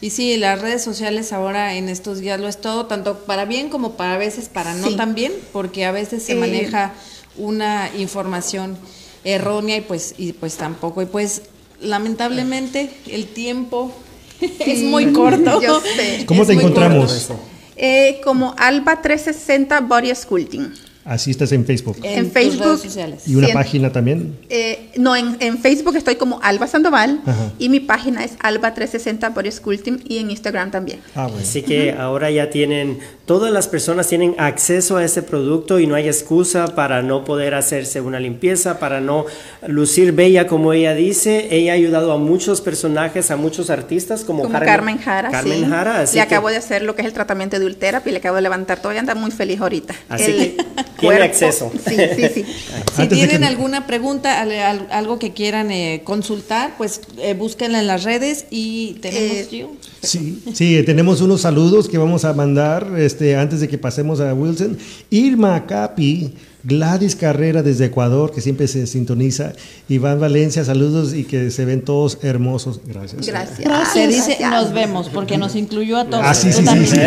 Y 0.00 0.10
sí, 0.10 0.36
las 0.36 0.60
redes 0.60 0.82
sociales 0.84 1.32
ahora 1.32 1.74
en 1.74 1.88
estos 1.88 2.18
días 2.20 2.38
lo 2.40 2.48
es 2.48 2.60
todo, 2.60 2.86
tanto 2.86 3.20
para 3.20 3.44
bien 3.46 3.68
como 3.70 3.92
para 3.96 4.14
a 4.14 4.18
veces 4.18 4.48
para 4.50 4.74
no 4.74 4.94
tan 4.96 5.14
bien, 5.14 5.32
porque 5.52 5.84
a 5.86 5.92
veces 5.92 6.22
se 6.22 6.32
Eh, 6.32 6.36
maneja 6.36 6.92
una 7.38 7.90
información 7.96 8.76
errónea 9.24 9.76
y 9.78 9.80
pues, 9.80 10.14
y 10.18 10.32
pues 10.34 10.56
tampoco. 10.56 11.02
Y 11.02 11.06
pues 11.06 11.42
lamentablemente 11.80 12.90
el 13.08 13.26
tiempo 13.26 13.92
es 14.40 14.82
muy 14.82 15.12
corto. 15.12 15.60
yo 15.62 15.80
sé. 15.80 16.24
¿Cómo 16.26 16.42
Es 16.42 16.48
te 16.48 16.54
encontramos? 16.54 17.30
Eh, 17.76 18.20
como 18.24 18.54
Alba 18.58 19.02
360 19.02 19.80
Body 19.82 20.14
Sculpting. 20.14 20.72
Así 21.06 21.30
estás 21.30 21.52
en 21.52 21.64
Facebook. 21.64 21.98
En, 22.02 22.30
Facebook. 22.32 22.64
redes 22.66 22.80
sociales. 22.80 23.22
¿Y 23.28 23.36
una 23.36 23.46
sí, 23.46 23.52
en- 23.52 23.56
página 23.56 23.92
también? 23.92 24.36
eh, 24.48 24.90
no, 24.96 25.14
en, 25.14 25.36
en 25.40 25.58
Facebook 25.58 25.94
estoy 25.96 26.16
como 26.16 26.40
Alba 26.42 26.66
Sandoval 26.66 27.20
Ajá. 27.24 27.52
y 27.60 27.68
mi 27.68 27.78
página 27.80 28.24
es 28.24 28.32
Alba 28.40 28.74
360 28.74 29.28
Body 29.30 29.50
Sculpting 29.52 30.02
y 30.08 30.18
en 30.18 30.30
Instagram 30.32 30.70
también. 30.72 30.98
Ah, 31.14 31.24
bueno. 31.28 31.38
Así 31.42 31.62
que 31.62 31.92
ahora 31.92 32.30
ya 32.32 32.50
tienen, 32.50 32.98
todas 33.24 33.52
las 33.52 33.68
personas 33.68 34.08
tienen 34.08 34.34
acceso 34.38 34.96
a 34.96 35.04
ese 35.04 35.22
producto 35.22 35.78
y 35.78 35.86
no 35.86 35.94
hay 35.94 36.08
excusa 36.08 36.74
para 36.74 37.02
no 37.02 37.24
poder 37.24 37.54
hacerse 37.54 38.00
una 38.00 38.18
limpieza, 38.18 38.78
para 38.80 39.00
no 39.00 39.26
lucir 39.68 40.12
bella 40.12 40.46
como 40.48 40.72
ella 40.72 40.92
dice. 40.94 41.48
Ella 41.54 41.72
ha 41.72 41.74
ayudado 41.76 42.10
a 42.12 42.18
muchos 42.18 42.60
personajes, 42.60 43.30
a 43.30 43.36
muchos 43.36 43.70
artistas 43.70 44.24
como, 44.24 44.42
Como 44.42 44.58
Carmen 44.58 44.98
Jara, 44.98 45.30
Carmen 45.30 45.60
sí. 45.60 45.70
Jara, 45.70 46.00
así 46.00 46.16
le 46.18 46.26
que- 46.26 46.34
acabo 46.34 46.48
de 46.48 46.56
hacer 46.56 46.82
lo 46.82 46.96
que 46.96 47.02
es 47.02 47.06
el 47.06 47.12
tratamiento 47.14 47.58
de 47.60 47.66
Ultherapy, 47.66 48.10
le 48.10 48.18
acabo 48.18 48.34
de 48.36 48.42
levantar, 48.42 48.78
todavía 48.80 49.00
anda 49.00 49.14
muy 49.14 49.30
feliz 49.30 49.60
ahorita. 49.60 49.94
Así 50.08 50.32
El 50.32 50.36
que 50.56 50.56
tiene 50.98 51.16
acceso. 51.22 51.70
Sí, 51.86 51.94
sí, 52.16 52.22
sí. 52.34 52.44
Si 52.96 53.06
tienen 53.08 53.40
que- 53.40 53.44
alguna 53.46 53.86
pregunta, 53.86 54.40
al- 54.40 54.52
al- 54.52 54.86
algo 54.90 55.18
que 55.18 55.32
quieran 55.32 55.70
eh, 55.70 56.00
consultar, 56.04 56.74
pues 56.78 57.00
eh, 57.18 57.34
búsquenla 57.34 57.80
en 57.80 57.86
las 57.86 58.04
redes 58.04 58.46
y 58.50 58.94
tenemos 59.02 59.30
Eh. 59.52 59.66
Sí, 60.02 60.42
sí, 60.54 60.82
tenemos 60.84 61.20
unos 61.20 61.42
saludos 61.42 61.88
que 61.88 61.98
vamos 61.98 62.24
a 62.24 62.32
mandar 62.32 62.86
este, 62.98 63.36
antes 63.36 63.60
de 63.60 63.68
que 63.68 63.76
pasemos 63.76 64.20
a 64.20 64.32
Wilson. 64.32 64.78
Irma 65.10 65.66
Capi, 65.66 66.32
Gladys 66.66 67.14
Carrera 67.14 67.62
desde 67.62 67.84
Ecuador, 67.84 68.32
que 68.32 68.40
siempre 68.40 68.66
se 68.66 68.88
sintoniza. 68.88 69.52
Iván 69.88 70.18
Valencia, 70.18 70.64
saludos 70.64 71.14
y 71.14 71.22
que 71.22 71.52
se 71.52 71.64
ven 71.64 71.82
todos 71.82 72.18
hermosos. 72.22 72.80
Gracias. 72.84 73.24
Gracias. 73.24 73.92
Se 73.92 74.08
dice 74.08 74.36
Gracias. 74.40 74.50
nos 74.50 74.72
vemos 74.72 75.08
porque 75.08 75.38
nos 75.38 75.54
incluyó 75.54 75.96
a 75.96 76.06
todos. 76.06 76.24
Ah, 76.26 76.34
sí, 76.34 76.52
sí, 76.52 76.64
sí. 76.86 76.96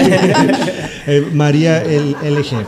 Eh, 1.07 1.27
María 1.33 1.81
el, 1.81 2.11
LG. 2.11 2.65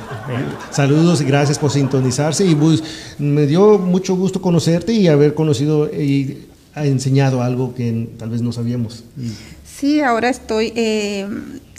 Saludos 0.72 1.22
y 1.22 1.26
gracias 1.26 1.60
por 1.60 1.70
sintonizarse. 1.70 2.44
Y 2.44 2.56
pues, 2.56 2.84
me 3.20 3.46
dio 3.46 3.78
mucho 3.78 4.16
gusto 4.16 4.42
conocerte 4.42 4.94
y 4.94 5.08
haber 5.08 5.36
conocido 5.36 5.86
y 5.94 6.46
ha 6.74 6.86
enseñado 6.86 7.44
algo 7.44 7.76
que 7.76 8.10
tal 8.18 8.32
vez 8.32 8.42
no 8.42 8.52
sabíamos. 8.52 9.04
Sí, 9.64 10.02
ahora 10.02 10.30
estoy 10.30 10.74
eh, 10.76 11.28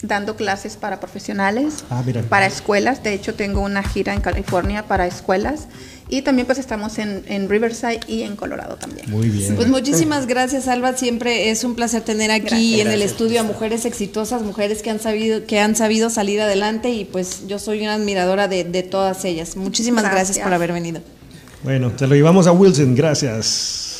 dando 0.02 0.36
clases 0.36 0.76
para 0.76 0.98
profesionales, 1.00 1.84
Ah, 1.88 2.02
mira. 2.04 2.22
para 2.22 2.46
escuelas. 2.46 3.02
De 3.02 3.14
hecho, 3.14 3.34
tengo 3.34 3.60
una 3.60 3.82
gira 3.82 4.12
en 4.14 4.20
California 4.20 4.84
para 4.86 5.06
escuelas. 5.06 5.68
Y 6.08 6.20
también 6.20 6.44
pues 6.44 6.58
estamos 6.58 6.98
en, 6.98 7.24
en 7.26 7.48
Riverside 7.48 8.00
y 8.06 8.22
en 8.22 8.36
Colorado 8.36 8.76
también. 8.76 9.10
muy 9.10 9.30
bien. 9.30 9.56
Pues 9.56 9.68
muchísimas 9.68 10.26
gracias, 10.26 10.68
Alba. 10.68 10.94
Siempre 10.94 11.48
es 11.50 11.64
un 11.64 11.74
placer 11.74 12.02
tener 12.02 12.30
aquí 12.30 12.72
Gracias. 12.76 12.80
en 12.86 12.92
el 12.92 13.00
estudio 13.02 13.40
a 13.40 13.44
mujeres 13.44 13.86
exitosas, 13.86 14.42
mujeres 14.42 14.82
que 14.82 14.90
han 14.90 15.00
sabido, 15.00 15.46
que 15.46 15.58
han 15.60 15.74
sabido 15.74 16.10
salir 16.10 16.42
adelante 16.42 16.90
y 16.90 17.06
pues 17.06 17.46
yo 17.46 17.58
soy 17.58 17.80
una 17.80 17.94
admiradora 17.94 18.46
de, 18.46 18.64
de 18.64 18.82
todas 18.82 19.24
ellas. 19.24 19.56
Muchísimas 19.56 20.02
gracias. 20.04 20.26
Gracias. 20.28 20.44
por 20.44 20.52
haber 20.52 20.72
venido. 20.74 21.00
Bueno, 21.62 21.92
se 21.96 22.06
lo 22.06 22.14
llevamos 22.14 22.46
a 22.46 22.52
Wilson. 22.52 22.94
Gracias. 22.94 23.91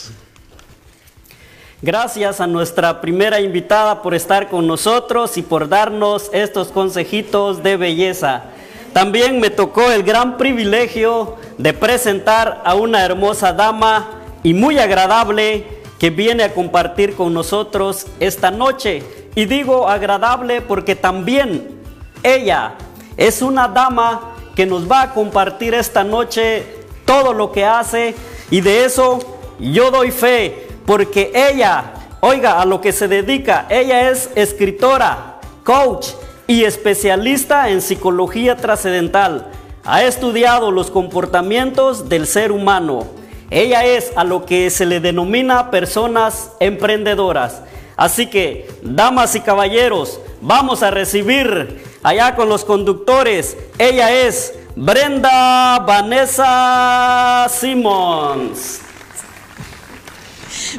Gracias 1.84 2.40
a 2.40 2.46
nuestra 2.46 3.00
primera 3.00 3.40
invitada 3.40 4.02
por 4.02 4.14
estar 4.14 4.48
con 4.48 4.68
nosotros 4.68 5.36
y 5.36 5.42
por 5.42 5.68
darnos 5.68 6.30
estos 6.32 6.68
consejitos 6.68 7.60
de 7.64 7.76
belleza. 7.76 8.44
También 8.92 9.40
me 9.40 9.50
tocó 9.50 9.90
el 9.90 10.04
gran 10.04 10.36
privilegio 10.36 11.38
de 11.58 11.72
presentar 11.72 12.62
a 12.64 12.76
una 12.76 13.04
hermosa 13.04 13.52
dama 13.52 14.10
y 14.44 14.54
muy 14.54 14.78
agradable 14.78 15.66
que 15.98 16.10
viene 16.10 16.44
a 16.44 16.54
compartir 16.54 17.16
con 17.16 17.34
nosotros 17.34 18.06
esta 18.20 18.52
noche. 18.52 19.02
Y 19.34 19.46
digo 19.46 19.88
agradable 19.88 20.60
porque 20.60 20.94
también 20.94 21.80
ella 22.22 22.74
es 23.16 23.42
una 23.42 23.66
dama 23.66 24.34
que 24.54 24.66
nos 24.66 24.88
va 24.88 25.02
a 25.02 25.14
compartir 25.14 25.74
esta 25.74 26.04
noche 26.04 26.64
todo 27.04 27.32
lo 27.32 27.50
que 27.50 27.64
hace 27.64 28.14
y 28.52 28.60
de 28.60 28.84
eso 28.84 29.18
yo 29.58 29.90
doy 29.90 30.12
fe 30.12 30.68
porque 30.86 31.32
ella, 31.34 31.94
oiga, 32.20 32.60
a 32.60 32.64
lo 32.64 32.80
que 32.80 32.92
se 32.92 33.08
dedica, 33.08 33.66
ella 33.68 34.10
es 34.10 34.30
escritora, 34.34 35.40
coach 35.64 36.08
y 36.46 36.64
especialista 36.64 37.68
en 37.68 37.80
psicología 37.80 38.56
trascendental. 38.56 39.50
Ha 39.84 40.02
estudiado 40.04 40.70
los 40.70 40.90
comportamientos 40.90 42.08
del 42.08 42.26
ser 42.26 42.52
humano. 42.52 43.06
Ella 43.50 43.84
es 43.84 44.12
a 44.16 44.24
lo 44.24 44.46
que 44.46 44.70
se 44.70 44.86
le 44.86 45.00
denomina 45.00 45.70
personas 45.70 46.52
emprendedoras. 46.60 47.62
Así 47.96 48.26
que, 48.26 48.68
damas 48.82 49.34
y 49.34 49.40
caballeros, 49.40 50.20
vamos 50.40 50.82
a 50.82 50.90
recibir 50.90 51.82
allá 52.02 52.34
con 52.34 52.48
los 52.48 52.64
conductores. 52.64 53.56
Ella 53.78 54.10
es 54.12 54.54
Brenda 54.74 55.78
Vanessa 55.80 57.46
Simmons. 57.50 58.80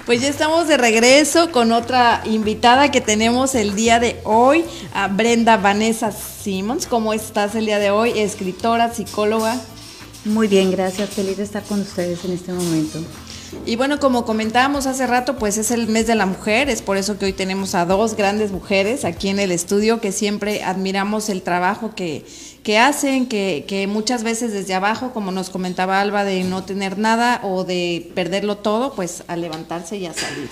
Pues 0.06 0.22
ya 0.22 0.28
estamos 0.28 0.68
de 0.68 0.78
regreso 0.78 1.52
con 1.52 1.72
otra 1.72 2.24
invitada 2.26 2.90
que 2.90 3.00
tenemos 3.00 3.54
el 3.54 3.76
día 3.76 4.00
de 4.00 4.20
hoy, 4.24 4.66
a 4.94 5.08
Brenda 5.08 5.58
Vanessa 5.58 6.12
Simmons. 6.12 6.88
¿Cómo 6.88 7.14
estás 7.14 7.54
el 7.56 7.68
día 7.68 7.80
de 7.80 7.92
hoy? 7.92 8.18
Escritora, 8.18 8.94
psicóloga. 8.94 9.56
Muy 10.26 10.48
bien, 10.48 10.72
gracias. 10.72 11.12
Feliz 11.12 11.38
de 11.38 11.44
estar 11.44 11.64
con 11.64 11.80
ustedes 11.82 12.26
en 12.26 12.32
este 12.32 12.54
momento. 12.54 13.00
Y 13.68 13.76
bueno, 13.76 14.00
como 14.00 14.26
comentábamos 14.26 14.88
hace 14.88 15.06
rato, 15.06 15.38
pues 15.38 15.58
es 15.58 15.70
el 15.70 15.88
mes 15.88 16.08
de 16.08 16.16
la 16.16 16.26
mujer, 16.26 16.70
es 16.70 16.82
por 16.82 16.98
eso 16.98 17.20
que 17.20 17.26
hoy 17.26 17.34
tenemos 17.34 17.76
a 17.76 17.86
dos 17.86 18.16
grandes 18.16 18.52
mujeres 18.52 19.06
aquí 19.06 19.30
en 19.30 19.40
el 19.40 19.52
estudio 19.52 20.02
que 20.02 20.12
siempre 20.12 20.64
admiramos 20.64 21.30
el 21.30 21.44
trabajo 21.44 21.94
que, 21.96 22.26
que 22.64 22.78
hacen, 22.78 23.28
que, 23.28 23.66
que 23.68 23.88
muchas 23.88 24.24
veces 24.24 24.54
desde 24.54 24.74
abajo, 24.74 25.12
como 25.14 25.32
nos 25.32 25.50
comentaba 25.50 26.00
Alba, 26.00 26.24
de 26.24 26.44
no 26.44 26.64
tener 26.64 26.98
nada 26.98 27.42
o 27.44 27.66
de 27.66 28.10
perderlo 28.16 28.58
todo, 28.58 28.94
pues 28.94 29.24
a 29.28 29.36
levantarse 29.36 29.98
y 29.98 30.06
a 30.06 30.14
salir. 30.14 30.50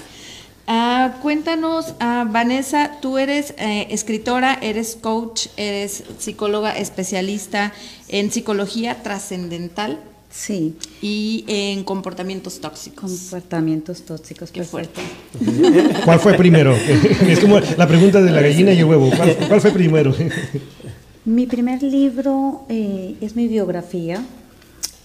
Ah, 0.68 1.16
cuéntanos, 1.22 1.96
ah, 2.00 2.26
Vanessa, 2.30 2.98
tú 3.02 3.18
eres 3.18 3.54
eh, 3.58 3.88
escritora, 3.90 4.60
eres 4.62 4.96
coach, 4.96 5.48
eres 5.58 6.04
psicóloga 6.20 6.78
especialista 6.78 7.74
en 8.10 8.32
psicología 8.32 9.02
trascendental 9.02 10.00
Sí, 10.32 10.76
y 11.02 11.44
en 11.48 11.84
comportamientos 11.84 12.62
tóxicos. 12.62 13.12
comportamientos 13.12 14.04
tóxicos. 14.04 14.50
Qué 14.52 14.62
perfecto. 14.62 15.02
fuerte. 15.02 16.02
¿Cuál 16.06 16.20
fue 16.22 16.36
primero? 16.36 16.74
es 17.28 17.40
como 17.40 17.60
la 17.60 17.86
pregunta 17.86 18.22
de 18.22 18.32
la 18.32 18.42
gallina 18.42 18.72
y 18.72 18.80
el 18.80 18.86
huevo. 18.86 19.10
¿Cuál, 19.10 19.36
cuál 19.50 19.60
fue 19.60 19.72
primero? 19.72 20.16
Mi 21.24 21.46
primer 21.46 21.84
libro 21.84 22.66
eh, 22.68 23.16
es 23.22 23.36
mi 23.36 23.48
biografía 23.48 24.26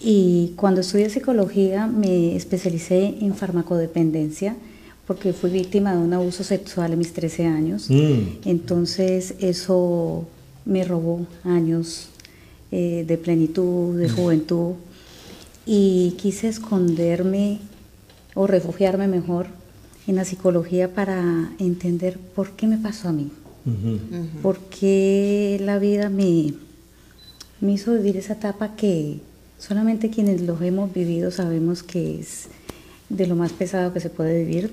y 0.01 0.53
cuando 0.55 0.81
estudié 0.81 1.11
psicología 1.11 1.85
me 1.85 2.35
especialicé 2.35 3.17
en 3.21 3.35
farmacodependencia 3.35 4.55
porque 5.05 5.31
fui 5.31 5.51
víctima 5.51 5.93
de 5.93 5.99
un 5.99 6.13
abuso 6.13 6.43
sexual 6.43 6.93
en 6.93 6.99
mis 6.99 7.13
13 7.13 7.45
años. 7.45 7.89
Mm. 7.89 8.39
Entonces 8.45 9.35
eso 9.39 10.25
me 10.65 10.83
robó 10.83 11.27
años 11.43 12.09
eh, 12.71 13.05
de 13.07 13.17
plenitud, 13.19 13.97
de 13.99 14.09
juventud 14.09 14.73
y 15.67 16.15
quise 16.17 16.47
esconderme 16.47 17.59
o 18.33 18.47
refugiarme 18.47 19.07
mejor 19.07 19.47
en 20.07 20.15
la 20.15 20.25
psicología 20.25 20.93
para 20.95 21.51
entender 21.59 22.17
por 22.17 22.51
qué 22.51 22.65
me 22.65 22.77
pasó 22.77 23.09
a 23.09 23.11
mí, 23.11 23.29
por 24.41 24.59
qué 24.59 25.57
la 25.61 25.79
vida 25.79 26.09
me, 26.09 26.53
me 27.59 27.73
hizo 27.73 27.93
vivir 27.93 28.17
esa 28.17 28.33
etapa 28.33 28.75
que 28.75 29.19
solamente 29.57 30.09
quienes 30.09 30.41
lo 30.41 30.61
hemos 30.61 30.93
vivido 30.93 31.31
sabemos 31.31 31.83
que 31.83 32.19
es 32.19 32.47
de 33.09 33.27
lo 33.27 33.35
más 33.35 33.51
pesado 33.53 33.93
que 33.93 33.99
se 33.99 34.09
puede 34.09 34.43
vivir. 34.43 34.71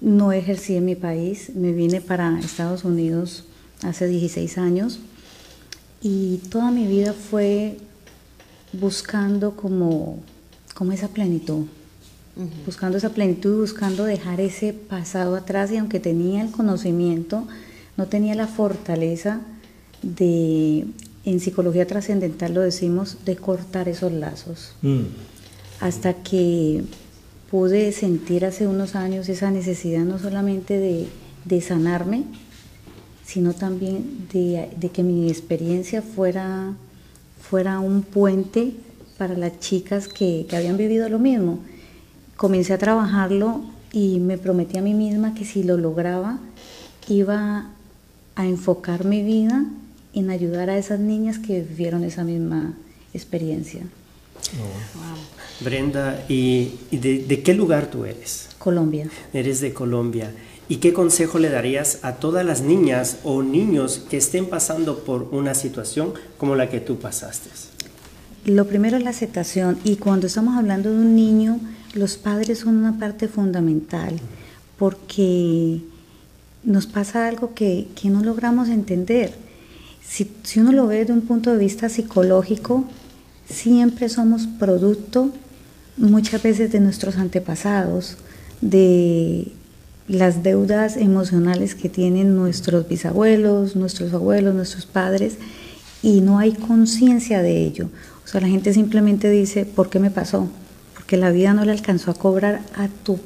No 0.00 0.32
ejercí 0.32 0.76
en 0.76 0.84
mi 0.84 0.96
país, 0.96 1.52
me 1.54 1.72
vine 1.72 2.00
para 2.00 2.38
Estados 2.40 2.84
Unidos 2.84 3.44
hace 3.82 4.06
16 4.06 4.58
años 4.58 5.00
y 6.02 6.38
toda 6.50 6.70
mi 6.70 6.86
vida 6.86 7.14
fue 7.14 7.78
buscando 8.72 9.56
como, 9.56 10.18
como 10.74 10.92
esa 10.92 11.08
plenitud, 11.08 11.66
buscando 12.66 12.98
esa 12.98 13.10
plenitud, 13.10 13.60
buscando 13.60 14.04
dejar 14.04 14.40
ese 14.40 14.72
pasado 14.72 15.36
atrás 15.36 15.70
y 15.72 15.78
aunque 15.78 16.00
tenía 16.00 16.42
el 16.42 16.50
conocimiento, 16.50 17.46
no 17.96 18.06
tenía 18.06 18.34
la 18.34 18.46
fortaleza 18.46 19.40
de, 20.02 20.86
en 21.24 21.40
psicología 21.40 21.86
trascendental 21.86 22.54
lo 22.54 22.60
decimos, 22.60 23.18
de 23.24 23.36
cortar 23.36 23.88
esos 23.88 24.12
lazos. 24.12 24.74
Mm. 24.82 25.02
Hasta 25.80 26.14
que 26.14 26.84
pude 27.50 27.92
sentir 27.92 28.44
hace 28.44 28.66
unos 28.66 28.94
años 28.94 29.28
esa 29.28 29.50
necesidad 29.50 30.04
no 30.04 30.18
solamente 30.18 30.78
de, 30.78 31.08
de 31.44 31.60
sanarme, 31.60 32.24
sino 33.24 33.54
también 33.54 34.28
de, 34.32 34.70
de 34.76 34.88
que 34.90 35.02
mi 35.02 35.28
experiencia 35.28 36.02
fuera, 36.02 36.74
fuera 37.40 37.80
un 37.80 38.02
puente 38.02 38.72
para 39.16 39.34
las 39.34 39.60
chicas 39.60 40.08
que, 40.08 40.46
que 40.48 40.56
habían 40.56 40.76
vivido 40.76 41.08
lo 41.08 41.18
mismo. 41.18 41.60
Comencé 42.36 42.72
a 42.72 42.78
trabajarlo 42.78 43.62
y 43.92 44.18
me 44.18 44.36
prometí 44.36 44.76
a 44.76 44.82
mí 44.82 44.92
misma 44.92 45.34
que 45.34 45.44
si 45.44 45.62
lo 45.62 45.76
lograba 45.76 46.38
iba 47.08 47.70
a 48.36 48.46
enfocar 48.46 49.04
mi 49.04 49.22
vida 49.22 49.64
en 50.12 50.30
ayudar 50.30 50.70
a 50.70 50.78
esas 50.78 51.00
niñas 51.00 51.38
que 51.38 51.62
vivieron 51.62 52.04
esa 52.04 52.24
misma 52.24 52.74
experiencia. 53.12 53.82
Brenda, 55.60 56.24
¿y, 56.28 56.74
y 56.90 56.98
de, 56.98 57.24
de 57.24 57.42
qué 57.42 57.54
lugar 57.54 57.90
tú 57.90 58.04
eres? 58.04 58.48
Colombia. 58.58 59.08
Eres 59.32 59.60
de 59.60 59.72
Colombia. 59.72 60.30
¿Y 60.68 60.76
qué 60.76 60.92
consejo 60.92 61.38
le 61.38 61.50
darías 61.50 61.98
a 62.02 62.14
todas 62.14 62.44
las 62.44 62.62
niñas 62.62 63.18
o 63.22 63.42
niños 63.42 64.02
que 64.08 64.16
estén 64.16 64.46
pasando 64.46 65.00
por 65.00 65.28
una 65.32 65.54
situación 65.54 66.14
como 66.38 66.56
la 66.56 66.70
que 66.70 66.80
tú 66.80 66.98
pasaste? 66.98 67.50
Lo 68.46 68.66
primero 68.66 68.96
es 68.96 69.04
la 69.04 69.10
aceptación 69.10 69.78
y 69.84 69.96
cuando 69.96 70.26
estamos 70.26 70.56
hablando 70.56 70.90
de 70.90 70.96
un 70.96 71.14
niño, 71.14 71.60
los 71.94 72.16
padres 72.16 72.60
son 72.60 72.76
una 72.76 72.98
parte 72.98 73.28
fundamental 73.28 74.18
porque 74.78 75.80
nos 76.64 76.86
pasa 76.86 77.28
algo 77.28 77.54
que, 77.54 77.88
que 77.94 78.10
no 78.10 78.22
logramos 78.22 78.68
entender. 78.68 79.32
Si, 80.06 80.30
si 80.42 80.60
uno 80.60 80.72
lo 80.72 80.86
ve 80.86 80.98
desde 80.98 81.12
un 81.12 81.22
punto 81.22 81.52
de 81.52 81.58
vista 81.58 81.88
psicológico, 81.88 82.84
siempre 83.48 84.08
somos 84.08 84.46
producto 84.46 85.30
muchas 85.96 86.42
veces 86.42 86.72
de 86.72 86.80
nuestros 86.80 87.16
antepasados, 87.16 88.16
de 88.60 89.52
las 90.08 90.42
deudas 90.42 90.96
emocionales 90.96 91.74
que 91.74 91.88
tienen 91.88 92.36
nuestros 92.36 92.88
bisabuelos, 92.88 93.76
nuestros 93.76 94.12
abuelos, 94.12 94.54
nuestros 94.54 94.86
padres, 94.86 95.36
y 96.02 96.20
no 96.20 96.38
hay 96.38 96.52
conciencia 96.52 97.40
de 97.42 97.64
ello. 97.64 97.88
O 98.24 98.28
sea, 98.28 98.40
la 98.40 98.48
gente 98.48 98.72
simplemente 98.74 99.30
dice, 99.30 99.64
¿por 99.64 99.88
qué 99.88 99.98
me 99.98 100.10
pasó? 100.10 100.48
Porque 100.94 101.16
la 101.16 101.30
vida 101.30 101.54
no 101.54 101.64
le 101.64 101.72
alcanzó 101.72 102.10
a 102.10 102.14
cobrar 102.14 102.60
a 102.76 102.88
tu 102.88 103.18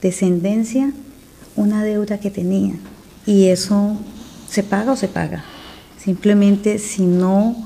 descendencia 0.00 0.92
una 1.56 1.84
deuda 1.84 2.18
que 2.18 2.30
tenía. 2.30 2.74
Y 3.26 3.46
eso 3.46 3.96
se 4.48 4.62
paga 4.62 4.92
o 4.92 4.96
se 4.96 5.08
paga. 5.08 5.44
Simplemente 5.98 6.78
si 6.78 7.02
no 7.02 7.56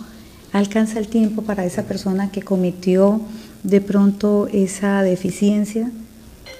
alcanza 0.53 0.99
el 0.99 1.09
tiempo 1.09 1.43
para 1.43 1.64
esa 1.64 1.84
persona 1.84 2.30
que 2.30 2.43
cometió 2.43 3.20
de 3.62 3.80
pronto 3.80 4.49
esa 4.53 5.03
deficiencia, 5.03 5.91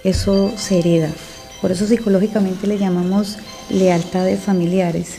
eso 0.05 0.53
se 0.57 0.79
hereda. 0.79 1.11
Por 1.61 1.73
eso 1.73 1.87
psicológicamente 1.87 2.67
le 2.67 2.79
llamamos 2.79 3.39
lealtades 3.71 4.41
familiares. 4.41 5.17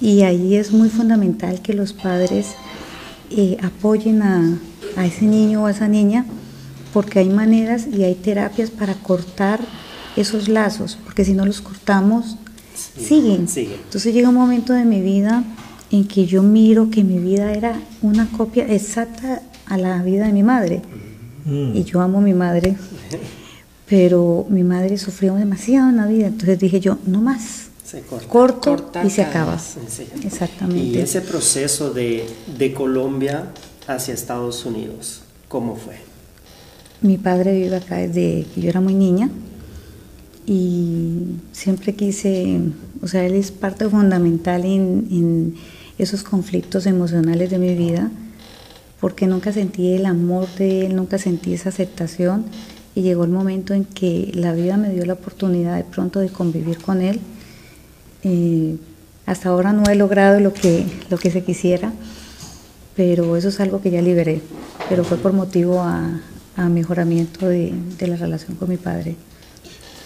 Y 0.00 0.22
ahí 0.22 0.56
es 0.56 0.72
muy 0.72 0.88
fundamental 0.88 1.60
que 1.60 1.74
los 1.74 1.92
padres 1.92 2.54
eh, 3.30 3.56
apoyen 3.62 4.22
a, 4.22 4.58
a 4.96 5.06
ese 5.06 5.26
niño 5.26 5.62
o 5.62 5.66
a 5.66 5.70
esa 5.70 5.88
niña, 5.88 6.24
porque 6.92 7.20
hay 7.20 7.28
maneras 7.28 7.86
y 7.86 8.04
hay 8.04 8.14
terapias 8.14 8.70
para 8.70 8.94
cortar 8.94 9.60
esos 10.20 10.48
lazos, 10.48 10.98
porque 11.04 11.24
si 11.24 11.32
no 11.32 11.44
los 11.44 11.60
cortamos, 11.60 12.36
siguen. 12.98 13.46
Entonces 13.56 14.14
llega 14.14 14.28
un 14.28 14.34
momento 14.34 14.72
de 14.72 14.84
mi 14.84 15.00
vida 15.00 15.44
en 15.90 16.06
que 16.06 16.26
yo 16.26 16.42
miro 16.42 16.90
que 16.90 17.02
mi 17.04 17.18
vida 17.18 17.52
era 17.52 17.80
una 18.02 18.30
copia 18.30 18.66
exacta 18.66 19.42
a 19.66 19.76
la 19.76 20.02
vida 20.02 20.26
de 20.26 20.32
mi 20.32 20.42
madre. 20.42 20.82
Mm. 21.44 21.76
Y 21.76 21.84
yo 21.84 22.00
amo 22.00 22.18
a 22.18 22.20
mi 22.20 22.34
madre, 22.34 22.76
pero 23.86 24.46
mi 24.48 24.62
madre 24.62 24.98
sufrió 24.98 25.34
demasiado 25.34 25.88
en 25.88 25.96
la 25.96 26.06
vida, 26.06 26.28
entonces 26.28 26.58
dije 26.58 26.80
yo, 26.80 26.98
no 27.06 27.20
más. 27.20 27.68
Se 27.84 28.02
corta. 28.02 28.28
Corto 28.28 28.70
Corta 28.70 29.04
y 29.04 29.10
se 29.10 29.22
acaba. 29.22 29.58
sí. 29.58 30.06
Exactamente. 30.24 30.98
Y 30.98 30.98
ese 30.98 31.22
proceso 31.22 31.90
de, 31.92 32.24
de 32.56 32.72
Colombia 32.72 33.46
hacia 33.88 34.14
Estados 34.14 34.64
Unidos, 34.64 35.22
¿cómo 35.48 35.74
fue? 35.74 35.96
Mi 37.02 37.18
padre 37.18 37.52
vive 37.52 37.74
acá 37.76 37.96
desde 37.96 38.46
que 38.54 38.60
yo 38.60 38.68
era 38.68 38.80
muy 38.80 38.94
niña 38.94 39.28
y 40.50 41.36
siempre 41.52 41.94
quise, 41.94 42.58
o 43.00 43.06
sea, 43.06 43.24
él 43.24 43.34
es 43.34 43.52
parte 43.52 43.88
fundamental 43.88 44.64
en, 44.64 45.06
en 45.08 45.54
esos 45.96 46.24
conflictos 46.24 46.86
emocionales 46.86 47.50
de 47.50 47.58
mi 47.58 47.76
vida, 47.76 48.10
porque 49.00 49.28
nunca 49.28 49.52
sentí 49.52 49.92
el 49.92 50.06
amor 50.06 50.48
de 50.58 50.86
él, 50.86 50.96
nunca 50.96 51.18
sentí 51.18 51.54
esa 51.54 51.68
aceptación 51.68 52.46
y 52.96 53.02
llegó 53.02 53.22
el 53.22 53.30
momento 53.30 53.74
en 53.74 53.84
que 53.84 54.32
la 54.34 54.52
vida 54.52 54.76
me 54.76 54.90
dio 54.92 55.06
la 55.06 55.12
oportunidad 55.12 55.76
de 55.76 55.84
pronto 55.84 56.18
de 56.18 56.30
convivir 56.30 56.78
con 56.78 57.00
él. 57.00 57.20
Eh, 58.24 58.76
hasta 59.26 59.50
ahora 59.50 59.72
no 59.72 59.84
he 59.88 59.94
logrado 59.94 60.40
lo 60.40 60.52
que, 60.52 60.84
lo 61.10 61.16
que 61.16 61.30
se 61.30 61.44
quisiera, 61.44 61.92
pero 62.96 63.36
eso 63.36 63.50
es 63.50 63.60
algo 63.60 63.80
que 63.80 63.92
ya 63.92 64.02
liberé, 64.02 64.42
pero 64.88 65.04
fue 65.04 65.16
por 65.16 65.32
motivo 65.32 65.78
a, 65.80 66.20
a 66.56 66.68
mejoramiento 66.68 67.46
de, 67.46 67.72
de 68.00 68.06
la 68.08 68.16
relación 68.16 68.56
con 68.56 68.68
mi 68.68 68.78
padre. 68.78 69.14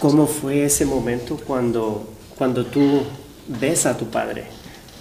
¿Cómo 0.04 0.26
fue 0.26 0.66
ese 0.66 0.84
momento 0.84 1.38
cuando, 1.46 2.06
cuando 2.36 2.66
tú 2.66 3.00
ves 3.58 3.86
a 3.86 3.96
tu 3.96 4.04
padre 4.04 4.44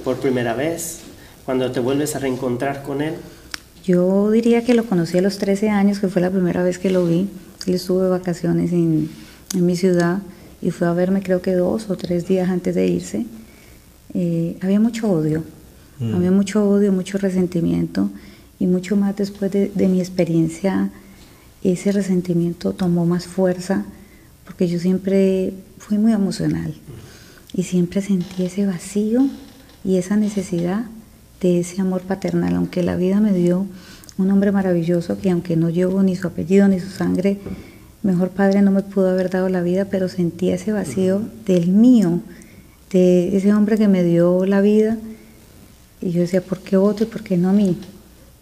por 0.02 0.16
primera 0.16 0.54
vez? 0.54 1.00
Cuando 1.44 1.70
te 1.74 1.82
vuelves 1.82 2.16
a 2.16 2.20
reencontrar 2.20 2.84
con 2.84 3.02
él. 3.02 3.16
Yo 3.84 4.32
diría 4.32 4.64
que 4.64 4.74
lo 4.74 4.86
conocí 4.86 5.18
a 5.18 5.22
los 5.22 5.40
13 5.40 5.70
años, 5.72 6.00
que 6.00 6.08
fue 6.08 6.22
la 6.22 6.32
primera 6.32 6.64
vez 6.64 6.80
que 6.80 6.90
lo 6.90 7.06
vi. 7.06 7.28
Él 7.68 7.74
estuvo 7.74 8.02
de 8.02 8.08
vacaciones 8.12 8.72
en, 8.72 9.10
en 9.54 9.66
mi 9.66 9.76
ciudad 9.76 10.20
y 10.62 10.72
fue 10.72 10.88
a 10.88 10.94
verme 10.94 11.22
creo 11.22 11.42
que 11.42 11.52
dos 11.52 11.90
o 11.90 11.98
tres 11.98 12.26
días 12.26 12.50
antes 12.50 12.74
de 12.74 12.88
irse. 12.88 13.26
Eh, 14.14 14.56
había 14.62 14.80
mucho 14.80 15.12
odio, 15.12 15.44
Mm. 16.00 16.16
había 16.16 16.32
mucho 16.32 16.66
odio, 16.66 16.94
mucho 16.94 17.18
resentimiento 17.18 18.10
y 18.58 18.68
mucho 18.68 18.96
más 18.96 19.18
después 19.18 19.52
de, 19.52 19.70
de 19.76 19.88
mi 19.90 20.00
experiencia, 20.00 20.92
ese 21.62 21.92
resentimiento 21.92 22.72
tomó 22.72 23.06
más 23.06 23.28
fuerza 23.28 23.84
porque 24.46 24.68
yo 24.68 24.80
siempre 24.80 25.54
fui 25.78 25.98
muy 25.98 26.12
emocional 26.12 26.74
y 27.54 27.64
siempre 27.64 28.02
sentí 28.02 28.46
ese 28.46 28.66
vacío 28.66 29.28
y 29.84 29.98
esa 29.98 30.16
necesidad 30.16 30.86
de 31.42 31.60
ese 31.60 31.82
amor 31.82 32.02
paternal, 32.02 32.56
aunque 32.56 32.84
la 32.84 32.96
vida 32.96 33.20
me 33.20 33.34
dio 33.34 33.68
un 34.18 34.32
hombre 34.32 34.52
maravilloso 34.52 35.20
que 35.20 35.32
aunque 35.32 35.56
no 35.56 35.70
llevo 35.70 36.04
ni 36.04 36.16
su 36.16 36.28
apellido 36.28 36.68
ni 36.68 36.80
su 36.80 36.90
sangre, 36.90 37.40
mejor 38.02 38.30
padre 38.30 38.62
no 38.62 38.72
me 38.72 38.82
pudo 38.82 39.10
haber 39.10 39.30
dado 39.30 39.50
la 39.50 39.62
vida, 39.62 39.86
pero 39.86 40.08
sentí 40.08 40.50
ese 40.50 40.72
vacío 40.72 41.22
del 41.46 41.70
mío, 41.70 42.20
de 42.92 43.36
ese 43.36 43.54
hombre 43.54 43.78
que 43.78 43.88
me 43.88 44.04
dio 44.04 44.46
la 44.46 44.62
vida. 44.62 44.98
Y 46.02 46.12
yo 46.12 46.22
decía, 46.22 46.42
¿por 46.42 46.60
qué 46.60 46.78
otro 46.78 47.06
y 47.06 47.10
por 47.10 47.24
qué 47.24 47.38
no 47.38 47.50
a 47.50 47.54
mí? 47.54 47.78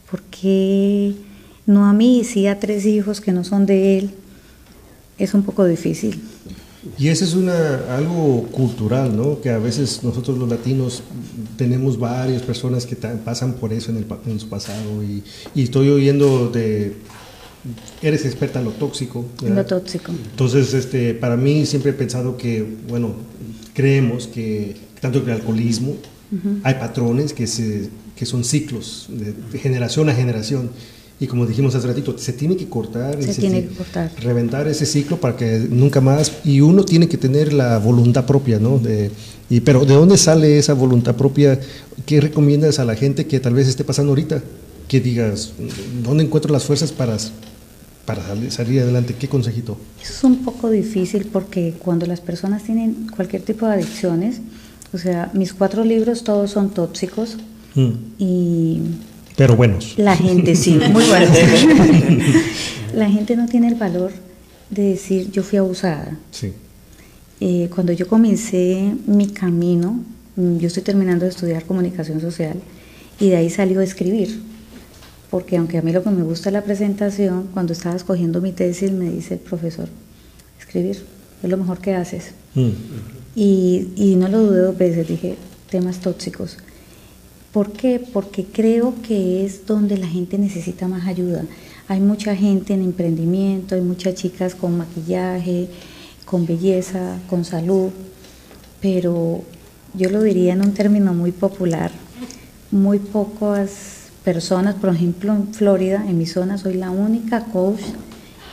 ¿Por 0.09 0.21
qué 0.23 1.15
no 1.65 1.85
a 1.85 1.93
mí 1.93 2.19
y 2.19 2.23
sí 2.23 2.47
a 2.47 2.59
tres 2.59 2.85
hijos 2.85 3.21
que 3.21 3.31
no 3.31 3.43
son 3.43 3.65
de 3.65 3.99
él? 3.99 4.11
Es 5.17 5.33
un 5.33 5.43
poco 5.43 5.65
difícil. 5.65 6.21
Y 6.97 7.09
eso 7.09 7.25
es 7.25 7.35
una, 7.35 7.95
algo 7.95 8.43
cultural, 8.51 9.15
¿no? 9.15 9.39
Que 9.39 9.51
a 9.51 9.59
veces 9.59 10.03
nosotros 10.03 10.37
los 10.37 10.49
latinos 10.49 11.03
tenemos 11.55 11.99
varias 11.99 12.41
personas 12.41 12.87
que 12.87 12.95
pasan 12.95 13.53
por 13.53 13.71
eso 13.71 13.91
en, 13.91 13.97
el, 13.97 14.05
en 14.25 14.39
su 14.39 14.49
pasado 14.49 15.03
y, 15.03 15.23
y 15.53 15.63
estoy 15.63 15.89
oyendo 15.89 16.49
de... 16.49 16.95
Eres 18.01 18.25
experta 18.25 18.57
en 18.57 18.65
lo 18.65 18.71
tóxico. 18.71 19.23
¿verdad? 19.43 19.57
lo 19.57 19.65
tóxico. 19.65 20.11
Entonces, 20.11 20.73
este, 20.73 21.13
para 21.13 21.37
mí 21.37 21.67
siempre 21.67 21.91
he 21.91 21.93
pensado 21.93 22.35
que, 22.35 22.65
bueno, 22.87 23.13
creemos 23.75 24.25
que 24.25 24.75
tanto 25.01 25.25
que 25.25 25.31
el 25.31 25.37
alcoholismo, 25.37 25.95
hay 26.63 26.75
patrones 26.75 27.33
que, 27.33 27.45
se, 27.45 27.89
que 28.15 28.25
son 28.25 28.45
ciclos 28.45 29.07
de, 29.09 29.33
de 29.33 29.59
generación 29.59 30.07
a 30.07 30.13
generación. 30.13 30.69
Y 31.21 31.27
como 31.27 31.45
dijimos 31.45 31.73
hace 31.75 31.85
ratito, 31.87 32.17
se 32.17 32.33
tiene 32.33 32.57
que 32.57 32.67
cortar. 32.67 33.17
y 33.19 33.23
Se 33.23 33.35
tiene 33.39 33.61
ti- 33.61 33.67
que 33.69 33.75
cortar. 33.75 34.11
reventar 34.21 34.67
ese 34.67 34.85
ciclo 34.85 35.17
para 35.21 35.37
que 35.37 35.67
nunca 35.69 36.01
más 36.01 36.33
y 36.43 36.59
uno 36.61 36.83
tiene 36.83 37.07
que 37.07 37.17
tener 37.17 37.53
la 37.53 37.77
voluntad 37.77 38.25
propia 38.25 38.57
no 38.59 38.79
de, 38.79 39.11
y 39.49 39.59
pero 39.61 39.85
de 39.85 39.93
dónde 39.93 40.17
sale 40.17 40.57
esa 40.57 40.73
voluntad 40.73 41.15
propia 41.15 41.59
qué 42.07 42.19
recomiendas 42.21 42.79
a 42.79 42.85
la 42.85 42.95
gente 42.95 43.27
que 43.27 43.39
tal 43.39 43.53
vez 43.53 43.67
esté 43.67 43.83
pasando 43.83 44.11
ahorita 44.11 44.41
que 44.87 44.99
digas 44.99 45.53
dónde 46.03 46.23
encuentro 46.23 46.51
las 46.51 46.63
fuerzas 46.65 46.91
para 46.91 47.15
para 48.05 48.25
salir, 48.25 48.51
salir 48.51 48.81
adelante 48.81 49.13
qué 49.17 49.27
consejito 49.29 49.77
Eso 50.01 50.11
es 50.13 50.23
un 50.23 50.37
poco 50.43 50.71
difícil 50.71 51.27
porque 51.31 51.75
cuando 51.77 52.07
las 52.07 52.19
personas 52.19 52.63
tienen 52.63 53.07
cualquier 53.15 53.43
tipo 53.43 53.67
de 53.67 53.73
adicciones, 53.73 54.41
o 54.91 54.97
sea, 54.97 55.29
mis 55.35 55.53
cuatro 55.53 55.85
libros 55.85 56.23
todos 56.23 56.49
son 56.49 56.71
tóxicos 56.71 57.37
Mm, 57.75 57.91
y 58.19 58.79
pero 59.41 59.55
buenos 59.55 59.95
la 59.97 60.15
gente 60.15 60.55
sí, 60.55 60.79
muy 60.91 61.03
buenos. 61.03 61.29
la 62.93 63.09
gente 63.09 63.35
no 63.35 63.47
tiene 63.47 63.69
el 63.69 63.73
valor 63.73 64.11
de 64.69 64.83
decir 64.83 65.31
yo 65.31 65.41
fui 65.41 65.57
abusada. 65.57 66.15
sí 66.29 66.53
Eh, 67.39 67.67
cuando 67.73 67.91
yo 67.91 68.07
comencé 68.07 68.93
mi 69.07 69.29
camino, 69.29 69.99
mm, 70.35 70.57
yo 70.59 70.67
estoy 70.67 70.83
terminando 70.83 71.25
de 71.25 71.31
estudiar 71.31 71.65
comunicación 71.65 72.21
social 72.21 72.57
y 73.19 73.29
de 73.29 73.37
ahí 73.37 73.49
salió 73.49 73.79
a 73.79 73.83
escribir. 73.83 74.29
Porque 75.31 75.57
aunque 75.57 75.79
a 75.79 75.81
mí 75.81 75.91
lo 75.91 76.03
que 76.03 76.11
me 76.11 76.21
gusta 76.21 76.49
es 76.49 76.53
la 76.53 76.63
presentación, 76.63 77.47
cuando 77.51 77.73
estaba 77.73 77.95
escogiendo 77.95 78.41
mi 78.41 78.51
tesis 78.51 78.91
me 78.91 79.09
dice 79.09 79.33
el 79.33 79.39
profesor, 79.39 79.87
escribir 80.59 80.97
es 81.41 81.49
lo 81.49 81.57
mejor 81.57 81.79
que 81.79 81.95
haces. 81.95 82.25
Mm, 82.53 82.69
Y, 83.35 83.87
y 83.95 84.15
no 84.17 84.27
lo 84.27 84.37
dudé 84.45 84.61
dos 84.61 84.77
veces, 84.77 85.07
dije, 85.07 85.35
temas 85.71 85.99
tóxicos. 85.99 86.57
¿Por 87.51 87.71
qué? 87.73 87.99
Porque 88.13 88.45
creo 88.45 88.93
que 89.05 89.45
es 89.45 89.65
donde 89.65 89.97
la 89.97 90.07
gente 90.07 90.37
necesita 90.37 90.87
más 90.87 91.07
ayuda. 91.07 91.43
Hay 91.87 91.99
mucha 91.99 92.35
gente 92.35 92.73
en 92.73 92.81
emprendimiento, 92.81 93.75
hay 93.75 93.81
muchas 93.81 94.15
chicas 94.15 94.55
con 94.55 94.77
maquillaje, 94.77 95.67
con 96.25 96.45
belleza, 96.45 97.17
con 97.29 97.43
salud, 97.43 97.89
pero 98.79 99.41
yo 99.93 100.09
lo 100.09 100.21
diría 100.21 100.53
en 100.53 100.61
un 100.61 100.73
término 100.73 101.13
muy 101.13 101.33
popular, 101.33 101.91
muy 102.71 102.99
pocas 102.99 103.69
personas, 104.23 104.75
por 104.75 104.93
ejemplo 104.95 105.33
en 105.33 105.53
Florida, 105.53 106.05
en 106.07 106.17
mi 106.17 106.25
zona, 106.25 106.57
soy 106.57 106.75
la 106.75 106.91
única 106.91 107.43
coach 107.45 107.81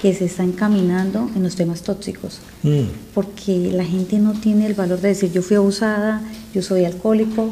que 0.02 0.14
se 0.14 0.24
está 0.24 0.42
encaminando 0.42 1.30
en 1.36 1.42
los 1.42 1.54
temas 1.54 1.82
tóxicos, 1.82 2.40
Mm. 2.62 2.82
porque 3.14 3.70
la 3.72 3.84
gente 3.84 4.18
no 4.18 4.32
tiene 4.32 4.66
el 4.66 4.74
valor 4.74 5.00
de 5.00 5.08
decir 5.08 5.30
yo 5.30 5.42
fui 5.42 5.56
abusada, 5.56 6.22
yo 6.54 6.62
soy 6.62 6.84
alcohólico, 6.84 7.50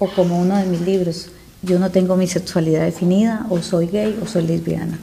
o 0.00 0.08
como 0.08 0.40
uno 0.40 0.56
de 0.56 0.66
mis 0.66 0.80
libros, 0.80 1.28
yo 1.62 1.78
no 1.78 1.90
tengo 1.90 2.16
mi 2.16 2.26
sexualidad 2.26 2.82
definida, 2.82 3.46
o 3.50 3.62
soy 3.62 3.86
gay, 3.86 4.18
o 4.20 4.26
soy 4.26 4.46
lesbiana. 4.46 4.98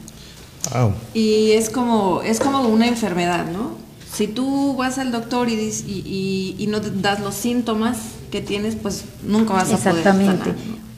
Wow. 0.74 0.92
Y 1.14 1.52
es 1.52 1.70
como, 1.70 2.20
es 2.22 2.40
como 2.40 2.60
una 2.68 2.86
enfermedad, 2.86 3.46
¿no? 3.50 3.78
Si 4.12 4.26
tú 4.26 4.74
vas 4.76 4.98
al 4.98 5.10
doctor 5.12 5.48
y, 5.48 5.54
y, 5.54 6.02
y- 6.04 6.56
y 6.58 6.66
no 6.66 6.80
te 6.80 6.90
das 6.90 7.20
los 7.20 7.34
síntomas 7.34 7.96
que 8.30 8.40
tienes, 8.42 8.74
pues 8.74 9.04
nunca 9.26 9.54
vas 9.54 9.72
a 9.72 9.76
poder 9.78 9.98
Exactamente. 9.98 10.50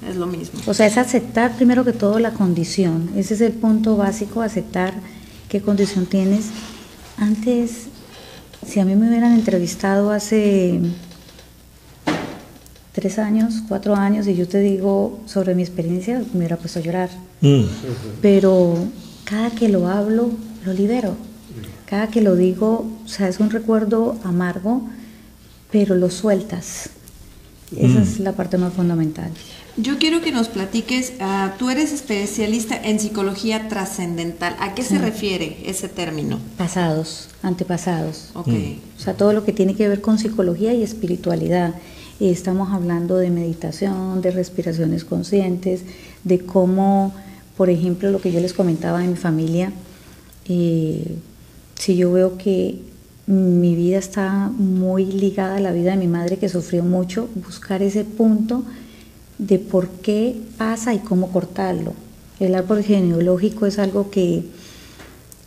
Es 0.09 0.17
lo 0.17 0.27
mismo. 0.27 0.59
O 0.67 0.73
sea, 0.75 0.87
es 0.87 0.97
aceptar 0.97 1.55
primero 1.57 1.85
que 1.85 1.93
todo 1.93 2.19
la 2.19 2.31
condición. 2.33 3.11
Ese 3.17 3.35
es 3.35 3.41
el 3.43 3.53
punto 3.53 3.97
básico, 3.97 4.41
aceptar 4.41 4.95
qué 5.51 5.61
condición 5.61 6.07
tienes. 6.07 6.47
Antes, 7.19 7.89
si 8.67 8.81
a 8.81 8.85
mí 8.87 8.97
me 8.97 9.09
hubieran 9.09 9.35
entrevistado 9.35 10.11
hace 10.11 10.81
tres 13.01 13.19
años, 13.19 13.63
cuatro 13.67 13.97
años, 13.97 14.27
y 14.27 14.37
yo 14.37 14.47
te 14.47 14.61
digo 14.61 15.19
sobre 15.27 15.55
mi 15.55 15.63
experiencia, 15.63 16.23
me 16.33 16.39
hubiera 16.39 16.57
puesto 16.57 16.79
a 16.79 16.83
llorar. 16.83 17.11
Mm. 17.41 17.65
Pero 18.23 18.77
cada 19.25 19.51
que 19.51 19.69
lo 19.69 19.89
hablo, 19.89 20.31
lo 20.65 20.73
libero. 20.73 21.17
Cada 21.87 22.09
que 22.09 22.21
lo 22.21 22.37
digo, 22.37 22.87
o 23.05 23.09
sea, 23.09 23.27
es 23.27 23.41
un 23.41 23.51
recuerdo 23.51 24.17
amargo, 24.23 24.83
pero 25.73 25.97
lo 25.97 26.09
sueltas. 26.09 26.91
Esa 27.77 28.03
es 28.03 28.21
la 28.21 28.33
parte 28.33 28.59
más 28.59 28.73
fundamental. 28.73 29.31
Yo 29.77 29.99
quiero 29.99 30.21
que 30.21 30.33
nos 30.33 30.49
platiques, 30.49 31.15
ah, 31.21 31.55
tú 31.59 31.71
eres 31.71 31.93
especialista 31.93 32.77
en 32.77 33.01
psicología 33.01 33.69
trascendental. 33.69 34.57
¿A 34.61 34.75
qué 34.75 34.83
se 34.83 34.99
refiere 34.99 35.59
ese 35.65 35.89
término? 35.89 36.39
Pasados, 36.59 37.29
antepasados. 37.43 38.31
Ok. 38.35 38.49
O 38.99 39.01
sea, 39.01 39.15
todo 39.15 39.33
lo 39.33 39.45
que 39.45 39.53
tiene 39.53 39.75
que 39.75 39.89
ver 39.89 40.01
con 40.01 40.19
psicología 40.19 40.75
y 40.75 40.83
espiritualidad. 40.83 41.75
Y 42.21 42.29
estamos 42.29 42.71
hablando 42.71 43.17
de 43.17 43.31
meditación, 43.31 44.21
de 44.21 44.31
respiraciones 44.31 45.05
conscientes, 45.05 45.81
de 46.23 46.39
cómo, 46.41 47.15
por 47.57 47.71
ejemplo, 47.71 48.11
lo 48.11 48.21
que 48.21 48.31
yo 48.31 48.41
les 48.41 48.53
comentaba 48.53 49.01
de 49.01 49.09
mi 49.09 49.17
familia, 49.17 49.73
eh, 50.47 51.17
si 51.77 51.97
yo 51.97 52.13
veo 52.13 52.37
que 52.37 52.79
mi 53.27 53.75
vida 53.75 53.97
está 53.99 54.51
muy 54.55 55.07
ligada 55.07 55.57
a 55.57 55.61
la 55.61 55.73
vida 55.73 55.93
de 55.93 55.97
mi 55.97 56.09
madre 56.09 56.37
que 56.37 56.51
sufrió 56.51 56.83
mucho, 56.83 57.29
buscar 57.37 57.83
ese 57.83 58.05
punto 58.05 58.65
de 59.39 59.59
por 59.59 59.89
qué 59.89 60.37
pasa 60.59 60.93
y 60.93 60.99
cómo 60.99 61.33
cortarlo. 61.33 61.95
El 62.39 62.55
árbol 62.55 62.83
genealógico 62.83 63.65
es 63.65 63.79
algo 63.79 64.11
que, 64.11 64.45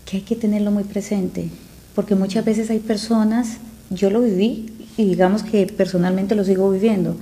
que 0.05 0.17
hay 0.17 0.23
que 0.23 0.35
tenerlo 0.35 0.71
muy 0.71 0.85
presente, 0.85 1.49
porque 1.93 2.15
muchas 2.15 2.43
veces 2.43 2.71
hay 2.71 2.79
personas, 2.79 3.57
yo 3.91 4.09
lo 4.09 4.21
viví 4.21 4.72
y 4.97 5.05
digamos 5.05 5.43
que 5.43 5.65
personalmente 5.67 6.35
lo 6.35 6.43
sigo 6.43 6.69
viviendo. 6.71 7.17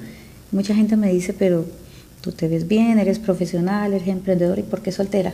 Mucha 0.51 0.76
gente 0.76 0.97
me 0.97 1.11
dice, 1.11 1.34
pero 1.34 1.65
tú 2.22 2.32
te 2.32 2.47
ves 2.47 2.67
bien, 2.67 2.99
eres 2.99 3.19
profesional, 3.19 3.93
eres 3.93 4.07
emprendedor, 4.07 4.59
¿y 4.59 4.63
por 4.63 4.82
qué 4.82 4.91
soltera? 4.91 5.34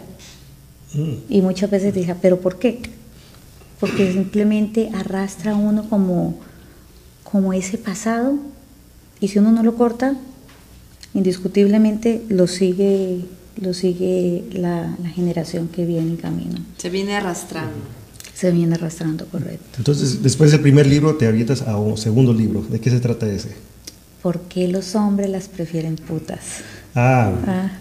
Mm. 0.94 1.14
Y 1.30 1.42
muchas 1.42 1.70
veces 1.70 1.94
dije, 1.94 2.16
¿pero 2.22 2.40
por 2.40 2.60
qué? 2.60 2.82
Porque 3.80 4.12
simplemente 4.12 4.90
arrastra 4.94 5.54
a 5.54 5.56
uno 5.56 5.90
como, 5.90 6.36
como 7.24 7.54
ese 7.54 7.78
pasado 7.78 8.36
y 9.20 9.28
si 9.30 9.40
uno 9.40 9.52
no 9.52 9.64
lo 9.64 9.76
corta, 9.76 10.16
indiscutiblemente 11.14 12.24
lo 12.30 12.48
sigue, 12.48 13.26
lo 13.60 13.74
sigue 13.74 14.44
la, 14.52 14.96
la 15.02 15.10
generación 15.10 15.68
que 15.68 15.86
viene 15.86 16.12
en 16.12 16.18
camino. 16.18 16.60
Se 16.78 16.90
viene 16.90 17.16
arrastrando. 17.16 17.76
Se 18.38 18.52
viene 18.52 18.76
arrastrando, 18.76 19.26
correcto. 19.26 19.66
Entonces, 19.80 20.22
después 20.22 20.52
del 20.52 20.60
primer 20.60 20.86
libro, 20.86 21.16
te 21.16 21.26
avientas 21.26 21.64
a 21.64 21.78
un 21.78 21.98
segundo 21.98 22.34
libro. 22.34 22.62
¿De 22.70 22.80
qué 22.80 22.92
se 22.92 23.00
trata 23.00 23.28
ese? 23.28 23.50
¿Por 24.22 24.42
qué 24.42 24.68
los 24.68 24.94
hombres 24.96 25.30
las 25.30 25.48
prefieren 25.48 25.96
putas? 25.96 26.40
Ah, 26.94 27.32
Ah. 27.48 27.72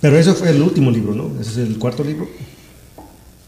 pero 0.00 0.16
eso 0.16 0.34
fue 0.34 0.50
el 0.50 0.62
último 0.62 0.90
libro, 0.92 1.14
¿no? 1.14 1.30
Ese 1.40 1.50
es 1.62 1.68
el 1.68 1.78
cuarto 1.78 2.04
libro. 2.04 2.28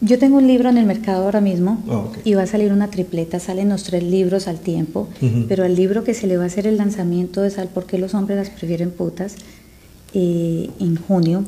Yo 0.01 0.19
tengo 0.19 0.37
un 0.37 0.45
libro 0.47 0.69
en 0.69 0.77
el 0.77 0.85
mercado 0.85 1.23
ahora 1.25 1.39
mismo 1.41 1.83
Ah, 1.89 1.97
ok. 1.99 2.17
y 2.25 2.33
va 2.33 2.43
a 2.43 2.47
salir 2.47 2.71
una 2.73 2.89
tripleta, 2.89 3.39
salen 3.39 3.69
los 3.69 3.83
tres 3.83 4.03
libros 4.03 4.47
al 4.47 4.59
tiempo, 4.59 5.07
pero 5.47 5.63
al 5.63 5.73
libro 5.75 6.03
que 6.03 6.13
se 6.13 6.27
le 6.27 6.37
va 6.37 6.43
a 6.43 6.47
hacer 6.47 6.67
el 6.67 6.77
lanzamiento 6.77 7.43
es 7.45 7.57
al 7.57 7.69
por 7.69 7.85
qué 7.85 7.97
los 7.97 8.13
hombres 8.13 8.37
las 8.37 8.49
prefieren 8.49 8.91
putas 8.91 9.35
eh, 10.13 10.69
en 10.79 10.97
junio 10.97 11.43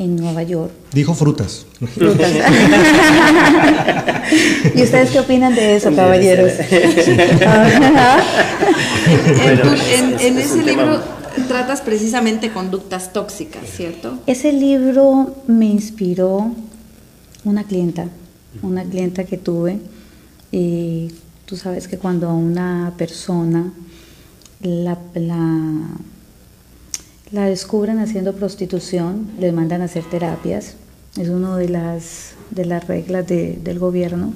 en 0.00 0.16
Nueva 0.16 0.42
York. 0.42 0.72
Dijo 0.92 1.14
frutas. 1.14 1.64
Frutas. 1.94 2.32
¿Y 4.74 4.82
ustedes 4.82 5.10
qué 5.10 5.20
opinan 5.20 5.54
de 5.54 5.76
eso, 5.76 5.94
caballeros? 5.94 6.50
En, 9.44 9.62
tu- 9.62 9.68
en- 9.68 10.20
en 10.20 10.38
ese 10.38 10.62
libro 10.62 11.00
tratas 11.48 11.80
precisamente 11.80 12.50
conductas 12.50 13.12
tóxicas, 13.12 13.62
¿cierto? 13.76 14.18
Ese 14.26 14.52
libro 14.52 15.34
me 15.46 15.66
inspiró 15.66 16.52
una 17.44 17.64
clienta, 17.64 18.06
una 18.62 18.84
clienta 18.84 19.24
que 19.24 19.36
tuve. 19.36 19.78
Y 20.52 21.12
tú 21.46 21.56
sabes 21.56 21.88
que 21.88 21.98
cuando 21.98 22.28
a 22.28 22.34
una 22.34 22.92
persona 22.96 23.72
la, 24.62 24.98
la, 25.14 25.80
la 27.32 27.46
descubren 27.46 27.98
haciendo 28.00 28.34
prostitución, 28.34 29.30
le 29.38 29.52
mandan 29.52 29.82
a 29.82 29.84
hacer 29.84 30.04
terapias. 30.04 30.74
Es 31.16 31.28
una 31.28 31.56
de 31.56 31.68
las, 31.68 32.32
de 32.50 32.64
las 32.64 32.86
reglas 32.86 33.26
de- 33.26 33.58
del 33.62 33.78
gobierno. 33.78 34.32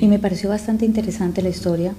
Y 0.00 0.08
me 0.08 0.18
pareció 0.18 0.48
bastante 0.50 0.84
interesante 0.84 1.42
la 1.42 1.48
historia, 1.48 1.94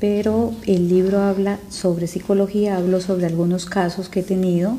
pero 0.00 0.52
el 0.66 0.88
libro 0.88 1.20
habla 1.22 1.58
sobre 1.70 2.06
psicología, 2.06 2.76
hablo 2.76 3.00
sobre 3.00 3.26
algunos 3.26 3.64
casos 3.66 4.08
que 4.08 4.20
he 4.20 4.24
tenido, 4.24 4.76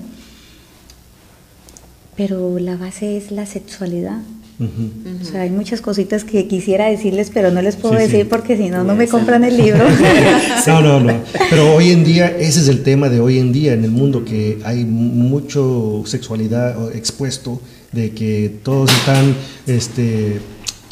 pero 2.16 2.60
la 2.60 2.78
base 2.78 3.18
es 3.18 3.32
la 3.32 3.46
sexualidad. 3.46 4.20
O 4.58 5.26
sea, 5.26 5.42
hay 5.42 5.50
muchas 5.50 5.82
cositas 5.82 6.24
que 6.24 6.48
quisiera 6.48 6.86
decirles, 6.86 7.30
pero 7.34 7.52
no 7.52 7.62
les 7.62 7.76
puedo 7.76 7.96
Sí, 7.96 8.06
sí. 8.06 8.12
decir 8.12 8.30
porque 8.30 8.56
si 8.56 8.70
no, 8.70 8.84
no 8.86 8.96
me 8.96 9.08
compran 9.08 9.44
el 9.44 9.58
libro. 9.58 9.84
No, 10.68 10.82
no, 10.82 11.00
no. 11.00 11.14
Pero 11.50 11.76
hoy 11.76 11.92
en 11.92 12.04
día, 12.04 12.28
ese 12.40 12.60
es 12.62 12.68
el 12.70 12.82
tema 12.84 13.10
de 13.10 13.20
hoy 13.20 13.38
en 13.40 13.52
día 13.52 13.74
en 13.74 13.84
el 13.84 13.92
mundo, 13.92 14.24
que 14.26 14.60
hay 14.64 14.84
mucho 14.86 16.04
sexualidad 16.06 16.96
expuesto, 16.96 17.62
de 17.92 18.12
que 18.12 18.52
todos 18.64 18.92
están 18.92 19.36
este, 19.68 20.40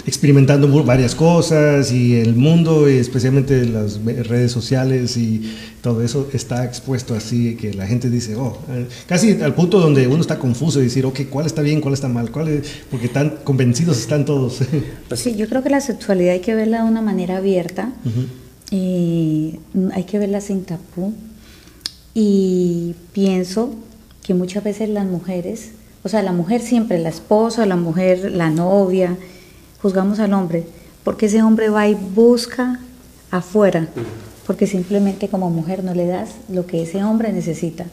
experimentando 0.05 0.83
varias 0.83 1.15
cosas 1.15 1.91
y 1.91 2.15
el 2.15 2.35
mundo, 2.35 2.89
y 2.89 2.97
especialmente 2.97 3.65
las 3.65 4.03
redes 4.03 4.51
sociales 4.51 5.15
y 5.17 5.53
todo 5.81 6.01
eso 6.01 6.27
está 6.33 6.65
expuesto 6.65 7.15
así, 7.15 7.55
que 7.55 7.73
la 7.73 7.87
gente 7.87 8.09
dice, 8.09 8.35
oh, 8.35 8.57
eh, 8.69 8.87
casi 9.07 9.41
al 9.41 9.53
punto 9.53 9.79
donde 9.79 10.07
uno 10.07 10.21
está 10.21 10.39
confuso 10.39 10.79
y 10.81 10.85
decir, 10.85 11.05
ok, 11.05 11.21
¿cuál 11.29 11.45
está 11.45 11.61
bien, 11.61 11.81
cuál 11.81 11.93
está 11.93 12.07
mal? 12.07 12.31
¿Cuál 12.31 12.49
es? 12.49 12.83
Porque 12.91 13.07
tan 13.07 13.37
convencidos 13.43 13.97
están 13.99 14.25
todos. 14.25 14.59
Sí, 15.15 15.35
yo 15.35 15.47
creo 15.47 15.61
que 15.63 15.69
la 15.69 15.79
sexualidad 15.79 16.33
hay 16.33 16.39
que 16.39 16.55
verla 16.55 16.83
de 16.83 16.89
una 16.89 17.01
manera 17.01 17.37
abierta, 17.37 17.93
eh, 18.71 19.59
hay 19.93 20.03
que 20.03 20.19
verla 20.19 20.41
sin 20.41 20.63
tapú 20.63 21.13
y 22.13 22.95
pienso 23.13 23.75
que 24.23 24.33
muchas 24.33 24.63
veces 24.63 24.89
las 24.89 25.05
mujeres, 25.05 25.71
o 26.03 26.09
sea, 26.09 26.23
la 26.23 26.31
mujer 26.31 26.61
siempre, 26.61 26.99
la 26.99 27.09
esposa, 27.09 27.65
la 27.65 27.75
mujer, 27.75 28.31
la 28.31 28.49
novia, 28.49 29.17
juzgamos 29.83 30.19
al 30.19 30.33
hombre, 30.33 30.63
porque 31.03 31.27
ese 31.27 31.43
hombre 31.43 31.69
va 31.69 31.87
y 31.87 31.93
busca 31.93 32.79
afuera, 33.29 33.87
porque 34.47 34.65
simplemente 34.65 35.27
como 35.27 35.49
mujer 35.51 35.83
no 35.83 35.93
le 35.93 36.07
das 36.07 36.31
lo 36.49 36.65
que 36.65 36.81
ese 36.81 37.03
hombre 37.03 37.31
necesita. 37.31 37.85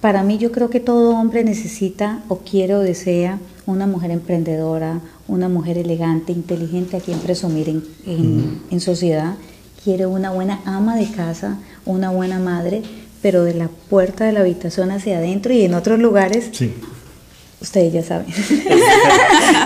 Para 0.00 0.22
mí 0.22 0.38
yo 0.38 0.50
creo 0.52 0.70
que 0.70 0.80
todo 0.80 1.10
hombre 1.16 1.44
necesita 1.44 2.22
o 2.28 2.38
quiere 2.38 2.74
o 2.74 2.80
desea 2.80 3.38
una 3.66 3.86
mujer 3.86 4.10
emprendedora, 4.10 5.00
una 5.28 5.48
mujer 5.48 5.78
elegante, 5.78 6.32
inteligente 6.32 6.96
a 6.96 7.00
quien 7.00 7.18
presumir 7.18 7.68
en, 7.68 7.84
en- 8.06 8.60
en 8.70 8.80
sociedad. 8.80 9.34
Quiere 9.82 10.06
una 10.06 10.30
buena 10.30 10.60
ama 10.64 10.96
de 10.96 11.06
casa, 11.10 11.58
una 11.84 12.10
buena 12.10 12.38
madre, 12.38 12.82
pero 13.22 13.42
de 13.44 13.54
la 13.54 13.68
puerta 13.68 14.24
de 14.24 14.32
la 14.32 14.40
habitación 14.40 14.90
hacia 14.90 15.18
adentro 15.18 15.52
y 15.52 15.62
en 15.62 15.74
otros 15.74 15.98
lugares, 15.98 16.48
Sí. 16.52 16.72
Ustedes 17.66 17.92
ya 17.92 18.02
saben. 18.02 18.26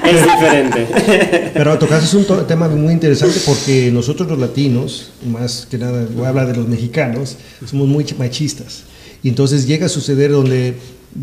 Es 0.05 0.23
diferente. 0.25 1.51
Pero 1.55 1.79
tocas 1.79 2.03
es 2.05 2.15
un 2.15 2.25
tema 2.47 2.69
muy 2.69 2.93
interesante 2.93 3.39
porque 3.45 3.91
nosotros 3.93 4.29
los 4.29 4.39
latinos, 4.39 5.11
más 5.31 5.67
que 5.71 5.79
nada, 5.79 6.07
voy 6.15 6.25
a 6.25 6.29
hablar 6.31 6.47
de 6.49 6.57
los 6.57 6.67
mexicanos, 6.67 7.37
somos 7.67 7.87
muy 7.87 8.05
ch- 8.05 8.17
machistas. 8.17 8.83
Y 9.23 9.29
entonces 9.29 9.67
llega 9.67 9.87
a 9.87 9.89
suceder 9.89 10.33
donde 10.33 10.75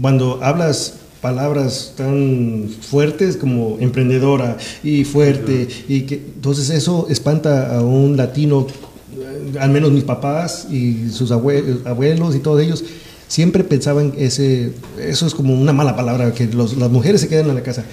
cuando 0.01 0.39
hablas 0.43 0.93
palabras 1.21 1.93
tan 1.97 2.69
fuertes 2.81 3.35
como 3.37 3.77
emprendedora 3.79 4.57
y 4.83 5.03
fuerte, 5.03 5.67
y 5.89 6.01
que, 6.01 6.15
entonces 6.35 6.69
eso 6.69 7.07
espanta 7.09 7.75
a 7.75 7.81
un 7.81 8.15
latino, 8.15 8.67
eh, 9.19 9.57
al 9.59 9.71
menos 9.71 9.91
mis 9.91 10.03
papás 10.03 10.67
y 10.71 11.09
sus 11.09 11.31
abue- 11.31 11.81
abuelos 11.85 12.35
y 12.35 12.39
todos 12.39 12.61
ellos, 12.61 12.83
siempre 13.27 13.63
pensaban 13.63 14.13
ese, 14.17 14.73
eso 14.99 15.25
es 15.27 15.33
como 15.35 15.53
una 15.53 15.73
mala 15.73 15.95
palabra, 15.95 16.33
que 16.33 16.45
los- 16.47 16.77
las 16.77 16.89
mujeres 16.89 17.21
se 17.21 17.27
quedan 17.27 17.49
en 17.49 17.55
la 17.55 17.63
casa. 17.63 17.83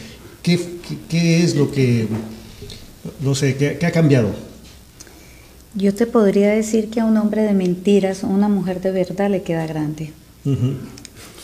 ¿Qué, 0.43 0.59
qué, 0.59 0.97
qué 1.09 1.43
es 1.45 1.57
lo 1.57 1.71
que, 1.71 2.07
no 3.21 3.35
sé, 3.35 3.57
qué, 3.57 3.77
qué 3.79 3.87
ha 3.87 3.93
cambiado? 3.93 4.29
Yo 5.75 5.93
te 5.95 6.07
podría 6.07 6.51
decir 6.51 6.89
que 6.89 7.01
a 7.01 7.05
un 7.05 7.17
hombre 7.17 7.43
de 7.43 7.53
mentiras 7.53 8.23
o 8.23 8.29
una 8.29 8.49
mujer 8.49 8.81
de 8.81 8.93
verdad 8.93 9.29
le 9.31 9.43
queda 9.43 9.67
grande. 9.67 10.13
Ujú. 10.45 10.75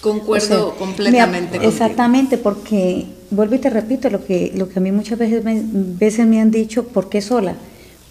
Concuerdo 0.01 0.69
O 0.69 0.71
sea, 0.71 0.79
completamente. 0.79 1.59
me- 1.59 1.67
exactamente, 1.67 2.39
porque 2.39 3.07
vuelvo 3.31 3.57
y 3.57 3.59
te 3.59 3.71
repito 3.71 4.09
lo 4.09 4.25
que, 4.25 4.53
lo 4.55 4.69
que 4.69 4.79
a 4.79 4.83
mí 4.83 4.93
muchas 4.93 5.19
veces 5.19 5.43
me, 5.45 5.61
veces 5.65 6.27
me 6.27 6.41
han 6.41 6.51
dicho, 6.51 6.85
¿por 6.89 7.09
qué 7.09 7.21
sola? 7.21 7.55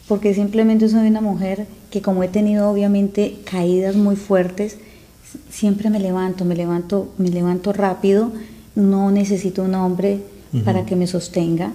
Porque 0.07 0.33
simplemente 0.33 0.89
soy 0.89 1.07
una 1.07 1.21
mujer 1.21 1.67
que 1.89 2.01
como 2.01 2.21
he 2.23 2.27
tenido 2.27 2.69
obviamente 2.69 3.37
caídas 3.49 3.95
muy 3.95 4.15
fuertes, 4.17 4.77
siempre 5.49 5.89
me 5.89 5.99
levanto, 5.99 6.45
me 6.45 6.55
levanto, 6.55 7.13
me 7.17 7.29
levanto 7.29 7.73
rápido, 7.73 8.31
no 8.75 9.11
necesito 9.11 9.63
un 9.63 9.75
hombre 9.75 10.21
para 10.65 10.85
que 10.85 10.95
me 10.95 11.05
sostenga 11.07 11.71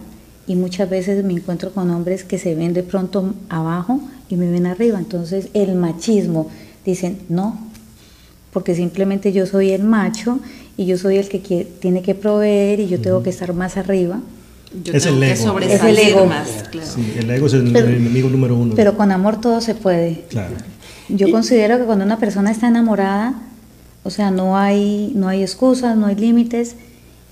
y 0.46 0.57
muchas 0.57 0.90
veces 0.90 1.24
me 1.24 1.32
encuentro 1.32 1.72
con 1.72 1.90
hombres 1.90 2.24
que 2.24 2.38
se 2.38 2.55
ven 2.55 2.72
de 2.74 2.82
pronto 2.82 3.34
abajo 3.48 4.00
y 4.28 4.36
me 4.36 4.50
ven 4.50 4.66
arriba, 4.66 4.98
entonces 4.98 5.48
el 5.55 5.74
machismo, 5.74 6.48
dicen, 6.84 7.18
no, 7.28 7.59
porque 8.52 8.74
simplemente 8.74 9.32
yo 9.32 9.46
soy 9.46 9.70
el 9.70 9.84
macho 9.84 10.38
y 10.76 10.86
yo 10.86 10.98
soy 10.98 11.16
el 11.18 11.28
que 11.28 11.38
tiene 11.80 12.02
que 12.02 12.14
proveer 12.14 12.80
y 12.80 12.88
yo 12.88 13.00
tengo 13.00 13.22
que 13.22 13.30
estar 13.30 13.52
más 13.55 13.76
arriba. 13.76 14.20
Yo 14.82 14.92
Es 14.92 15.07
el 15.07 15.22
ego. 15.22 15.59
Es 15.61 15.82
el 15.84 15.98
ego. 15.98 16.26
más, 16.26 16.48
claro. 16.70 16.88
Sí, 16.88 17.14
el 17.16 17.30
ego 17.30 17.46
es 17.46 17.52
el, 17.52 17.72
Pero- 17.72 17.86
el 17.86 17.94
enemigo 17.94 18.28
número 18.28 18.57
uno. 18.57 18.74
Pero 18.74 18.96
con 18.96 19.12
amor 19.12 19.40
todo 19.40 19.61
se 19.61 19.74
puede. 19.76 20.24
Claro. 20.28 20.55
Yo 21.09 21.30
considero 21.30 21.78
que 21.78 21.84
cuando 21.84 22.05
una 22.05 22.18
persona 22.18 22.50
está 22.50 22.68
enamorada, 22.68 23.34
o 24.05 24.11
sea, 24.11 24.30
no 24.30 24.57
hay, 24.57 25.12
no 25.14 25.28
hay 25.28 25.42
excusas, 25.42 25.96
no 25.96 26.07
hay 26.07 26.14
límites. 26.16 26.76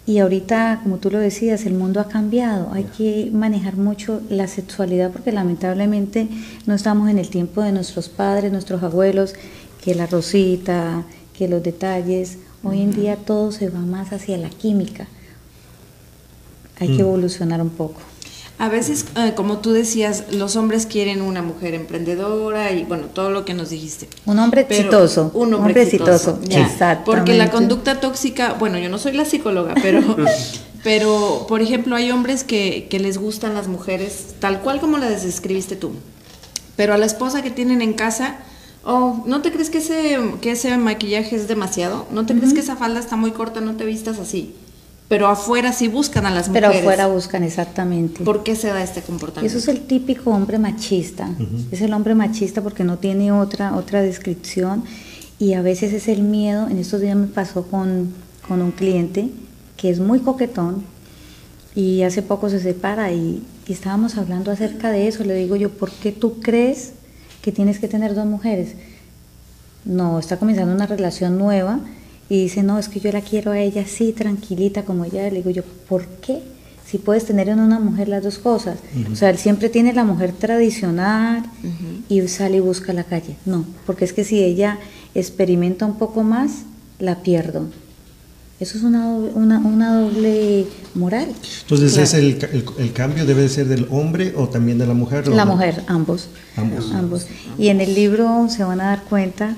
Y 0.05 0.19
ahorita, 0.19 0.81
como 0.83 0.97
tú 0.99 1.11
lo 1.11 1.19
decías, 1.19 1.65
el 1.65 1.75
mundo 1.75 2.01
ha 2.01 2.09
cambiado. 2.09 2.73
Hay 2.73 2.85
que 2.85 3.31
manejar 3.33 3.77
mucho 3.77 4.21
la 4.29 4.49
sexualidad 4.49 5.11
porque 5.13 5.31
lamentablemente 5.33 6.29
no 6.67 6.75
estamos 6.75 7.09
en 7.09 7.19
el 7.19 7.29
tiempo 7.29 7.63
de 7.63 7.73
nuestros 7.73 8.09
padres, 8.09 8.51
nuestros 8.53 8.83
abuelos, 8.83 9.35
que 9.83 9.95
la 9.95 10.07
rosita, 10.07 11.05
que 11.37 11.49
los 11.49 11.63
detalles. 11.63 12.39
Hoy 12.65 12.81
en 12.83 12.93
día 12.93 13.17
todo 13.17 13.53
se 13.53 13.71
va 13.71 13.79
más 13.81 14.13
hacia 14.13 14.37
la 14.39 14.51
química. 14.51 15.07
Hay 16.81 16.89
que 16.89 17.03
Mm. 17.03 17.07
evolucionar 17.07 17.61
un 17.63 17.71
poco. 17.71 18.01
A 18.59 18.69
veces, 18.69 19.07
eh, 19.17 19.33
como 19.35 19.59
tú 19.59 19.73
decías, 19.73 20.25
los 20.31 20.57
hombres 20.57 20.87
quieren 20.87 21.21
una 21.21 21.43
mujer 21.43 21.75
emprendedora 21.75 22.71
y 22.73 22.85
bueno, 22.85 23.07
todo 23.07 23.31
lo 23.31 23.45
que 23.45 23.55
nos 23.55 23.71
dijiste. 23.71 24.09
Un 24.25 24.39
hombre 24.39 24.65
Pero 24.69 24.81
exitoso. 24.83 25.31
Un 25.35 25.55
hombre, 25.55 25.83
exitoso. 25.83 26.39
ya. 26.45 26.61
Exactamente. 26.61 27.05
Porque 27.05 27.35
la 27.35 27.51
conducta 27.51 28.01
tóxica, 28.01 28.55
bueno, 28.55 28.79
yo 28.79 28.89
no 28.89 28.99
soy 28.99 29.13
la 29.13 29.25
psicóloga, 29.25 29.75
pero, 29.83 30.01
pero 30.85 31.47
por 31.49 31.61
ejemplo, 31.61 31.97
hay 31.97 32.11
hombres 32.13 32.45
que, 32.45 32.87
que 32.89 33.01
les 33.01 33.19
gustan 33.19 33.55
las 33.55 33.67
mujeres 33.67 34.35
tal 34.39 34.61
cual 34.61 34.81
como 34.81 34.99
las 34.99 35.25
describiste 35.25 35.75
tú. 35.75 35.93
Pero 36.77 36.95
a 36.95 36.99
la 36.99 37.07
esposa 37.07 37.43
que 37.43 37.51
tienen 37.51 37.83
en 37.83 37.93
casa, 37.95 38.37
oh, 38.85 39.23
¿no 39.27 39.43
te 39.43 39.53
crees 39.53 39.71
que 39.71 39.79
ese, 39.79 40.19
que 40.41 40.53
ese 40.53 40.77
maquillaje 40.77 41.37
es 41.37 41.49
demasiado? 41.49 42.07
¿No 42.11 42.27
te 42.27 42.35
crees 42.35 42.55
que 42.55 42.61
esa 42.61 42.77
falda 42.77 43.01
está 43.01 43.17
muy 43.17 43.33
corta? 43.33 43.61
No 43.61 43.77
te 43.77 43.85
vistas 43.85 44.19
así. 44.19 44.55
Pero 45.13 45.29
afuera 45.29 45.75
sí 45.75 45.89
buscan 45.89 46.25
a 46.25 46.31
las 46.31 46.49
Pero 46.49 46.69
mujeres. 46.69 46.87
afuera 46.87 47.07
buscan 47.07 47.43
exactamente. 47.43 48.25
¿Por 48.25 48.43
qué 48.45 48.57
se 48.57 48.69
da 48.69 48.83
este 48.83 49.03
comportamiento? 49.03 49.59
Eso 49.59 49.59
es 49.59 49.77
el 49.77 49.85
típico 49.85 50.31
hombre 50.31 50.59
machista. 50.59 51.29
Es 51.71 51.83
el 51.83 51.93
hombre 51.93 52.15
machista 52.15 52.63
porque 52.63 52.83
no 52.83 52.97
tiene 52.97 53.31
otra, 53.31 53.77
otra 53.77 54.01
descripción 54.01 54.85
y 55.39 55.53
a 55.53 55.61
veces 55.61 55.93
es 55.93 56.09
el 56.09 56.23
miedo. 56.23 56.67
En 56.67 56.79
estos 56.79 57.03
días 57.03 57.15
me 57.15 57.27
pasó 57.27 57.65
con, 57.67 58.15
con 58.49 58.63
un 58.63 58.71
cliente 58.71 59.29
que 59.77 59.91
es 59.91 60.01
muy 60.01 60.21
coquetón 60.21 60.83
y 61.75 62.05
hace 62.05 62.23
poco 62.23 62.49
se 62.49 62.59
separa 62.59 63.13
y, 63.13 63.43
y 63.69 63.73
estábamos 63.75 64.17
hablando 64.17 64.51
acerca 64.51 64.91
de 64.93 65.09
eso. 65.09 65.25
Le 65.25 65.35
digo 65.35 65.57
yo, 65.57 65.69
¿por 65.69 65.91
qué 65.91 66.13
tú 66.13 66.41
crees 66.41 66.95
que 67.43 67.53
tienes 67.53 67.79
que 67.79 67.87
tener 67.87 68.15
dos 68.15 68.25
mujeres? 68.25 68.77
No, 69.85 70.19
está 70.19 70.39
comenzando 70.39 70.75
una 70.75 70.87
relación 70.87 71.37
nueva 71.37 71.81
y 72.35 72.43
dice, 72.45 72.63
no, 72.63 72.79
es 72.79 72.89
que 72.89 72.99
yo 73.01 73.13
la 73.13 73.21
quiero 73.21 73.51
a 73.53 73.59
ella 73.61 73.83
así, 73.83 74.13
tranquilita 74.13 74.85
como 74.85 75.05
ella. 75.05 75.25
Le 75.29 75.37
digo 75.43 75.51
yo, 75.51 75.63
¿por 75.89 76.07
qué? 76.07 76.39
Si 76.87 76.97
puedes 76.99 77.25
tener 77.27 77.49
en 77.49 77.59
una 77.61 77.79
mujer 77.79 78.09
las 78.09 78.23
dos 78.23 78.39
cosas. 78.39 78.79
O 79.13 79.17
sea, 79.17 79.29
él 79.31 79.39
siempre 79.39 79.69
tiene 79.69 79.93
la 79.93 80.05
mujer 80.05 80.33
tradicional 80.33 81.43
y 82.09 82.27
sale 82.29 82.57
y 82.57 82.61
busca 82.61 82.93
la 82.93 83.05
calle. 83.05 83.37
No, 83.45 83.65
porque 83.87 84.05
es 84.07 84.13
que 84.13 84.25
si 84.25 84.43
ella 84.43 84.79
experimenta 85.15 85.85
un 85.85 85.99
poco 85.99 86.23
más, 86.23 86.51
la 86.99 87.17
pierdo. 87.23 87.67
Eso 88.61 88.79
es 88.79 88.85
una, 88.85 89.09
doble- 89.11 89.33
una, 89.35 89.59
una 89.59 90.01
doble 90.01 90.67
moral. 90.95 91.29
Entonces, 91.63 91.93
Claro. 91.93 92.05
¿es 92.05 92.15
el, 92.15 92.27
el- 92.53 92.65
el 92.79 92.93
cambio 92.93 93.27
debe 93.27 93.43
de 93.43 93.49
ser 93.49 93.67
del 93.67 93.87
hombre 93.91 94.33
o 94.37 94.49
también 94.49 94.79
de 94.79 94.87
la 94.87 94.95
mujer? 94.95 95.27
La 95.29 95.45
no? 95.45 95.53
mujer, 95.57 95.83
ambos. 95.87 96.29
Ambos. 96.57 96.93
Ambos. 96.93 97.27
Y 97.59 97.69
en 97.69 97.81
el 97.81 97.95
libro 97.95 98.47
se 98.49 98.63
van 98.65 98.81
a 98.81 98.85
dar 98.85 99.03
cuenta 99.05 99.57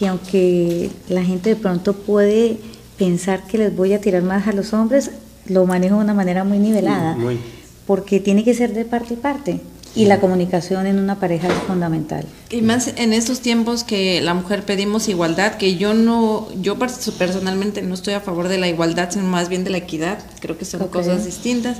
que 0.00 0.08
aunque 0.08 0.90
la 1.10 1.22
gente 1.22 1.50
de 1.50 1.56
pronto 1.56 1.92
puede 1.92 2.56
pensar 2.98 3.46
que 3.46 3.58
les 3.58 3.76
voy 3.76 3.92
a 3.92 4.00
tirar 4.00 4.22
más 4.22 4.48
a 4.48 4.52
los 4.52 4.72
hombres, 4.72 5.10
lo 5.46 5.66
manejo 5.66 5.96
de 5.96 6.04
una 6.04 6.14
manera 6.14 6.42
muy 6.42 6.58
nivelada, 6.58 7.16
Muy. 7.16 7.38
porque 7.86 8.18
tiene 8.18 8.42
que 8.42 8.54
ser 8.54 8.72
de 8.72 8.86
parte 8.86 9.12
y 9.14 9.16
parte. 9.18 9.60
Y 9.94 10.04
la 10.06 10.20
comunicación 10.20 10.86
en 10.86 10.98
una 11.00 11.18
pareja 11.18 11.48
es 11.48 11.54
fundamental. 11.66 12.24
Y 12.48 12.62
más 12.62 12.92
en 12.96 13.12
estos 13.12 13.40
tiempos 13.40 13.82
que 13.82 14.20
la 14.20 14.34
mujer 14.34 14.62
pedimos 14.62 15.08
igualdad, 15.08 15.56
que 15.56 15.76
yo 15.76 15.94
no, 15.94 16.46
yo 16.62 16.78
pers- 16.78 17.10
personalmente 17.12 17.82
no 17.82 17.94
estoy 17.94 18.14
a 18.14 18.20
favor 18.20 18.46
de 18.48 18.56
la 18.58 18.68
igualdad, 18.68 19.10
sino 19.10 19.24
más 19.24 19.48
bien 19.48 19.64
de 19.64 19.70
la 19.70 19.78
equidad, 19.78 20.18
creo 20.40 20.56
que 20.56 20.64
son 20.64 20.82
Ok. 20.82 20.92
cosas 20.92 21.24
distintas, 21.26 21.78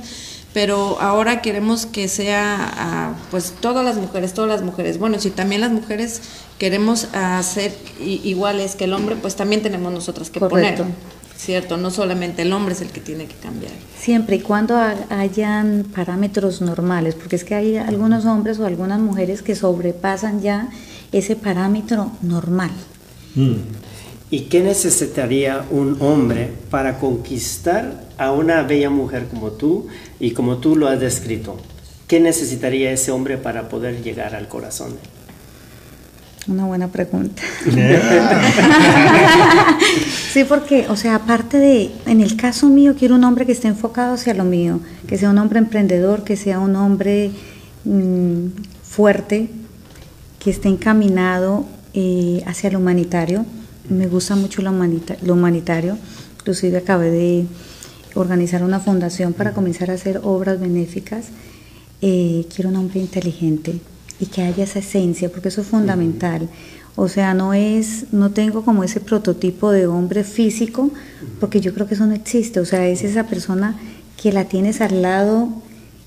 pero 0.53 0.99
ahora 0.99 1.41
queremos 1.41 1.85
que 1.85 2.07
sea, 2.07 3.15
pues 3.31 3.53
todas 3.61 3.85
las 3.85 3.95
mujeres, 3.97 4.33
todas 4.33 4.49
las 4.49 4.61
mujeres, 4.63 4.97
bueno, 4.99 5.19
si 5.19 5.29
también 5.29 5.61
las 5.61 5.71
mujeres 5.71 6.21
queremos 6.57 7.07
ser 7.43 7.73
i- 8.03 8.21
iguales 8.23 8.75
que 8.75 8.83
el 8.85 8.93
hombre, 8.93 9.15
pues 9.15 9.35
también 9.35 9.61
tenemos 9.61 9.91
nosotras 9.93 10.29
que 10.29 10.39
Correcto. 10.39 10.83
poner, 10.83 10.95
¿cierto? 11.37 11.77
No 11.77 11.89
solamente 11.89 12.41
el 12.43 12.51
hombre 12.53 12.73
es 12.73 12.81
el 12.81 12.89
que 12.89 12.99
tiene 12.99 13.25
que 13.27 13.35
cambiar. 13.35 13.71
Siempre 13.99 14.35
y 14.35 14.39
cuando 14.41 14.75
ha- 14.75 14.95
hayan 15.09 15.85
parámetros 15.95 16.61
normales, 16.61 17.15
porque 17.15 17.37
es 17.37 17.43
que 17.45 17.55
hay 17.55 17.77
algunos 17.77 18.25
hombres 18.25 18.59
o 18.59 18.65
algunas 18.65 18.99
mujeres 18.99 19.41
que 19.41 19.55
sobrepasan 19.55 20.41
ya 20.41 20.69
ese 21.13 21.35
parámetro 21.35 22.11
normal. 22.21 22.71
Mm. 23.35 23.53
¿Y 24.29 24.41
qué 24.41 24.61
necesitaría 24.61 25.65
un 25.71 25.97
hombre 26.01 26.53
para 26.69 26.99
conquistar 26.99 28.03
a 28.23 28.31
una 28.31 28.61
bella 28.63 28.89
mujer 28.89 29.27
como 29.29 29.51
tú 29.51 29.87
y 30.19 30.31
como 30.31 30.57
tú 30.57 30.75
lo 30.75 30.87
has 30.87 30.99
descrito? 30.99 31.57
¿Qué 32.07 32.19
necesitaría 32.19 32.91
ese 32.91 33.11
hombre 33.11 33.37
para 33.37 33.69
poder 33.69 34.03
llegar 34.03 34.35
al 34.35 34.47
corazón? 34.47 34.95
Una 36.47 36.65
buena 36.65 36.87
pregunta. 36.87 37.41
sí, 40.33 40.43
porque, 40.43 40.87
o 40.89 40.95
sea, 40.95 41.15
aparte 41.15 41.57
de, 41.57 41.91
en 42.05 42.21
el 42.21 42.35
caso 42.35 42.67
mío, 42.67 42.95
quiero 42.97 43.15
un 43.15 43.23
hombre 43.23 43.45
que 43.45 43.51
esté 43.51 43.67
enfocado 43.67 44.13
hacia 44.15 44.33
lo 44.33 44.43
mío, 44.43 44.79
que 45.07 45.17
sea 45.17 45.29
un 45.29 45.37
hombre 45.37 45.59
emprendedor, 45.59 46.23
que 46.23 46.35
sea 46.35 46.59
un 46.59 46.75
hombre 46.75 47.31
mm, 47.85 48.45
fuerte, 48.83 49.49
que 50.39 50.49
esté 50.49 50.69
encaminado 50.69 51.65
eh, 51.93 52.43
hacia 52.45 52.71
lo 52.71 52.79
humanitario. 52.79 53.45
Me 53.89 54.07
gusta 54.07 54.35
mucho 54.35 54.61
lo, 54.61 54.71
humanita- 54.71 55.17
lo 55.21 55.33
humanitario. 55.33 55.97
Inclusive 56.39 56.77
acabé 56.79 57.11
de 57.11 57.45
organizar 58.15 58.63
una 58.63 58.79
fundación 58.79 59.33
para 59.33 59.53
comenzar 59.53 59.91
a 59.91 59.93
hacer 59.93 60.21
obras 60.23 60.59
benéficas. 60.59 61.25
Eh, 62.01 62.45
quiero 62.53 62.69
un 62.69 62.77
hombre 62.77 62.99
inteligente 62.99 63.79
y 64.19 64.27
que 64.27 64.41
haya 64.43 64.63
esa 64.63 64.79
esencia, 64.79 65.31
porque 65.31 65.49
eso 65.49 65.61
es 65.61 65.67
fundamental. 65.67 66.49
O 66.95 67.07
sea, 67.07 67.33
no 67.33 67.53
es, 67.53 68.05
no 68.11 68.31
tengo 68.31 68.63
como 68.63 68.83
ese 68.83 68.99
prototipo 68.99 69.71
de 69.71 69.87
hombre 69.87 70.23
físico, 70.23 70.91
porque 71.39 71.61
yo 71.61 71.73
creo 71.73 71.87
que 71.87 71.95
eso 71.95 72.05
no 72.05 72.13
existe. 72.13 72.59
O 72.59 72.65
sea, 72.65 72.87
es 72.87 73.03
esa 73.03 73.27
persona 73.27 73.79
que 74.21 74.31
la 74.31 74.45
tienes 74.45 74.81
al 74.81 75.01
lado 75.01 75.49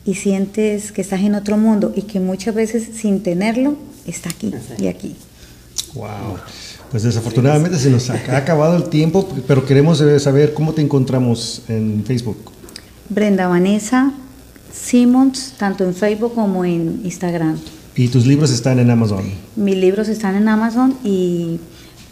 y 0.04 0.14
sientes 0.14 0.92
que 0.92 1.00
estás 1.00 1.20
en 1.20 1.34
otro 1.34 1.56
mundo 1.56 1.92
y 1.96 2.02
que 2.02 2.20
muchas 2.20 2.54
veces 2.54 2.88
sin 2.94 3.22
tenerlo 3.22 3.76
está 4.06 4.30
aquí 4.30 4.52
y 4.78 4.86
aquí. 4.86 5.16
Wow. 5.94 6.38
Pues 6.94 7.02
desafortunadamente 7.02 7.76
se 7.76 7.90
nos 7.90 8.08
ha 8.08 8.36
acabado 8.36 8.76
el 8.76 8.84
tiempo, 8.84 9.28
pero 9.48 9.66
queremos 9.66 10.00
saber 10.18 10.54
cómo 10.54 10.74
te 10.74 10.80
encontramos 10.80 11.62
en 11.66 12.04
Facebook. 12.06 12.36
Brenda 13.08 13.48
Vanessa 13.48 14.12
Simmons, 14.72 15.54
tanto 15.58 15.82
en 15.82 15.92
Facebook 15.92 16.36
como 16.36 16.64
en 16.64 17.00
Instagram. 17.02 17.58
Y 17.96 18.06
tus 18.06 18.26
libros 18.26 18.52
están 18.52 18.78
en 18.78 18.90
Amazon. 18.90 19.24
Mis 19.56 19.76
libros 19.76 20.06
están 20.06 20.36
en 20.36 20.46
Amazon 20.46 20.94
y 21.02 21.58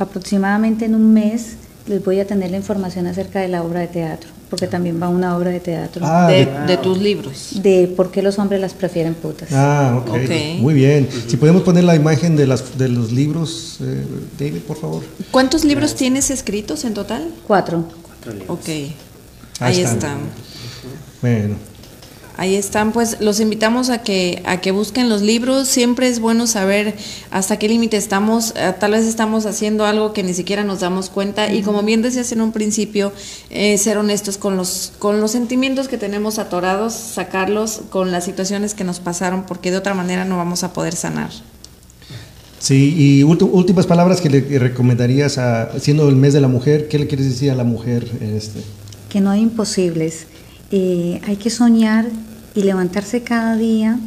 aproximadamente 0.00 0.86
en 0.86 0.96
un 0.96 1.14
mes 1.14 1.58
les 1.86 2.04
voy 2.04 2.20
a 2.20 2.26
tener 2.26 2.50
la 2.50 2.56
información 2.56 3.06
acerca 3.06 3.40
de 3.40 3.48
la 3.48 3.62
obra 3.62 3.80
de 3.80 3.88
teatro. 3.88 4.28
porque 4.50 4.66
también 4.66 5.00
va 5.02 5.08
una 5.08 5.34
obra 5.34 5.50
de 5.50 5.60
teatro. 5.60 6.04
Ah, 6.04 6.28
de, 6.28 6.44
de- 6.44 6.66
de 6.66 6.76
tus 6.76 6.98
libros. 6.98 7.62
De 7.62 7.90
por 7.96 8.10
qué 8.10 8.20
los 8.20 8.38
hombres 8.38 8.60
las 8.60 8.74
prefieren 8.74 9.14
putas. 9.14 9.48
Ah, 9.50 9.98
ok. 10.04 10.08
Ok. 10.10 10.30
Muy 10.60 10.74
bien. 10.74 11.08
Si 11.26 11.38
podemos 11.38 11.62
poner 11.62 11.84
la 11.84 11.94
imagen 11.96 12.36
de, 12.36 12.46
las, 12.46 12.76
de 12.76 12.88
los 12.90 13.12
libros, 13.12 13.78
eh, 13.80 14.04
David, 14.38 14.60
por 14.68 14.76
favor. 14.78 15.02
¿Cuántos 15.30 15.64
libros 15.64 15.94
tienes 15.94 16.30
escritos 16.30 16.84
en 16.84 16.92
total? 16.92 17.28
Cuatro. 17.46 17.86
Ok. 18.48 18.68
Ahí 18.68 18.94
Ahí 19.60 19.76
están. 19.80 19.94
están. 19.94 20.18
Bueno. 21.22 21.54
Ahí 22.36 22.54
están, 22.54 22.92
pues 22.92 23.20
los 23.20 23.40
invitamos 23.40 23.90
a 23.90 23.98
que 23.98 24.42
a 24.46 24.60
que 24.60 24.70
busquen 24.70 25.08
los 25.08 25.22
libros. 25.22 25.68
Siempre 25.68 26.08
es 26.08 26.18
bueno 26.18 26.46
saber 26.46 26.94
hasta 27.30 27.58
qué 27.58 27.68
límite 27.68 27.96
estamos. 27.96 28.54
Eh, 28.56 28.74
tal 28.78 28.92
vez 28.92 29.04
estamos 29.04 29.46
haciendo 29.46 29.84
algo 29.84 30.12
que 30.12 30.22
ni 30.22 30.32
siquiera 30.32 30.64
nos 30.64 30.80
damos 30.80 31.10
cuenta. 31.10 31.52
Y 31.52 31.62
como 31.62 31.82
bien 31.82 32.02
decías 32.02 32.32
en 32.32 32.40
un 32.40 32.52
principio, 32.52 33.12
eh, 33.50 33.76
ser 33.78 33.98
honestos 33.98 34.38
con 34.38 34.56
los 34.56 34.92
con 34.98 35.20
los 35.20 35.32
sentimientos 35.32 35.88
que 35.88 35.98
tenemos 35.98 36.38
atorados, 36.38 36.94
sacarlos 36.94 37.82
con 37.90 38.10
las 38.12 38.24
situaciones 38.24 38.74
que 38.74 38.84
nos 38.84 39.00
pasaron, 39.00 39.44
porque 39.44 39.70
de 39.70 39.76
otra 39.76 39.94
manera 39.94 40.24
no 40.24 40.36
vamos 40.36 40.64
a 40.64 40.72
poder 40.72 40.94
sanar. 40.94 41.30
Sí, 42.58 42.94
y 42.96 43.22
últimas 43.24 43.86
palabras 43.86 44.20
que 44.20 44.30
le 44.30 44.58
recomendarías, 44.58 45.36
a, 45.36 45.80
siendo 45.80 46.08
el 46.08 46.14
mes 46.14 46.32
de 46.32 46.40
la 46.40 46.46
mujer, 46.46 46.86
¿qué 46.86 46.96
le 46.96 47.08
quieres 47.08 47.28
decir 47.28 47.50
a 47.50 47.56
la 47.56 47.64
mujer? 47.64 48.08
Este? 48.20 48.60
que 49.12 49.20
no 49.20 49.30
hay 49.30 49.42
imposibles. 49.42 50.26
Eh, 50.72 51.20
hay 51.26 51.36
que 51.36 51.50
soñar 51.50 52.06
y 52.54 52.62
levantarse 52.62 53.22
cada 53.22 53.56
día 53.56 53.98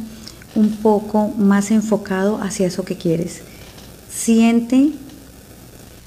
un 0.56 0.70
poco 0.76 1.28
más 1.38 1.70
enfocado 1.70 2.40
hacia 2.42 2.66
eso 2.66 2.84
que 2.84 2.96
quieres. 2.96 3.42
Siente, 4.10 4.90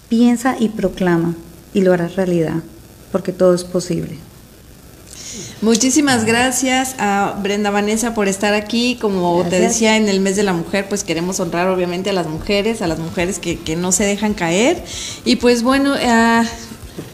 piensa 0.10 0.58
y 0.60 0.70
proclama 0.70 1.36
y 1.74 1.82
lo 1.82 1.94
harás 1.94 2.18
realidad, 2.18 2.62
porque 3.12 3.32
todo 3.32 3.54
es 3.54 3.64
posible. 3.64 4.18
Muchísimas 5.62 6.26
gracias 6.26 6.96
a 7.00 7.38
Brenda 7.42 7.70
Vanessa 7.70 8.14
por 8.14 8.28
estar 8.28 8.54
aquí. 8.54 8.98
Como 9.00 9.44
te 9.44 9.60
decía, 9.60 9.96
en 9.96 10.10
el 10.10 10.20
mes 10.20 10.36
de 10.36 10.44
la 10.44 10.54
mujer, 10.54 10.88
pues 10.90 11.04
queremos 11.04 11.40
honrar 11.40 11.68
obviamente 11.68 12.10
a 12.10 12.14
las 12.14 12.28
mujeres, 12.28 12.82
a 12.82 12.88
las 12.88 13.00
mujeres 13.00 13.40
que, 13.40 13.60
que 13.60 13.76
no 13.76 13.92
se 13.92 14.06
dejan 14.06 14.34
caer. 14.34 14.84
Y 15.26 15.36
pues 15.36 15.62
bueno, 15.62 15.94
ah, 16.02 16.44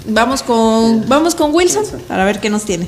vamos, 0.07 0.43
con, 0.43 1.07
vamos 1.07 1.35
con 1.35 1.53
Wilson 1.53 1.85
para 2.07 2.25
ver 2.25 2.39
qué 2.39 2.49
nos 2.49 2.65
tiene. 2.65 2.87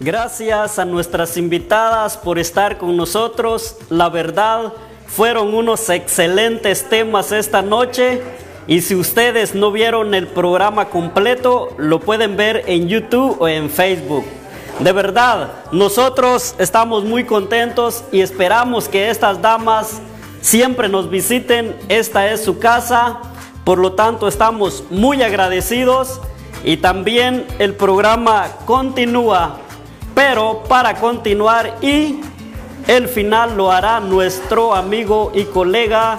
Gracias 0.00 0.78
a 0.78 0.84
nuestras 0.84 1.36
invitadas 1.36 2.16
por 2.16 2.38
estar 2.38 2.78
con 2.78 2.96
nosotros. 2.96 3.74
La 3.90 4.08
verdad, 4.08 4.72
fueron 5.08 5.52
unos 5.52 5.90
excelentes 5.90 6.88
temas 6.88 7.32
esta 7.32 7.62
noche. 7.62 8.22
Y 8.68 8.82
si 8.82 8.94
ustedes 8.94 9.56
no 9.56 9.72
vieron 9.72 10.14
el 10.14 10.28
programa 10.28 10.84
completo, 10.84 11.74
lo 11.78 11.98
pueden 11.98 12.36
ver 12.36 12.62
en 12.68 12.86
YouTube 12.86 13.38
o 13.40 13.48
en 13.48 13.70
Facebook. 13.70 14.24
De 14.78 14.92
verdad, 14.92 15.48
nosotros 15.72 16.54
estamos 16.58 17.02
muy 17.02 17.24
contentos 17.24 18.04
y 18.12 18.20
esperamos 18.20 18.88
que 18.88 19.10
estas 19.10 19.42
damas 19.42 20.00
siempre 20.40 20.88
nos 20.88 21.10
visiten. 21.10 21.76
Esta 21.88 22.30
es 22.30 22.44
su 22.44 22.60
casa. 22.60 23.18
Por 23.64 23.78
lo 23.78 23.94
tanto, 23.94 24.28
estamos 24.28 24.84
muy 24.90 25.24
agradecidos. 25.24 26.20
Y 26.62 26.76
también 26.76 27.44
el 27.58 27.74
programa 27.74 28.46
continúa. 28.64 29.58
Pero 30.18 30.64
para 30.68 30.96
continuar 30.96 31.78
y 31.80 32.18
el 32.88 33.06
final 33.06 33.56
lo 33.56 33.70
hará 33.70 34.00
nuestro 34.00 34.74
amigo 34.74 35.30
y 35.32 35.44
colega 35.44 36.18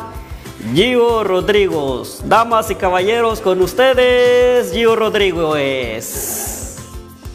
Gio 0.74 1.26
Rodríguez. 1.26 2.22
Damas 2.24 2.72
y 2.72 2.76
caballeros, 2.76 3.42
con 3.42 3.62
ustedes, 3.62 4.72
Gio 4.72 4.96
Rodríguez. 4.96 6.78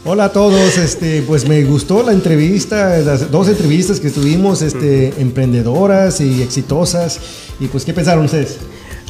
Hola 0.05 0.23
a 0.25 0.33
todos, 0.33 0.79
este, 0.79 1.21
pues 1.21 1.47
me 1.47 1.63
gustó 1.65 2.01
la 2.01 2.13
entrevista, 2.13 2.97
las 2.97 3.29
dos 3.29 3.47
entrevistas 3.47 3.99
que 3.99 4.09
tuvimos, 4.09 4.63
este, 4.63 5.13
emprendedoras 5.21 6.19
y 6.19 6.41
exitosas. 6.41 7.19
Y 7.59 7.67
pues, 7.67 7.85
¿qué 7.85 7.93
pensaron 7.93 8.25
ustedes? 8.25 8.57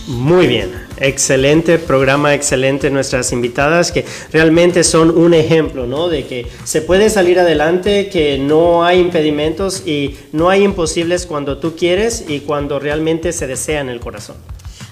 Muy 0.08 0.46
bien, 0.46 0.72
excelente 0.98 1.80
programa, 1.80 2.36
excelente 2.36 2.92
nuestras 2.92 3.32
invitadas 3.32 3.92
que 3.92 4.06
realmente 4.32 4.84
son 4.84 5.10
un 5.10 5.34
ejemplo, 5.34 5.88
¿no? 5.88 6.10
De 6.10 6.28
que 6.28 6.48
se 6.64 6.84
puede 6.84 7.10
salir 7.10 7.40
adelante, 7.40 8.10
que 8.10 8.38
no 8.38 8.86
hay 8.86 9.00
impedimentos 9.00 9.82
y 9.88 10.16
no 10.32 10.52
hay 10.52 10.64
imposibles 10.64 11.26
cuando 11.26 11.58
tú 11.58 11.76
quieres 11.76 12.26
y 12.28 12.42
cuando 12.42 12.78
realmente 12.78 13.34
se 13.34 13.48
desea 13.48 13.82
en 13.82 13.90
el 13.90 14.00
corazón. 14.00 14.36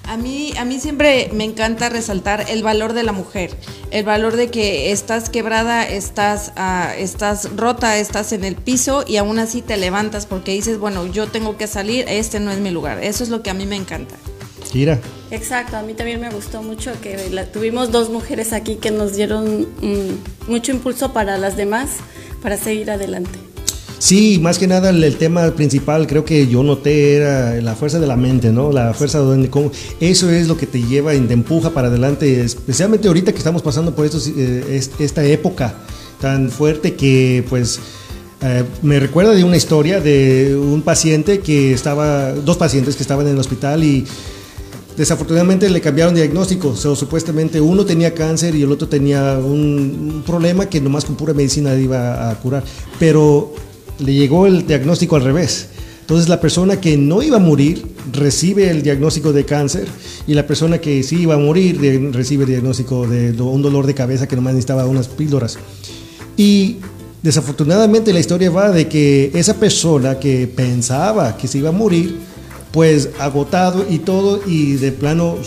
A 0.05 0.17
mí, 0.17 0.51
a 0.57 0.65
mí 0.65 0.79
siempre 0.79 1.29
me 1.31 1.43
encanta 1.43 1.89
resaltar 1.89 2.45
el 2.49 2.63
valor 2.63 2.93
de 2.93 3.03
la 3.03 3.11
mujer, 3.11 3.51
el 3.91 4.03
valor 4.03 4.35
de 4.35 4.49
que 4.49 4.91
estás 4.91 5.29
quebrada, 5.29 5.87
estás, 5.87 6.53
ah, 6.55 6.91
estás 6.97 7.55
rota, 7.55 7.97
estás 7.97 8.33
en 8.33 8.43
el 8.43 8.55
piso 8.55 9.05
y 9.07 9.17
aún 9.17 9.37
así 9.37 9.61
te 9.61 9.77
levantas 9.77 10.25
porque 10.25 10.51
dices, 10.51 10.79
bueno, 10.79 11.05
yo 11.05 11.27
tengo 11.27 11.55
que 11.55 11.67
salir, 11.67 12.05
este 12.09 12.39
no 12.39 12.51
es 12.51 12.57
mi 12.57 12.71
lugar. 12.71 13.01
Eso 13.03 13.23
es 13.23 13.29
lo 13.29 13.43
que 13.43 13.51
a 13.51 13.53
mí 13.53 13.67
me 13.67 13.75
encanta. 13.75 14.15
Kira. 14.73 14.99
Exacto, 15.29 15.77
a 15.77 15.83
mí 15.83 15.93
también 15.93 16.19
me 16.19 16.31
gustó 16.31 16.63
mucho 16.63 16.91
que 16.99 17.29
la- 17.31 17.45
tuvimos 17.45 17.91
dos 17.91 18.09
mujeres 18.09 18.53
aquí 18.53 18.75
que 18.77 18.89
nos 18.89 19.15
dieron 19.15 19.67
mm, 19.81 20.49
mucho 20.51 20.71
impulso 20.71 21.13
para 21.13 21.37
las 21.37 21.55
demás, 21.55 21.89
para 22.41 22.57
seguir 22.57 22.89
adelante. 22.89 23.37
Sí, 23.99 24.39
más 24.41 24.57
que 24.57 24.65
nada 24.65 24.89
el, 24.89 25.15
tema 25.15 25.49
principal 25.51 26.07
creo 26.07 26.25
que 26.25 26.47
yo 26.47 26.63
noté 26.63 27.15
era 27.17 27.53
la 27.61 27.75
fuerza 27.75 27.99
de 27.99 28.07
la 28.07 28.17
mente, 28.17 28.51
¿no? 28.51 28.71
La 28.71 28.95
fuerza 28.95 29.19
donde 29.19 29.47
cómo- 29.51 29.71
eso 29.99 30.29
es 30.31 30.47
lo 30.47 30.57
que 30.57 30.65
te 30.65 30.81
lleva 30.81 31.13
y 31.13 31.19
te 31.21 31.33
empuja 31.33 31.69
para 31.69 31.87
adelante, 31.89 32.43
especialmente 32.43 33.07
ahorita 33.07 33.31
que 33.31 33.37
estamos 33.37 33.61
pasando 33.61 33.93
por 33.93 34.05
estos, 34.07 34.27
eh, 34.27 34.65
es- 34.71 34.89
esta 34.99 35.23
época 35.23 35.75
tan 36.19 36.49
fuerte 36.49 36.95
que 36.95 37.45
pues 37.47 37.79
eh, 38.41 38.63
me 38.81 38.99
recuerda 38.99 39.33
de 39.33 39.43
una 39.45 39.55
historia 39.55 40.01
de 40.01 40.53
un 40.57 40.81
paciente 40.81 41.39
que 41.39 41.71
estaba, 41.73 42.33
dos 42.33 42.57
pacientes 42.57 42.95
que 42.97 43.03
estaban 43.03 43.25
en 43.27 43.33
el 43.35 43.39
hospital 43.39 43.83
y 43.85 44.05
Desafortunadamente 44.97 45.69
le 45.69 45.81
cambiaron 45.81 46.13
diagnóstico, 46.13 46.69
o 46.69 46.95
supuestamente 46.95 47.59
uno 47.59 47.83
tenía 47.83 48.13
cáncer 48.13 48.53
y 48.53 48.61
el 48.61 48.71
otro 48.71 48.87
tenía 48.87 49.39
un, 49.39 50.23
problema 50.25 50.67
que 50.67 50.79
nomás 50.79 51.05
con 51.05 51.15
pura 51.15 51.33
medicina 51.33 51.73
iba 51.75 52.29
a 52.29 52.35
curar, 52.39 52.63
pero 52.99 53.53
le 53.99 54.13
llegó 54.13 54.45
el 54.45 54.67
diagnóstico 54.67 55.15
al 55.15 55.23
revés. 55.23 55.69
Entonces 56.01 56.29
la 56.29 56.39
persona 56.39 56.79
que 56.79 56.97
no 56.97 57.23
iba 57.23 57.37
a 57.37 57.39
morir 57.39 57.85
recibe 58.11 58.69
el 58.69 58.83
diagnóstico 58.83 59.31
de 59.31 59.45
cáncer 59.45 59.87
y 60.27 60.33
la 60.33 60.45
persona 60.45 60.79
que 60.79 61.01
sí 61.01 61.21
iba 61.21 61.35
a 61.35 61.37
morir 61.37 61.79
recibe 62.13 62.43
el 62.43 62.49
diagnóstico 62.49 63.07
de 63.07 63.31
un 63.41 63.61
dolor 63.61 63.87
de 63.87 63.93
cabeza 63.93 64.27
que 64.27 64.35
nomás 64.35 64.53
necesitaba 64.53 64.85
unas 64.85 65.07
píldoras. 65.07 65.57
Y 66.35 66.77
desafortunadamente 67.21 68.11
la 68.11 68.19
historia 68.19 68.51
va 68.51 68.71
de 68.71 68.87
que 68.87 69.31
esa 69.33 69.55
persona 69.55 70.19
que 70.19 70.45
pensaba 70.47 71.37
que 71.37 71.47
se 71.47 71.59
iba 71.59 71.69
a 71.69 71.71
morir, 71.71 72.17
pues 72.73 73.09
agotado 73.19 73.85
y 73.89 73.99
todo, 73.99 74.41
y 74.45 74.73
de 74.73 74.91
plano 74.91 75.37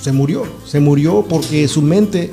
se 0.00 0.12
murió. 0.12 0.44
Se 0.64 0.80
murió 0.80 1.26
porque 1.28 1.68
su 1.68 1.82
mente 1.82 2.30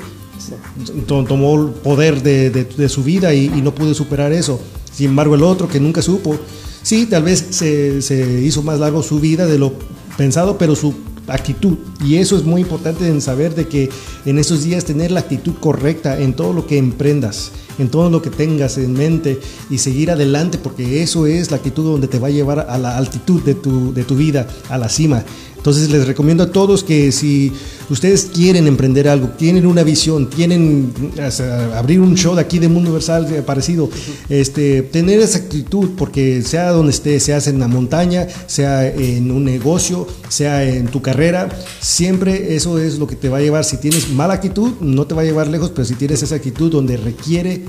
to- 1.06 1.24
tomó 1.24 1.60
el 1.60 1.70
poder 1.70 2.22
de, 2.22 2.50
de- 2.50 2.88
su 2.88 3.02
vida 3.02 3.34
y, 3.34 3.48
no 3.62 3.74
pudo 3.74 3.92
superar 3.94 4.32
eso. 4.32 4.60
Sin 4.94 5.06
embargo, 5.10 5.34
el 5.34 5.42
otro 5.42 5.68
que 5.68 5.80
nunca 5.80 6.00
supo, 6.02 6.36
sí, 6.82 7.06
tal 7.06 7.24
vez 7.24 7.44
se, 7.50 8.00
se 8.00 8.40
hizo 8.42 8.62
más 8.62 8.78
largo 8.78 9.02
su 9.02 9.18
vida 9.20 9.46
de 9.46 9.58
lo 9.58 9.72
pensado, 10.16 10.56
pero 10.56 10.76
su 10.76 10.94
actitud. 11.26 11.76
Y 12.04 12.16
eso 12.16 12.36
es 12.36 12.44
muy 12.44 12.60
importante 12.60 13.08
en 13.08 13.20
saber 13.20 13.54
de 13.56 13.66
que 13.66 13.88
en 14.24 14.38
estos 14.38 14.62
días 14.62 14.84
tener 14.84 15.10
la 15.10 15.20
actitud 15.20 15.54
correcta 15.58 16.20
en 16.20 16.34
todo 16.34 16.52
lo 16.52 16.66
que 16.66 16.78
emprendas, 16.78 17.50
en 17.78 17.88
todo 17.88 18.10
lo 18.10 18.22
que 18.22 18.30
tengas 18.30 18.78
en 18.78 18.92
mente 18.92 19.40
y 19.70 19.78
seguir 19.78 20.10
adelante, 20.10 20.58
porque 20.58 21.02
eso 21.02 21.26
es 21.26 21.50
la 21.50 21.58
actitud 21.58 21.84
donde 21.84 22.08
te 22.08 22.18
va 22.18 22.28
a 22.28 22.30
llevar 22.30 22.66
a 22.68 22.78
la 22.78 22.96
altitud 22.96 23.42
de 23.42 23.54
tu, 23.54 23.92
de 23.92 24.04
tu 24.04 24.16
vida, 24.16 24.46
a 24.68 24.78
la 24.78 24.88
cima. 24.88 25.24
Entonces 25.64 25.88
les 25.88 26.06
recomiendo 26.06 26.42
a 26.42 26.52
todos 26.52 26.84
que 26.84 27.10
si 27.10 27.50
ustedes 27.88 28.26
quieren 28.26 28.66
emprender 28.66 29.08
algo, 29.08 29.28
tienen 29.28 29.66
una 29.66 29.82
visión, 29.82 30.28
tienen 30.28 30.92
abrir 31.74 32.00
un 32.00 32.14
show 32.16 32.34
de 32.34 32.42
aquí 32.42 32.58
de 32.58 32.68
Mundo 32.68 32.90
Universal 32.90 33.26
eh, 33.32 33.40
parecido, 33.40 33.88
este, 34.28 34.82
tener 34.82 35.20
esa 35.20 35.38
actitud, 35.38 35.92
porque 35.96 36.42
sea 36.42 36.70
donde 36.72 36.92
esté, 36.92 37.18
sea 37.18 37.38
en 37.46 37.60
la 37.60 37.66
montaña, 37.66 38.26
sea 38.46 38.86
en 38.86 39.30
un 39.30 39.46
negocio, 39.46 40.06
sea 40.28 40.62
en 40.62 40.88
tu 40.88 41.00
carrera, 41.00 41.48
siempre 41.80 42.54
eso 42.54 42.78
es 42.78 42.98
lo 42.98 43.06
que 43.06 43.16
te 43.16 43.30
va 43.30 43.38
a 43.38 43.40
llevar. 43.40 43.64
Si 43.64 43.78
tienes 43.78 44.10
mala 44.10 44.34
actitud, 44.34 44.72
no 44.82 45.06
te 45.06 45.14
va 45.14 45.22
a 45.22 45.24
llevar 45.24 45.48
lejos, 45.48 45.70
pero 45.70 45.86
si 45.86 45.94
tienes 45.94 46.22
esa 46.22 46.34
actitud 46.34 46.70
donde 46.70 46.98
requiere 46.98 47.62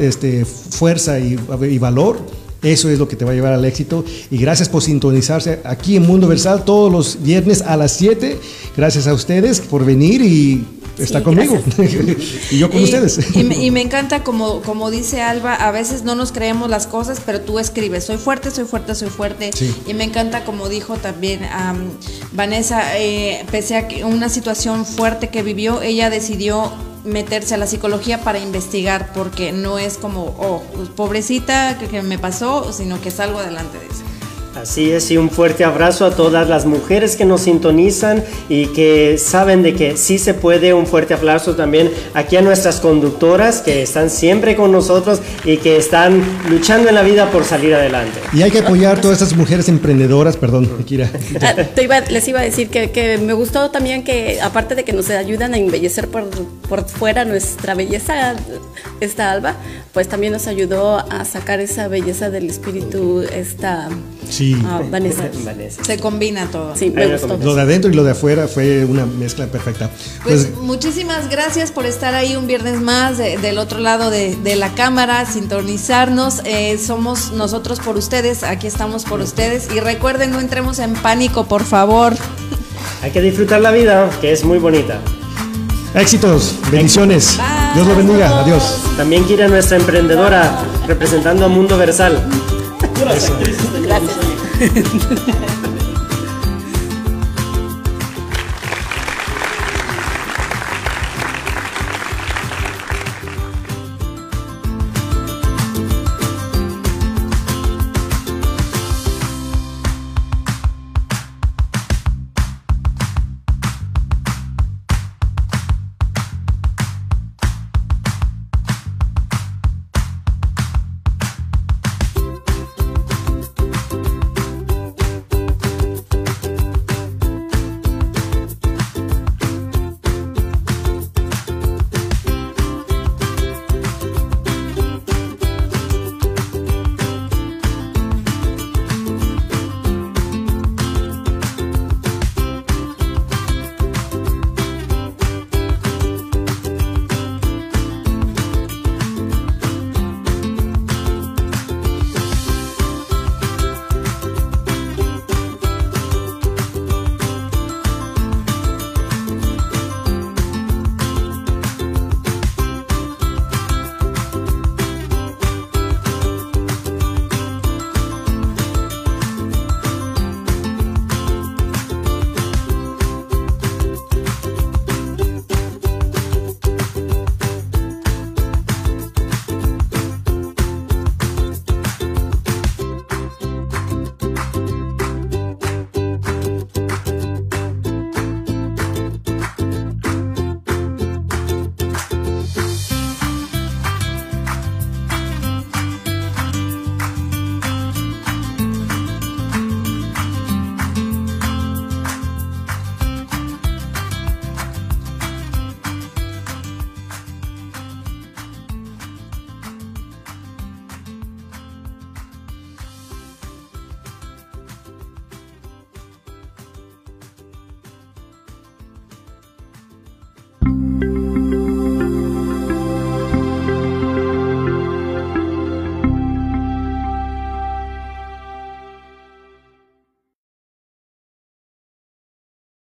este, 0.00 0.44
fuerza 0.44 1.20
y 1.20 1.36
valor, 1.78 2.18
eso 2.62 2.90
es 2.90 2.98
lo 2.98 3.08
que 3.08 3.16
te 3.16 3.24
va 3.24 3.32
a 3.32 3.34
llevar 3.34 3.52
al 3.52 3.64
éxito. 3.64 4.04
Y 4.30 4.38
gracias 4.38 4.68
por 4.68 4.82
sintonizarse 4.82 5.60
aquí 5.64 5.96
en 5.96 6.06
Mundo 6.06 6.28
Versal 6.28 6.64
todos 6.64 6.92
los 6.92 7.22
viernes 7.22 7.62
a 7.62 7.76
las 7.76 7.92
7. 7.92 8.38
Gracias 8.76 9.06
a 9.06 9.14
ustedes 9.14 9.60
por 9.60 9.84
venir 9.84 10.22
y 10.22 10.64
está 10.98 11.22
conmigo 11.22 11.58
y 12.50 12.58
yo 12.58 12.70
con 12.70 12.82
ustedes. 12.82 13.34
Y 13.34 13.44
me, 13.44 13.56
y 13.56 13.70
me 13.70 13.80
encanta 13.80 14.22
como, 14.22 14.60
como 14.62 14.90
dice 14.90 15.22
Alba, 15.22 15.54
a 15.54 15.70
veces 15.70 16.02
no 16.04 16.14
nos 16.14 16.32
creemos 16.32 16.68
las 16.68 16.86
cosas, 16.86 17.20
pero 17.24 17.40
tú 17.40 17.58
escribes, 17.58 18.04
soy 18.04 18.18
fuerte, 18.18 18.50
soy 18.50 18.64
fuerte, 18.64 18.94
soy 18.94 19.08
fuerte. 19.08 19.50
Sí. 19.54 19.74
Y 19.86 19.94
me 19.94 20.04
encanta 20.04 20.44
como 20.44 20.68
dijo 20.68 20.96
también 20.96 21.44
am, 21.44 21.90
Vanessa, 22.32 22.98
eh, 22.98 23.44
pese 23.50 23.76
a 23.76 23.88
que 23.88 24.04
una 24.04 24.28
situación 24.28 24.84
fuerte 24.84 25.28
que 25.28 25.42
vivió, 25.42 25.80
ella 25.82 26.10
decidió 26.10 26.70
meterse 27.04 27.54
a 27.54 27.58
la 27.58 27.66
psicología 27.66 28.22
para 28.22 28.38
investigar, 28.38 29.12
porque 29.12 29.52
no 29.52 29.78
es 29.78 29.98
como, 29.98 30.34
oh, 30.38 30.62
pobrecita, 30.96 31.78
que, 31.78 31.88
que 31.88 32.02
me 32.02 32.18
pasó, 32.18 32.72
sino 32.72 33.00
que 33.00 33.10
salgo 33.10 33.38
adelante 33.38 33.78
de 33.78 33.86
eso. 33.86 34.04
Así 34.56 34.90
es, 34.90 35.10
y 35.10 35.16
un 35.16 35.30
fuerte 35.30 35.64
abrazo 35.64 36.04
a 36.04 36.10
todas 36.16 36.48
las 36.48 36.66
mujeres 36.66 37.14
que 37.16 37.24
nos 37.24 37.42
sintonizan 37.42 38.24
y 38.48 38.66
que 38.66 39.16
saben 39.16 39.62
de 39.62 39.74
que 39.74 39.96
sí 39.96 40.18
se 40.18 40.34
puede. 40.34 40.74
Un 40.74 40.86
fuerte 40.86 41.14
aplauso 41.14 41.54
también 41.54 41.90
aquí 42.14 42.36
a 42.36 42.42
nuestras 42.42 42.80
conductoras 42.80 43.60
que 43.62 43.82
están 43.82 44.10
siempre 44.10 44.56
con 44.56 44.72
nosotros 44.72 45.20
y 45.44 45.58
que 45.58 45.76
están 45.76 46.22
luchando 46.50 46.88
en 46.88 46.96
la 46.96 47.02
vida 47.02 47.30
por 47.30 47.44
salir 47.44 47.74
adelante. 47.74 48.18
Y 48.32 48.42
hay 48.42 48.50
que 48.50 48.58
apoyar 48.58 48.98
a 48.98 49.00
todas 49.00 49.22
estas 49.22 49.36
mujeres 49.38 49.68
emprendedoras, 49.68 50.36
perdón, 50.36 50.68
Kira. 50.84 51.08
Ah, 51.40 51.54
te 51.74 51.84
iba- 51.84 52.00
les 52.00 52.26
iba 52.28 52.40
a 52.40 52.42
decir 52.42 52.68
que, 52.70 52.90
que 52.90 53.18
me 53.18 53.32
gustó 53.32 53.70
también 53.70 54.02
que, 54.04 54.40
aparte 54.42 54.74
de 54.74 54.84
que 54.84 54.92
nos 54.92 55.08
ayudan 55.10 55.54
a 55.54 55.58
embellecer 55.58 56.08
por, 56.08 56.28
por 56.68 56.86
fuera 56.88 57.24
nuestra 57.24 57.74
belleza, 57.74 58.34
esta 59.00 59.30
Alba, 59.32 59.54
pues 59.92 60.08
también 60.08 60.32
nos 60.32 60.46
ayudó 60.46 60.98
a 60.98 61.24
sacar 61.24 61.60
esa 61.60 61.88
belleza 61.88 62.30
del 62.30 62.48
espíritu, 62.50 63.22
esta 63.22 63.88
Sí. 64.28 64.56
ah, 64.64 64.80
Vanessa. 64.90 65.28
Vanessa. 65.44 65.82
Se 65.82 65.98
combina 65.98 66.46
todo. 66.50 66.76
Sí, 66.76 66.90
me 66.90 67.06
gustó. 67.08 67.36
Lo 67.38 67.54
de 67.54 67.62
adentro 67.62 67.90
y 67.90 67.94
lo 67.94 68.04
de 68.04 68.12
afuera 68.12 68.46
fue 68.46 68.84
una 68.84 69.04
mezcla 69.06 69.46
perfecta. 69.46 69.90
Pues, 70.22 70.46
Pues, 70.46 70.56
muchísimas 70.62 71.28
gracias 71.28 71.72
por 71.72 71.84
estar 71.86 72.14
ahí 72.14 72.36
un 72.36 72.46
viernes 72.46 72.80
más 72.80 73.18
de- 73.18 73.38
del 73.38 73.58
otro 73.58 73.80
lado 73.80 74.10
de, 74.10 74.36
de 74.36 74.54
la 74.56 74.74
cámara, 74.74 75.26
sintonizarnos. 75.26 76.42
Eh, 76.44 76.78
somos 76.78 77.32
nosotros 77.32 77.80
por 77.80 77.96
ustedes, 77.96 78.42
aquí 78.44 78.66
estamos 78.66 79.04
por 79.04 79.20
ustedes. 79.20 79.68
Y 79.74 79.80
recuerden, 79.80 80.30
no 80.30 80.38
entremos 80.40 80.78
en 80.78 80.92
pánico, 80.94 81.46
por 81.46 81.64
favor. 81.64 82.14
Hay 83.02 83.10
que 83.10 83.20
disfrutar 83.20 83.60
la 83.60 83.70
vida, 83.72 84.10
que 84.20 84.30
es 84.32 84.44
muy 84.44 84.58
bonita. 84.58 85.00
Éxitos, 85.94 86.56
bendiciones. 86.70 87.38
Dios 87.74 87.86
lo 87.86 87.96
bendiga. 87.96 88.40
Adiós. 88.40 88.82
También 88.96 89.24
Kira, 89.24 89.48
nuestra 89.48 89.76
emprendedora, 89.76 90.50
representando 90.86 91.44
a 91.44 91.48
Mundo 91.48 91.76
Versal. 91.76 92.22
Gracias. 93.00 93.32